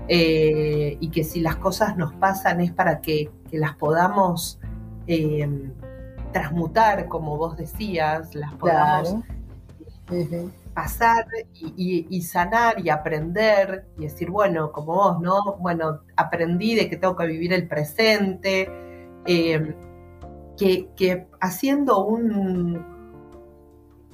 eh, 0.07 0.97
y 0.99 1.09
que 1.09 1.23
si 1.23 1.39
las 1.39 1.55
cosas 1.57 1.95
nos 1.95 2.13
pasan 2.13 2.59
es 2.61 2.71
para 2.71 2.99
que, 2.99 3.31
las 3.51 3.75
podamos 3.75 4.59
eh, 5.05 5.47
transmutar, 6.31 7.07
como 7.07 7.37
vos 7.37 7.55
decías, 7.55 8.33
las 8.33 8.51
podamos 8.55 9.17
pasar 10.73 11.27
y, 11.53 12.21
sanar 12.23 12.79
y 12.85 12.89
aprender 12.89 13.85
y 13.97 14.03
decir, 14.03 14.29
bueno, 14.29 14.71
como 14.71 14.95
vos, 14.95 15.21
¿no? 15.21 15.57
Bueno, 15.59 16.01
aprendí 16.15 16.75
de 16.75 16.89
que 16.89 16.97
tengo 16.97 17.15
que 17.15 17.27
vivir 17.27 17.53
el 17.53 17.67
presente, 17.67 18.71
eh, 19.25 19.75
que, 20.57 21.27
haciendo 21.41 22.05
un, 22.05 22.85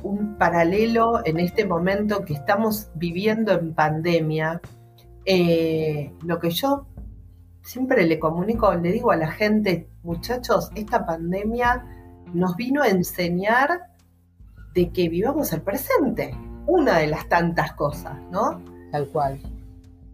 un 0.03 0.37
paralelo 0.37 1.25
en 1.25 1.39
este 1.39 1.65
momento 1.65 2.25
que 2.25 2.33
estamos 2.33 2.89
viviendo 2.95 3.53
en 3.53 3.73
pandemia, 3.73 4.61
eh, 5.25 6.13
lo 6.23 6.39
que 6.39 6.49
yo 6.49 6.87
siempre 7.61 8.05
le 8.05 8.19
comunico, 8.19 8.73
le 8.73 8.91
digo 8.91 9.11
a 9.11 9.15
la 9.15 9.31
gente, 9.31 9.89
muchachos, 10.03 10.71
esta 10.75 11.05
pandemia 11.05 11.85
nos 12.33 12.55
vino 12.55 12.81
a 12.81 12.87
enseñar 12.87 13.91
de 14.73 14.91
que 14.91 15.09
vivamos 15.09 15.51
el 15.53 15.61
presente, 15.61 16.35
una 16.65 16.97
de 16.97 17.07
las 17.07 17.27
tantas 17.27 17.73
cosas, 17.73 18.17
¿no? 18.31 18.63
Tal 18.91 19.07
cual. 19.09 19.39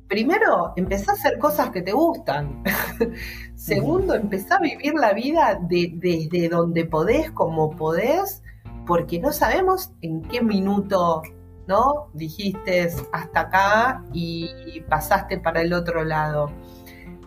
Primero, 0.08 0.74
empezá 0.76 1.12
a 1.12 1.16
hacer 1.16 1.40
cosas 1.40 1.72
que 1.72 1.82
te 1.82 1.92
gustan. 1.92 2.64
Segundo, 3.56 4.14
empezá 4.14 4.58
a 4.58 4.60
vivir 4.60 4.94
la 4.94 5.14
vida 5.14 5.60
desde 5.62 6.48
donde 6.48 6.86
podés, 6.86 7.32
como 7.32 7.72
podés, 7.76 8.44
porque 8.86 9.20
no 9.20 9.32
sabemos 9.32 9.92
en 10.02 10.22
qué 10.22 10.42
minuto, 10.42 11.24
¿no? 11.68 12.10
Dijiste 12.14 12.88
hasta 13.12 13.40
acá 13.40 14.04
y 14.14 14.82
pasaste 14.88 15.40
para 15.40 15.62
el 15.62 15.74
otro 15.74 16.04
lado. 16.04 16.52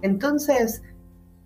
Entonces, 0.02 0.82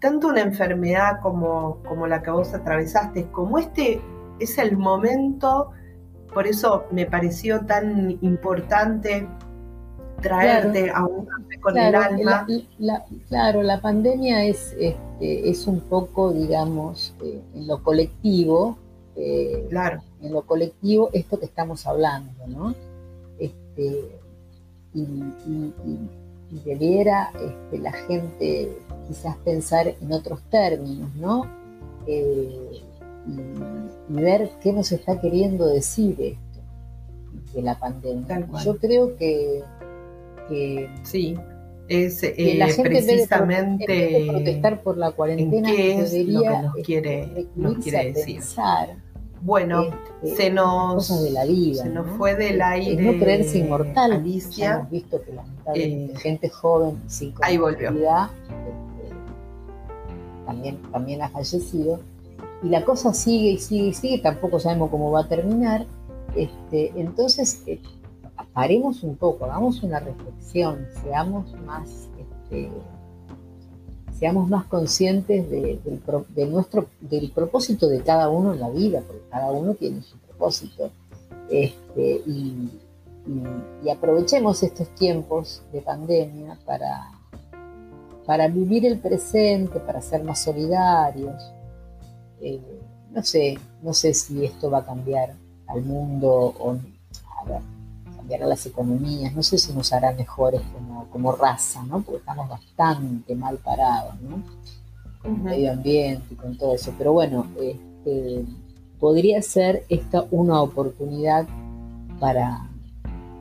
tanto 0.00 0.28
una 0.28 0.42
enfermedad 0.42 1.20
como, 1.22 1.82
como 1.84 2.06
la 2.06 2.22
que 2.22 2.30
vos 2.30 2.52
atravesaste, 2.52 3.30
como 3.30 3.58
este 3.58 4.02
es 4.38 4.58
el 4.58 4.76
momento, 4.76 5.70
por 6.34 6.46
eso 6.46 6.84
me 6.90 7.06
pareció 7.06 7.64
tan 7.64 8.18
importante 8.20 9.28
traerte 10.22 10.90
a 10.90 11.04
un 11.04 11.26
café 11.26 11.60
con 11.60 11.78
el 11.78 11.94
alma. 11.94 12.46
claro, 13.28 13.62
la 13.62 13.80
pandemia 13.80 14.44
es, 14.44 14.74
este, 14.78 15.50
es 15.50 15.66
un 15.66 15.80
poco, 15.80 16.32
digamos, 16.32 17.14
eh, 17.22 17.40
en 17.54 17.66
lo 17.66 17.82
colectivo, 17.82 18.78
eh, 19.16 19.66
claro. 19.68 20.02
en 20.22 20.32
lo 20.32 20.42
colectivo, 20.42 21.10
esto 21.12 21.38
que 21.38 21.46
estamos 21.46 21.86
hablando, 21.86 22.46
¿no? 22.46 22.74
Este, 23.38 24.18
y, 24.94 25.22
debiera 26.64 27.32
este, 27.34 27.78
la 27.78 27.92
gente 27.92 28.76
quizás 29.08 29.36
pensar 29.38 29.94
en 30.00 30.12
otros 30.12 30.42
términos, 30.50 31.14
¿no? 31.16 31.46
Eh, 32.06 32.82
y, 33.26 34.12
ver 34.12 34.50
qué 34.60 34.72
nos 34.72 34.92
está 34.92 35.18
queriendo 35.20 35.66
decir 35.66 36.16
esto 36.20 36.60
de 37.54 37.62
la 37.62 37.78
pandemia. 37.78 38.44
Yo 38.64 38.76
creo 38.76 39.16
que, 39.16 39.62
sí, 41.02 41.36
es 41.88 42.22
eh, 42.22 42.58
precisamente 42.80 44.26
protestar 44.28 44.82
por 44.82 44.96
la 44.96 45.10
cuarentena, 45.12 45.70
qué 45.70 45.98
es 45.98 46.12
lo 46.28 46.42
que 46.42 46.48
nos 46.48 46.74
quiere, 46.84 47.46
nos 47.56 47.78
quiere 47.78 48.12
decir. 48.12 48.40
Bueno, 49.42 49.86
este, 50.22 50.36
se 50.36 50.50
nos 50.50 51.22
de 51.22 51.30
la 51.30 51.44
vida, 51.44 51.82
se 51.82 51.88
nos 51.90 52.06
fue 52.16 52.36
del 52.36 52.62
aire. 52.62 53.02
no 53.02 53.18
creerse 53.18 53.58
inmortal. 53.58 54.12
Alicia, 54.12 54.74
hemos 54.74 54.90
visto 54.90 55.20
que 55.20 55.32
la 55.32 55.44
eh, 55.74 56.12
gente 56.16 56.48
joven 56.48 57.02
sin 57.08 57.34
ahí 57.42 57.58
volvió. 57.58 57.90
Este, 57.90 58.22
también, 60.46 60.78
también 60.92 61.22
ha 61.22 61.28
fallecido. 61.28 61.98
Y 62.62 62.68
la 62.68 62.84
cosa 62.84 63.12
sigue 63.12 63.50
y 63.50 63.58
sigue 63.58 63.88
y 63.88 63.94
sigue, 63.94 64.18
tampoco 64.18 64.60
sabemos 64.60 64.90
cómo 64.90 65.10
va 65.10 65.22
a 65.22 65.28
terminar. 65.28 65.86
Este, 66.36 66.92
entonces, 66.94 67.62
eh, 67.66 67.80
paremos 68.52 69.02
un 69.02 69.16
poco, 69.16 69.44
hagamos 69.44 69.82
una 69.82 70.00
reflexión, 70.00 70.86
seamos 71.02 71.52
más 71.64 72.08
este, 72.18 72.70
seamos 74.22 74.48
más 74.48 74.66
conscientes 74.66 75.50
de, 75.50 75.80
nuestro, 76.48 76.86
del 77.00 77.32
propósito 77.32 77.88
de 77.88 78.02
cada 78.02 78.28
uno 78.28 78.54
en 78.54 78.60
la 78.60 78.70
vida, 78.70 79.02
porque 79.04 79.22
cada 79.28 79.50
uno 79.50 79.74
tiene 79.74 80.00
su 80.00 80.16
propósito. 80.18 80.92
Este, 81.50 82.22
y, 82.24 82.70
aprovechemos 83.90 84.62
estos 84.62 84.88
tiempos 84.94 85.62
de 85.72 85.80
pandemia 85.80 86.56
para, 86.64 87.10
para 88.24 88.46
vivir 88.46 88.86
el 88.86 89.00
presente, 89.00 89.80
para 89.80 90.00
ser 90.00 90.22
más 90.22 90.40
solidarios. 90.40 91.52
Eh, 92.40 92.60
no 93.10 93.22
sé, 93.24 93.58
no 93.82 93.92
sé 93.92 94.14
si 94.14 94.44
esto 94.44 94.70
va 94.70 94.78
a 94.78 94.84
cambiar 94.84 95.34
al 95.66 95.82
mundo 95.82 96.54
o 96.58 96.70
a 96.70 97.44
ver, 97.44 97.60
cambiará 98.32 98.46
las 98.46 98.64
economías, 98.64 99.34
no 99.34 99.42
sé 99.42 99.58
si 99.58 99.72
nos 99.74 99.92
hará 99.92 100.12
mejores 100.12 100.62
como, 100.72 101.06
como 101.10 101.32
raza, 101.32 101.82
¿no? 101.84 102.00
Porque 102.00 102.20
estamos 102.20 102.48
bastante 102.48 103.34
mal 103.34 103.58
parados, 103.58 104.20
¿no? 104.22 104.42
Con 105.20 105.34
el 105.34 105.42
medio 105.42 105.72
ambiente 105.72 106.26
y 106.30 106.34
con 106.36 106.56
todo 106.56 106.74
eso. 106.74 106.94
Pero 106.96 107.12
bueno, 107.12 107.46
este, 107.60 108.44
podría 108.98 109.42
ser 109.42 109.84
esta 109.90 110.24
una 110.30 110.62
oportunidad 110.62 111.46
para, 112.18 112.70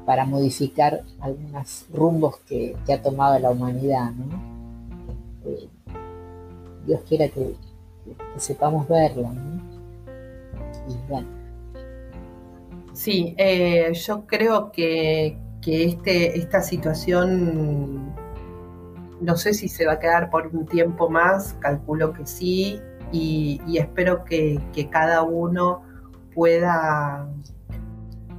para 0.06 0.26
modificar 0.26 1.04
algunos 1.22 1.86
rumbos 1.94 2.38
que, 2.48 2.76
ha 2.92 3.02
tomado 3.02 3.40
la 3.40 3.50
humanidad, 3.50 4.12
¿no? 4.12 4.26
Este, 5.46 5.70
Dios 6.86 7.02
quiera 7.08 7.30
que, 7.30 7.56
sepamos 8.38 8.90
verlo, 8.90 9.32
¿no? 9.32 9.62
Y 10.90 11.10
bueno 11.10 11.41
Sí, 13.02 13.34
eh, 13.40 13.92
yo 13.94 14.28
creo 14.28 14.72
que, 14.72 15.36
este, 15.66 16.38
esta 16.38 16.62
situación, 16.62 18.14
no 19.20 19.36
sé 19.38 19.56
si 19.56 19.70
se 19.70 19.88
va 19.88 19.94
a 19.94 20.00
quedar 20.00 20.30
por 20.30 20.46
un 20.56 20.68
tiempo 20.68 21.10
más, 21.10 21.56
calculo 21.62 22.14
que 22.14 22.28
sí, 22.28 22.80
y, 23.12 23.60
espero 23.76 24.24
que, 24.24 24.62
cada 24.92 25.24
uno 25.24 25.82
pueda, 26.36 27.28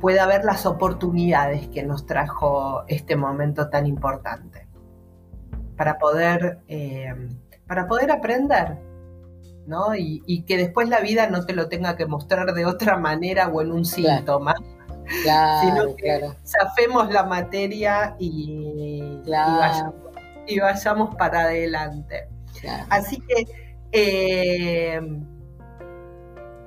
pueda 0.01 0.27
ver 0.27 0.45
las 0.45 0.65
oportunidades 0.65 1.67
que 1.67 1.83
nos 1.83 2.07
trajo 2.07 2.85
este 2.87 3.17
momento 3.17 3.69
tan 3.69 3.85
importante 3.89 4.69
para 5.77 5.99
poder, 5.99 6.61
eh, 6.69 7.13
para 7.67 7.89
poder 7.89 8.13
aprender, 8.13 8.79
¿no? 9.67 9.95
Y, 9.95 10.43
que 10.43 10.57
después 10.57 10.89
la 10.89 11.01
vida 11.01 11.29
no 11.29 11.45
te 11.45 11.55
lo 11.55 11.69
tenga 11.69 11.97
que 11.97 12.07
mostrar 12.07 12.53
de 12.55 12.67
otra 12.67 12.97
manera 12.97 13.49
o 13.49 13.63
en 13.63 13.73
un 13.73 13.85
síntoma. 13.85 14.55
sino 15.61 15.95
que 15.97 16.21
zafemos 16.45 17.13
la 17.13 17.25
materia 17.25 18.17
y, 18.19 19.03
vayamos, 20.61 21.15
para 21.17 21.43
adelante. 21.43 22.29
Así 22.89 23.21
que, 23.21 23.45
eh, 23.93 25.01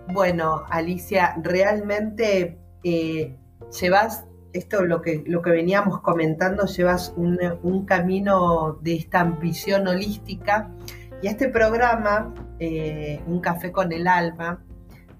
bueno, 0.09 0.63
Alicia, 0.69 1.35
realmente 1.41 2.59
eh, 2.83 3.35
llevas 3.79 4.25
esto 4.53 4.83
lo 4.83 5.01
que, 5.01 5.23
lo 5.27 5.41
que 5.41 5.51
veníamos 5.51 6.01
comentando, 6.01 6.65
llevas 6.65 7.13
un, 7.17 7.37
un 7.61 7.85
camino 7.85 8.79
de 8.81 8.95
esta 8.95 9.23
visión 9.23 9.87
holística 9.87 10.71
y 11.21 11.27
este 11.27 11.49
programa, 11.49 12.33
eh, 12.59 13.21
Un 13.27 13.39
café 13.39 13.71
con 13.71 13.91
el 13.91 14.07
alma, 14.07 14.63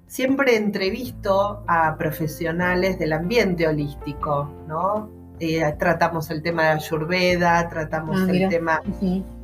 siempre 0.08 0.56
entrevisto 0.56 1.64
a 1.68 1.98
profesionales 1.98 3.00
del 3.00 3.14
ambiente 3.14 3.68
holístico, 3.68 4.52
¿no? 4.68 5.10
Eh, 5.40 5.62
tratamos 5.78 6.30
el 6.32 6.42
tema 6.42 6.64
de 6.64 6.70
Ayurveda, 6.70 7.68
tratamos 7.68 8.18
ah, 8.22 8.32
el 8.32 8.48
tema 8.48 8.82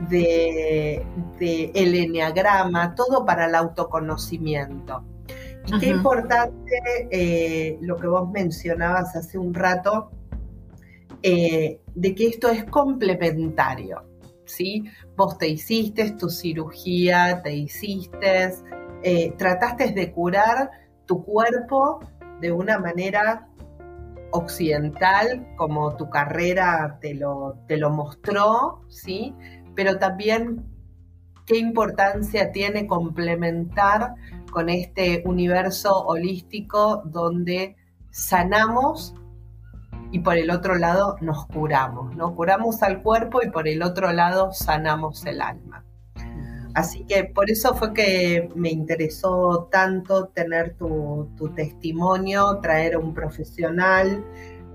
de, 0.10 1.06
el 1.40 1.96
enneagrama, 1.96 2.96
todo 2.96 3.26
para 3.26 3.48
el 3.48 3.56
autoconocimiento. 3.56 5.04
Y 5.68 5.80
qué 5.80 5.88
importante 5.88 7.08
eh, 7.12 7.78
lo 7.82 7.98
que 7.98 8.08
vos 8.08 8.30
mencionabas 8.32 9.16
hace 9.16 9.38
un 9.38 9.54
rato, 9.54 10.12
de 11.22 12.16
que 12.16 12.28
esto 12.28 12.50
es 12.50 12.64
complementario. 12.64 14.11
¿Sí? 14.56 14.86
Vos 15.16 15.38
te 15.38 15.48
hiciste 15.48 16.12
tu 16.12 16.30
cirugía, 16.30 17.42
te 17.42 17.54
hiciste, 17.54 18.54
eh, 19.04 19.34
trataste 19.38 19.92
de 19.92 20.12
curar 20.12 20.70
tu 21.06 21.24
cuerpo 21.24 22.00
de 22.40 22.52
una 22.52 22.80
manera 22.80 23.48
occidental, 24.32 25.48
como 25.58 25.96
tu 25.98 26.10
carrera 26.10 26.98
te 27.02 27.14
lo, 27.14 27.60
te 27.68 27.78
lo 27.78 27.90
mostró, 27.90 28.82
¿sí? 28.88 29.36
Pero 29.76 29.98
también 29.98 30.66
qué 31.46 31.58
importancia 31.58 32.52
tiene 32.52 32.88
complementar 32.88 34.16
con 34.52 34.70
este 34.70 35.24
universo 35.26 35.94
holístico 36.06 37.02
donde 37.06 37.76
sanamos 38.10 39.16
y 40.12 40.20
por 40.20 40.38
el 40.38 40.52
otro 40.52 40.76
lado 40.76 41.18
nos 41.22 41.46
curamos, 41.48 42.16
¿no? 42.16 42.36
Curamos 42.36 42.84
al 42.84 43.02
cuerpo 43.02 43.42
y 43.44 43.50
por 43.50 43.68
el 43.68 43.84
otro 43.84 44.12
lado 44.12 44.52
sanamos 44.52 45.26
el 45.26 45.42
alma. 45.42 45.86
Así 46.74 47.04
que 47.04 47.26
por 47.26 47.50
eso 47.50 47.76
fue 47.76 47.94
que 47.94 48.50
me 48.56 48.70
interesó 48.70 49.68
tanto 49.72 50.28
tener 50.28 50.76
tu, 50.76 51.30
testimonio, 51.56 52.60
traer 52.62 52.96
a 52.96 53.00
un 53.00 53.14
profesional 53.14 54.24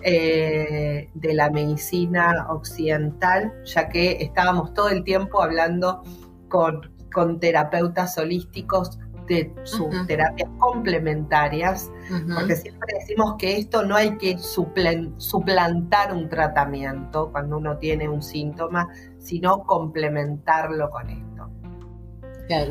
eh, 0.02 1.08
de 1.14 1.34
la 1.34 1.50
medicina 1.50 2.46
occidental, 2.50 3.52
ya 3.64 3.88
que 3.88 4.18
estábamos 4.20 4.74
todo 4.74 4.90
el 4.90 5.04
tiempo 5.04 5.42
hablando 5.42 6.02
con, 6.48 6.94
con 7.12 7.40
terapeutas 7.40 8.18
holísticos 8.18 8.98
de 9.26 9.52
sus 9.64 10.06
terapias 10.06 10.48
complementarias, 10.58 11.90
porque 12.34 12.56
siempre 12.56 12.94
decimos 12.98 13.34
que 13.38 13.58
esto 13.58 13.84
no 13.84 13.96
hay 13.96 14.16
que 14.18 14.38
suplantar 14.38 16.12
un 16.12 16.28
tratamiento 16.28 17.30
cuando 17.32 17.58
uno 17.58 17.78
tiene 17.78 18.08
un 18.08 18.22
síntoma, 18.22 18.88
sino 19.18 19.64
complementarlo 19.64 20.90
con 20.90 21.10
esto. 21.10 21.50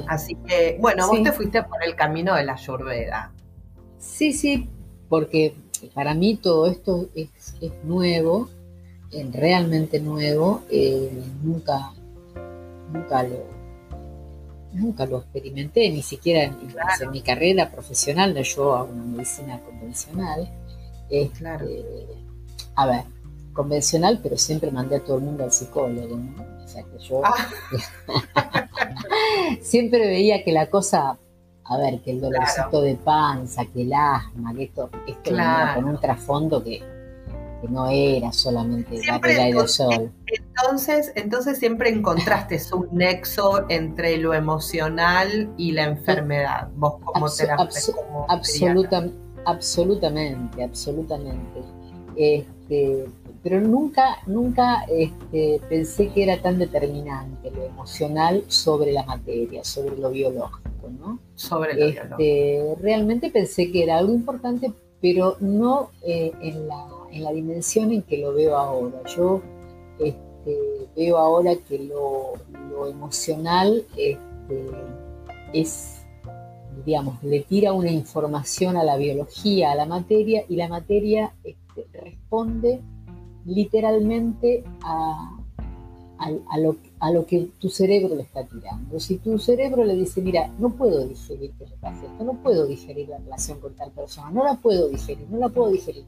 Así 0.07 0.35
que, 0.47 0.77
bueno, 0.79 1.07
vos 1.07 1.21
te 1.21 1.31
fuiste 1.31 1.63
por 1.63 1.83
el 1.83 1.95
camino 1.95 2.35
de 2.35 2.45
la 2.45 2.53
ayurveda. 2.53 3.33
Sí, 3.97 4.31
sí, 4.31 4.69
porque 5.09 5.55
para 5.93 6.13
mí 6.13 6.37
todo 6.37 6.67
esto 6.67 7.09
es, 7.15 7.29
nuevo, 7.83 8.49
realmente 9.31 9.99
nuevo, 9.99 10.63
eh, 10.69 11.11
nunca, 11.43 11.91
nunca 12.91 13.23
lo 13.23 13.54
nunca 14.75 15.05
lo 15.05 15.19
experimenté, 15.19 15.89
ni 15.89 16.01
siquiera 16.01 16.43
en, 16.43 17.11
mi 17.11 17.21
carrera 17.21 17.71
profesional, 17.71 18.33
no 18.33 18.43
yo 18.43 18.75
hago 18.75 18.91
una 18.91 19.03
medicina 19.03 19.59
convencional. 19.59 20.49
claro. 21.37 21.65
A 22.75 22.85
ver, 22.87 23.03
convencional, 23.53 24.19
pero 24.21 24.37
siempre 24.37 24.69
mandé 24.69 24.97
a 24.97 24.99
todo 25.03 25.17
el 25.17 25.23
mundo 25.23 25.43
al 25.43 25.51
psicólogo, 25.51 26.19
O 26.63 26.67
sea 26.67 26.83
que 26.83 26.99
yo 26.99 27.21
ah. 27.23 28.69
siempre 29.61 30.07
veía 30.07 30.43
que 30.43 30.51
la 30.51 30.69
cosa, 30.69 31.17
a 31.63 31.77
ver, 31.77 32.01
que 32.01 32.11
el 32.11 32.21
dolorcito 32.21 32.81
de 32.81 32.95
panza, 32.95 33.65
que 33.65 33.83
el 33.83 33.93
asma, 33.93 34.53
que 34.53 34.63
esto, 34.63 34.89
esto 35.07 35.31
con 35.75 35.85
un 35.85 35.99
trasfondo 35.99 36.63
que 36.63 36.83
no 37.69 37.87
era 37.87 38.31
solamente 38.31 38.99
la 39.05 39.19
del 39.19 39.67
sol. 39.67 40.11
Entonces, 40.57 41.11
entonces 41.15 41.57
siempre 41.57 41.89
encontraste 41.89 42.59
un 42.73 42.87
nexo 42.91 43.65
entre 43.69 44.17
lo 44.17 44.33
emocional 44.33 45.51
y 45.57 45.71
la 45.71 45.83
enfermedad, 45.85 46.69
vos 46.75 46.95
como 47.03 47.29
terapeuta. 47.29 49.09
absolutamente, 49.45 50.63
absolutamente. 50.63 51.61
Este, 52.15 53.05
pero 53.43 53.59
nunca, 53.59 54.17
nunca 54.25 54.85
este, 54.89 55.61
pensé 55.67 56.07
que 56.09 56.23
era 56.23 56.41
tan 56.41 56.57
determinante 56.57 57.51
lo 57.51 57.63
emocional 57.63 58.43
sobre 58.47 58.93
la 58.93 59.03
materia, 59.03 59.63
sobre 59.63 59.97
lo 59.97 60.09
biológico, 60.09 60.89
¿no? 60.99 61.19
Sobre 61.35 61.73
lo 61.73 61.85
este, 61.85 62.01
biológico. 62.01 62.81
Realmente 62.81 63.29
pensé 63.29 63.71
que 63.71 63.83
era 63.83 63.97
algo 63.97 64.13
importante, 64.13 64.71
pero 65.01 65.35
no 65.41 65.89
eh, 66.01 66.31
en 66.41 66.67
la 66.67 66.87
en 67.15 67.23
la 67.23 67.31
dimensión 67.31 67.91
en 67.91 68.01
que 68.01 68.17
lo 68.17 68.33
veo 68.33 68.57
ahora. 68.57 69.01
Yo 69.15 69.41
veo 70.95 71.17
ahora 71.17 71.55
que 71.55 71.79
lo, 71.79 72.33
emocional 72.87 73.83
este, 73.95 74.69
es, 75.53 76.05
digamos, 76.85 77.23
le 77.23 77.41
tira 77.41 77.73
una 77.73 77.89
información 77.89 78.77
a 78.77 78.83
la 78.83 78.97
biología, 78.97 79.71
a 79.71 79.75
la 79.75 79.85
materia, 79.85 80.43
y 80.49 80.55
la 80.55 80.67
materia 80.67 81.33
este, 81.43 81.87
responde 81.93 82.81
literalmente 83.45 84.63
a, 84.81 85.39
lo, 86.59 86.75
a, 86.99 87.11
lo, 87.11 87.25
que 87.25 87.49
tu 87.59 87.69
cerebro 87.69 88.15
le 88.15 88.23
está 88.23 88.43
tirando. 88.45 88.99
Si 88.99 89.17
tu 89.17 89.39
cerebro 89.39 89.83
le 89.83 89.95
dice, 89.95 90.21
mira, 90.21 90.51
no 90.59 90.69
puedo 90.71 91.07
digerir 91.07 91.51
que 91.53 91.65
me 91.65 91.77
pase 91.77 92.05
esto, 92.05 92.23
no 92.23 92.33
puedo 92.43 92.65
digerir 92.65 93.09
la 93.09 93.17
relación 93.17 93.59
con 93.59 93.73
tal 93.75 93.91
persona, 93.91 94.31
no 94.31 94.43
la 94.43 94.55
puedo 94.55 94.89
digerir, 94.89 95.27
no 95.29 95.37
la 95.37 95.49
puedo 95.49 95.71
digerir 95.71 96.05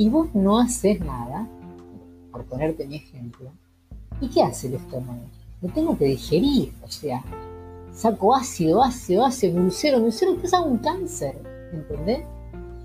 y 0.00 0.08
vos 0.08 0.34
no 0.34 0.58
haces 0.58 0.98
nada, 1.00 1.46
por 2.30 2.44
ponerte 2.44 2.86
mi 2.86 2.96
ejemplo, 2.96 3.52
¿y 4.20 4.28
qué 4.28 4.42
hace 4.42 4.68
el 4.68 4.74
estómago? 4.74 5.22
Lo 5.62 5.68
tengo 5.70 5.96
que 5.96 6.06
digerir, 6.06 6.72
o 6.82 6.90
sea, 6.90 7.22
saco 7.92 8.34
ácido, 8.34 8.82
ácido, 8.82 9.24
ácido, 9.24 9.60
dulcero, 9.60 10.00
dulcero, 10.00 10.40
que 10.40 10.46
es 10.46 10.52
un 10.52 10.78
cáncer, 10.78 11.36
¿entendés? 11.72 12.24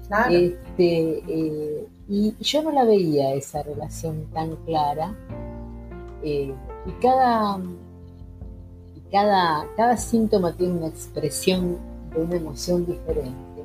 Claro. 0.08 0.36
Este, 0.36 1.24
eh, 1.28 1.88
y 2.08 2.36
yo 2.40 2.64
no 2.64 2.72
la 2.72 2.84
veía 2.84 3.34
esa 3.34 3.64
relación 3.64 4.26
tan 4.34 4.56
clara. 4.66 5.16
Eh, 6.24 6.54
y 6.86 6.92
cada, 7.02 7.60
cada, 9.12 9.68
cada 9.76 9.98
síntoma 9.98 10.54
tiene 10.54 10.74
una 10.74 10.88
expresión 10.88 11.78
de 12.14 12.22
una 12.22 12.36
emoción 12.36 12.86
diferente. 12.86 13.64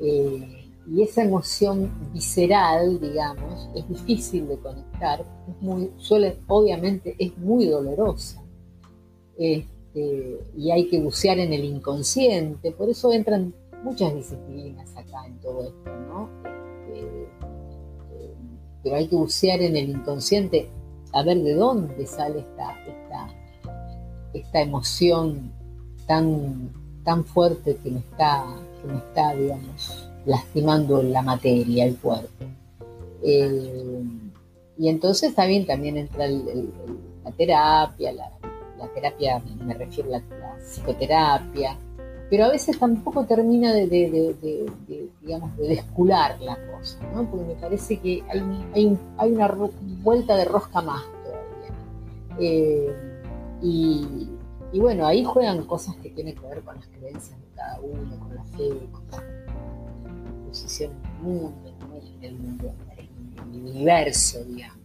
Eh, 0.00 0.55
y 0.88 1.02
esa 1.02 1.24
emoción 1.24 1.90
visceral, 2.12 3.00
digamos, 3.00 3.68
es 3.74 3.88
difícil 3.88 4.46
de 4.48 4.58
conectar, 4.58 5.24
es 5.48 5.62
muy, 5.62 5.90
suele, 5.96 6.38
obviamente 6.46 7.16
es 7.18 7.36
muy 7.38 7.66
dolorosa. 7.66 8.42
Este, 9.36 10.40
y 10.56 10.70
hay 10.70 10.88
que 10.88 11.00
bucear 11.00 11.38
en 11.38 11.52
el 11.52 11.64
inconsciente, 11.64 12.70
por 12.72 12.88
eso 12.88 13.12
entran 13.12 13.52
muchas 13.82 14.14
disciplinas 14.14 14.88
acá 14.96 15.26
en 15.26 15.38
todo 15.40 15.64
esto, 15.64 15.90
¿no? 16.08 16.30
Este, 16.92 17.22
eh, 18.12 18.34
pero 18.82 18.96
hay 18.96 19.08
que 19.08 19.16
bucear 19.16 19.60
en 19.60 19.76
el 19.76 19.90
inconsciente 19.90 20.68
a 21.12 21.22
ver 21.22 21.42
de 21.42 21.54
dónde 21.54 22.06
sale 22.06 22.40
esta, 22.40 22.74
esta, 22.86 23.28
esta 24.34 24.60
emoción 24.60 25.52
tan, 26.06 26.72
tan 27.04 27.24
fuerte 27.24 27.76
que 27.82 27.90
me 27.90 27.98
está, 27.98 28.44
que 28.80 28.88
me 28.88 28.98
está, 28.98 29.34
digamos, 29.34 30.05
lastimando 30.26 31.02
la 31.02 31.22
materia, 31.22 31.84
el 31.84 31.96
cuerpo. 31.96 32.44
Eh, 33.22 34.02
y 34.78 34.88
entonces 34.88 35.34
también, 35.34 35.66
entra 35.96 36.28
la 36.28 37.32
terapia, 37.36 38.12
la, 38.12 38.30
terapia, 38.94 39.42
me 39.64 39.74
refiero 39.74 40.14
a 40.14 40.18
la, 40.18 40.56
psicoterapia, 40.60 41.78
pero 42.28 42.44
a 42.44 42.48
veces 42.50 42.78
tampoco 42.78 43.24
termina 43.24 43.72
de, 43.72 44.34
digamos, 45.22 45.56
de 45.56 45.68
descular 45.68 46.40
la 46.40 46.58
cosa, 46.72 46.98
¿no? 47.14 47.24
porque 47.30 47.46
me 47.46 47.54
parece 47.54 47.98
que 47.98 48.22
hay, 48.28 48.98
hay, 49.18 49.32
una 49.32 49.48
vuelta 50.02 50.36
de 50.36 50.44
rosca 50.44 50.82
más 50.82 51.02
todavía. 51.24 52.38
Eh, 52.38 52.92
y, 53.62 54.28
y, 54.72 54.80
bueno, 54.80 55.06
ahí 55.06 55.24
juegan 55.24 55.64
cosas 55.64 55.96
que 55.96 56.10
tienen 56.10 56.34
que 56.34 56.46
ver 56.46 56.62
con 56.62 56.76
las 56.76 56.86
creencias 56.88 57.40
de 57.40 57.46
cada 57.54 57.80
uno, 57.80 58.18
con 58.18 58.34
la 58.34 58.44
fe, 58.44 58.68
con 58.92 59.02
la 59.10 59.45
posición 60.46 60.92
en 60.92 61.06
el 61.06 61.22
mundo, 61.22 61.74
en 62.16 62.24
el 62.24 62.34
mundo, 62.38 62.74
en 62.96 63.54
el 63.54 63.60
universo, 63.60 64.44
digamos. 64.44 64.76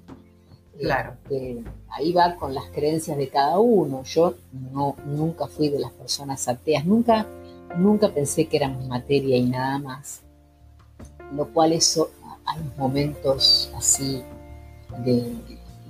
Claro. 0.80 1.14
Este, 1.24 1.64
ahí 1.90 2.12
va 2.12 2.36
con 2.36 2.54
las 2.54 2.66
creencias 2.72 3.18
de 3.18 3.30
cada 3.30 3.60
uno. 3.60 4.04
Yo 4.04 4.36
no, 4.72 4.96
nunca 5.06 5.48
fui 5.48 5.70
de 5.70 5.80
las 5.80 5.92
personas 5.92 6.48
ateas, 6.48 6.86
nunca, 6.86 7.28
nunca 7.78 8.10
pensé 8.10 8.48
que 8.48 8.58
éramos 8.58 8.88
materia 8.88 9.38
y 9.38 9.44
nada 9.44 9.78
más. 9.78 10.22
Lo 11.36 11.48
cual 11.54 11.74
eso, 11.74 12.12
hay 12.46 12.60
momentos 12.78 13.72
así 13.76 14.22
de, 15.06 15.36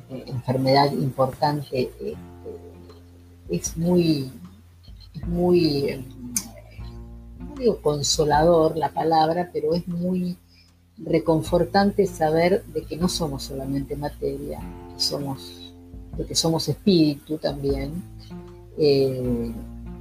enfermedad 0.10 0.92
importante, 0.92 1.84
este, 1.84 2.16
es 3.50 3.78
muy, 3.78 4.30
es 5.14 5.26
muy 5.26 6.06
digo 7.62 7.82
consolador 7.82 8.76
la 8.76 8.90
palabra, 8.90 9.50
pero 9.54 9.74
es 9.74 9.88
muy 9.88 10.38
reconfortante 10.98 12.06
saber 12.06 12.64
de 12.66 12.84
que 12.84 12.98
no 12.98 13.08
somos 13.08 13.44
solamente 13.44 13.96
materia, 13.96 14.60
que 14.94 15.02
somos, 15.02 15.74
de 16.18 16.26
que 16.26 16.36
somos 16.36 16.68
espíritu 16.68 17.38
también, 17.38 18.04
eh, 18.78 19.52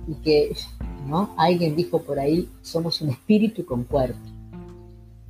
y 0.09 0.15
que 0.23 0.57
¿no? 1.07 1.35
alguien 1.37 1.77
dijo 1.77 2.03
por 2.03 2.19
ahí, 2.19 2.49
somos 2.63 3.01
un 3.01 3.11
espíritu 3.11 3.65
con 3.65 3.85
cuerpo. 3.85 4.19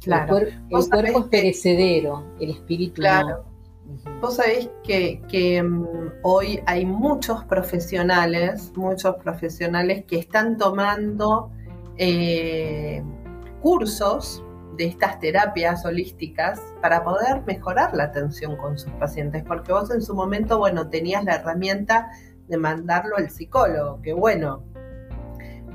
Claro. 0.00 0.38
El, 0.38 0.48
cuerpo 0.70 1.20
es 1.20 1.26
perecedero, 1.26 2.24
el 2.40 2.50
espíritu 2.50 2.94
claro. 2.94 3.44
Vos 4.20 4.36
sabés 4.36 4.70
que, 4.84 5.20
que, 5.28 5.62
mm, 5.62 5.84
hoy 6.22 6.60
hay 6.64 6.86
muchos 6.86 7.44
profesionales, 7.44 8.70
muchos 8.76 9.16
profesionales 9.16 10.04
que 10.06 10.16
están 10.18 10.56
tomando 10.56 11.50
eh, 12.02 13.02
cursos 13.60 14.42
de 14.78 14.86
estas 14.86 15.20
terapias 15.20 15.84
holísticas 15.84 16.58
para 16.80 17.04
poder 17.04 17.42
mejorar 17.46 17.94
la 17.94 18.04
atención 18.04 18.56
con 18.56 18.78
sus 18.78 18.90
pacientes, 18.92 19.44
porque 19.46 19.70
vos 19.70 19.90
en 19.90 20.00
su 20.00 20.14
momento, 20.14 20.56
bueno, 20.56 20.88
tenías 20.88 21.22
la 21.24 21.34
herramienta 21.34 22.08
de 22.48 22.56
mandarlo 22.56 23.18
al 23.18 23.28
psicólogo, 23.28 24.00
que 24.00 24.14
bueno, 24.14 24.64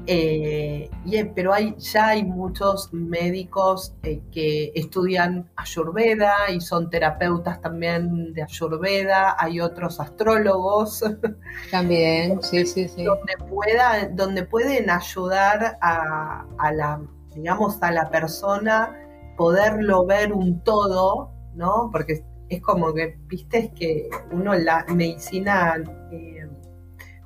eh, 0.07 0.89
pero 1.35 1.53
hay, 1.53 1.75
ya 1.77 2.07
hay 2.09 2.23
muchos 2.23 2.93
médicos 2.93 3.95
eh, 4.03 4.21
que 4.31 4.71
estudian 4.75 5.49
Ayurveda 5.55 6.51
y 6.51 6.61
son 6.61 6.89
terapeutas 6.89 7.61
también 7.61 8.33
de 8.33 8.43
Ayurveda, 8.43 9.35
hay 9.37 9.59
otros 9.59 9.99
astrólogos. 9.99 11.03
También, 11.71 12.41
sí, 12.41 12.65
sí, 12.65 12.87
sí. 12.87 13.03
Donde, 13.03 13.33
pueda, 13.49 14.09
donde 14.11 14.43
pueden 14.43 14.89
ayudar 14.89 15.77
a, 15.81 16.45
la, 16.73 17.01
digamos, 17.33 17.81
a 17.81 17.91
la 17.91 18.09
persona 18.09 18.95
poderlo 19.37 20.05
ver 20.05 20.33
un 20.33 20.63
todo, 20.63 21.31
¿no? 21.55 21.89
Porque 21.91 22.23
es 22.49 22.61
como 22.61 22.93
que, 22.93 23.17
viste, 23.27 23.57
es 23.57 23.69
que 23.71 24.09
uno 24.31 24.53
la 24.53 24.85
medicina 24.87 25.75
eh, 26.11 26.47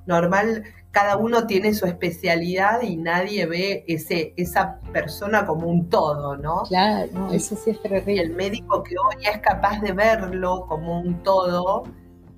normal 0.05 0.63
cada 0.91 1.17
uno 1.17 1.45
tiene 1.45 1.73
su 1.73 1.85
especialidad 1.85 2.81
y 2.81 2.97
nadie 2.97 3.45
ve 3.45 3.83
ese, 3.87 4.33
esa 4.37 4.79
persona 4.91 5.45
como 5.45 5.67
un 5.67 5.87
todo, 5.89 6.35
¿no? 6.35 6.63
Claro, 6.63 7.31
eso 7.31 7.55
sí 7.55 7.71
es 7.71 7.81
terrible. 7.81 8.13
Y 8.13 8.19
el 8.19 8.31
médico 8.31 8.83
que 8.83 8.95
hoy 8.97 9.23
es 9.23 9.37
capaz 9.39 9.79
de 9.81 9.91
verlo 9.91 10.65
como 10.67 10.99
un 10.99 11.21
todo, 11.21 11.83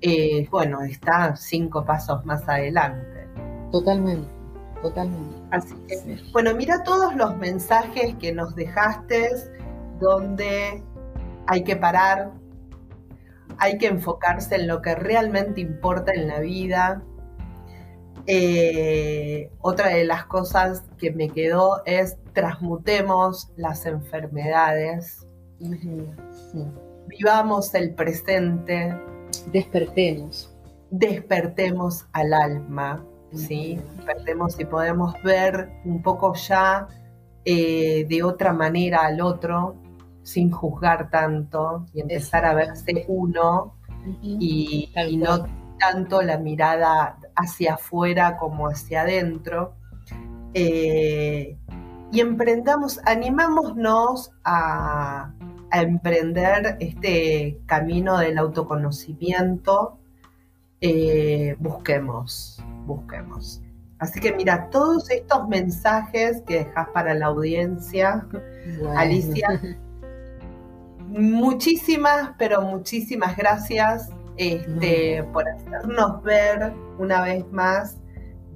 eh, 0.02 0.46
bueno, 0.50 0.82
está 0.82 1.34
cinco 1.36 1.84
pasos 1.84 2.24
más 2.26 2.46
adelante. 2.46 3.26
Totalmente, 3.70 4.28
totalmente. 4.82 5.34
Así 5.50 5.74
que, 5.88 6.18
bueno, 6.32 6.54
mira 6.54 6.82
todos 6.82 7.14
los 7.16 7.36
mensajes 7.38 8.14
que 8.16 8.32
nos 8.32 8.54
dejaste 8.54 9.30
donde 9.98 10.82
hay 11.46 11.64
que 11.64 11.76
parar, 11.76 12.32
hay 13.58 13.78
que 13.78 13.86
enfocarse 13.86 14.56
en 14.56 14.66
lo 14.66 14.82
que 14.82 14.94
realmente 14.94 15.62
importa 15.62 16.12
en 16.12 16.28
la 16.28 16.40
vida. 16.40 17.02
Eh, 18.26 19.50
otra 19.60 19.88
de 19.88 20.04
las 20.04 20.26
cosas 20.26 20.84
que 20.98 21.10
me 21.10 21.28
quedó 21.28 21.82
es 21.84 22.16
transmutemos 22.32 23.50
las 23.56 23.84
enfermedades, 23.86 25.26
vivamos 27.08 27.74
el 27.74 27.94
presente, 27.94 28.96
despertemos, 29.52 30.54
despertemos 30.90 32.06
al 32.12 32.32
alma, 32.32 33.04
¿sí? 33.32 33.80
despertemos 33.96 34.58
y 34.58 34.64
podemos 34.64 35.14
ver 35.22 35.70
un 35.84 36.02
poco 36.02 36.34
ya 36.34 36.86
eh, 37.44 38.06
de 38.08 38.22
otra 38.22 38.52
manera 38.52 39.00
al 39.00 39.20
otro, 39.20 39.74
sin 40.22 40.50
juzgar 40.50 41.10
tanto 41.10 41.86
y 41.92 42.00
empezar 42.00 42.44
a 42.44 42.54
verse 42.54 43.04
uno 43.08 43.74
y, 44.22 44.92
no 45.18 45.46
tanto 45.78 46.22
la 46.22 46.38
mirada 46.38 47.18
hacia 47.36 47.74
afuera 47.74 48.36
como 48.36 48.68
hacia 48.68 49.02
adentro. 49.02 49.74
Eh, 50.54 51.56
y 52.12 52.20
emprendamos, 52.20 53.00
animámonos 53.06 54.32
a, 54.44 55.32
emprender 55.74 56.76
este 56.80 57.58
camino 57.64 58.18
del 58.18 58.36
autoconocimiento. 58.36 59.98
Eh, 60.82 61.56
busquemos, 61.58 62.62
busquemos. 62.84 63.62
Así 63.98 64.20
que 64.20 64.34
mira, 64.34 64.68
todos 64.68 65.10
estos 65.10 65.48
mensajes 65.48 66.42
que 66.42 66.64
dejas 66.64 66.88
para 66.88 67.14
la 67.14 67.26
audiencia, 67.26 68.26
Alicia, 68.96 69.48
muchísimas, 71.08 72.32
pero 72.36 72.60
muchísimas 72.60 73.34
gracias 73.34 74.10
este, 74.36 75.24
por 75.32 75.48
hacernos 75.48 76.22
ver 76.22 76.72
una 76.98 77.22
vez 77.22 77.50
más 77.52 77.98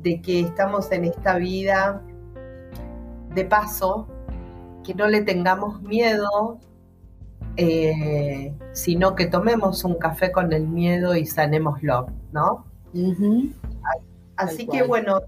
de 0.03 0.21
que 0.21 0.41
estamos 0.41 0.91
en 0.93 1.05
esta 1.07 1.37
vida 1.37 2.03
de 3.35 3.45
paso, 3.45 4.09
que 4.85 4.95
no 4.95 5.07
le 5.09 5.23
tengamos 5.23 5.83
miedo, 5.83 6.59
eh, 7.57 8.55
sino 8.73 9.15
que 9.15 9.27
tomemos 9.27 9.85
un 9.85 9.95
café 9.95 10.31
con 10.31 10.53
el 10.53 10.67
miedo 10.67 11.15
y 11.17 11.27
sanémoslo, 11.27 12.07
¿no? 12.33 12.67
Así 14.37 14.67
que 14.67 14.83
bueno, 14.83 15.23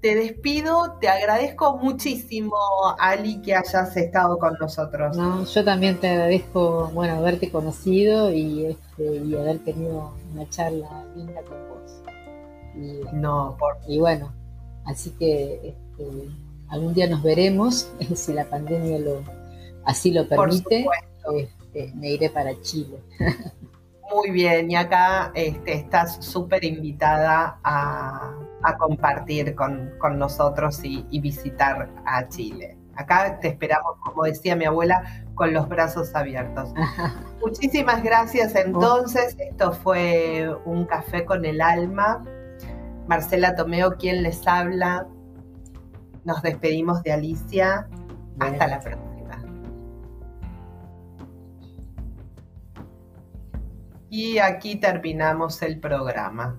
te 0.00 0.14
despido, 0.14 0.96
te 1.00 1.08
agradezco 1.08 1.78
muchísimo, 1.78 2.54
Ali, 2.98 3.40
que 3.42 3.54
hayas 3.54 3.96
estado 3.96 4.38
con 4.38 4.54
nosotros. 4.60 5.16
No, 5.16 5.44
yo 5.44 5.64
también 5.64 5.98
te 5.98 6.08
agradezco, 6.08 6.90
bueno, 6.92 7.16
haberte 7.16 7.50
conocido 7.50 8.32
y, 8.32 8.66
este, 8.66 9.16
y 9.16 9.34
haber 9.34 9.58
tenido 9.60 10.12
una 10.32 10.48
charla 10.50 11.04
linda 11.14 11.40
con 11.42 11.56
vos. 11.68 12.02
Y, 12.76 13.16
no, 13.16 13.56
por... 13.58 13.78
y 13.88 13.98
bueno, 13.98 14.32
así 14.84 15.10
que 15.18 15.54
este, 15.64 16.28
algún 16.68 16.94
día 16.94 17.08
nos 17.08 17.22
veremos, 17.22 17.88
si 18.14 18.32
la 18.32 18.44
pandemia 18.44 18.98
lo 18.98 19.22
así 19.86 20.10
lo 20.12 20.28
permite, 20.28 20.86
este, 21.34 21.92
me 21.94 22.10
iré 22.10 22.28
para 22.28 22.60
Chile. 22.60 22.98
Muy 24.14 24.30
bien, 24.30 24.70
y 24.70 24.76
acá 24.76 25.32
este, 25.34 25.72
estás 25.74 26.24
súper 26.24 26.64
invitada 26.64 27.58
a, 27.64 28.36
compartir 28.76 29.54
con, 29.54 29.92
nosotros 30.18 30.80
y, 30.82 31.20
visitar 31.20 31.88
a 32.04 32.28
Chile. 32.28 32.76
Acá 32.96 33.38
te 33.40 33.48
esperamos, 33.48 33.96
como 34.02 34.24
decía 34.24 34.56
mi 34.56 34.64
abuela, 34.64 35.24
con 35.34 35.52
los 35.52 35.68
brazos 35.68 36.14
abiertos. 36.14 36.72
Muchísimas 37.40 38.02
gracias 38.02 38.54
entonces. 38.54 39.36
Esto 39.38 39.72
fue 39.72 40.50
un 40.64 40.86
café 40.86 41.24
con 41.24 41.44
el 41.44 41.60
alma. 41.60 42.24
Marcela 43.06 43.54
Tomeo, 43.54 43.96
quien 43.96 44.22
les 44.22 44.46
habla. 44.48 45.06
Nos 46.24 46.42
despedimos 46.42 47.02
de 47.02 47.12
Alicia. 47.12 47.86
Hasta 48.40 48.66
la 48.66 48.80
próxima. 48.80 49.06
Y 54.10 54.38
aquí 54.38 54.76
terminamos 54.76 55.60
el 55.62 55.78
programa. 55.78 56.58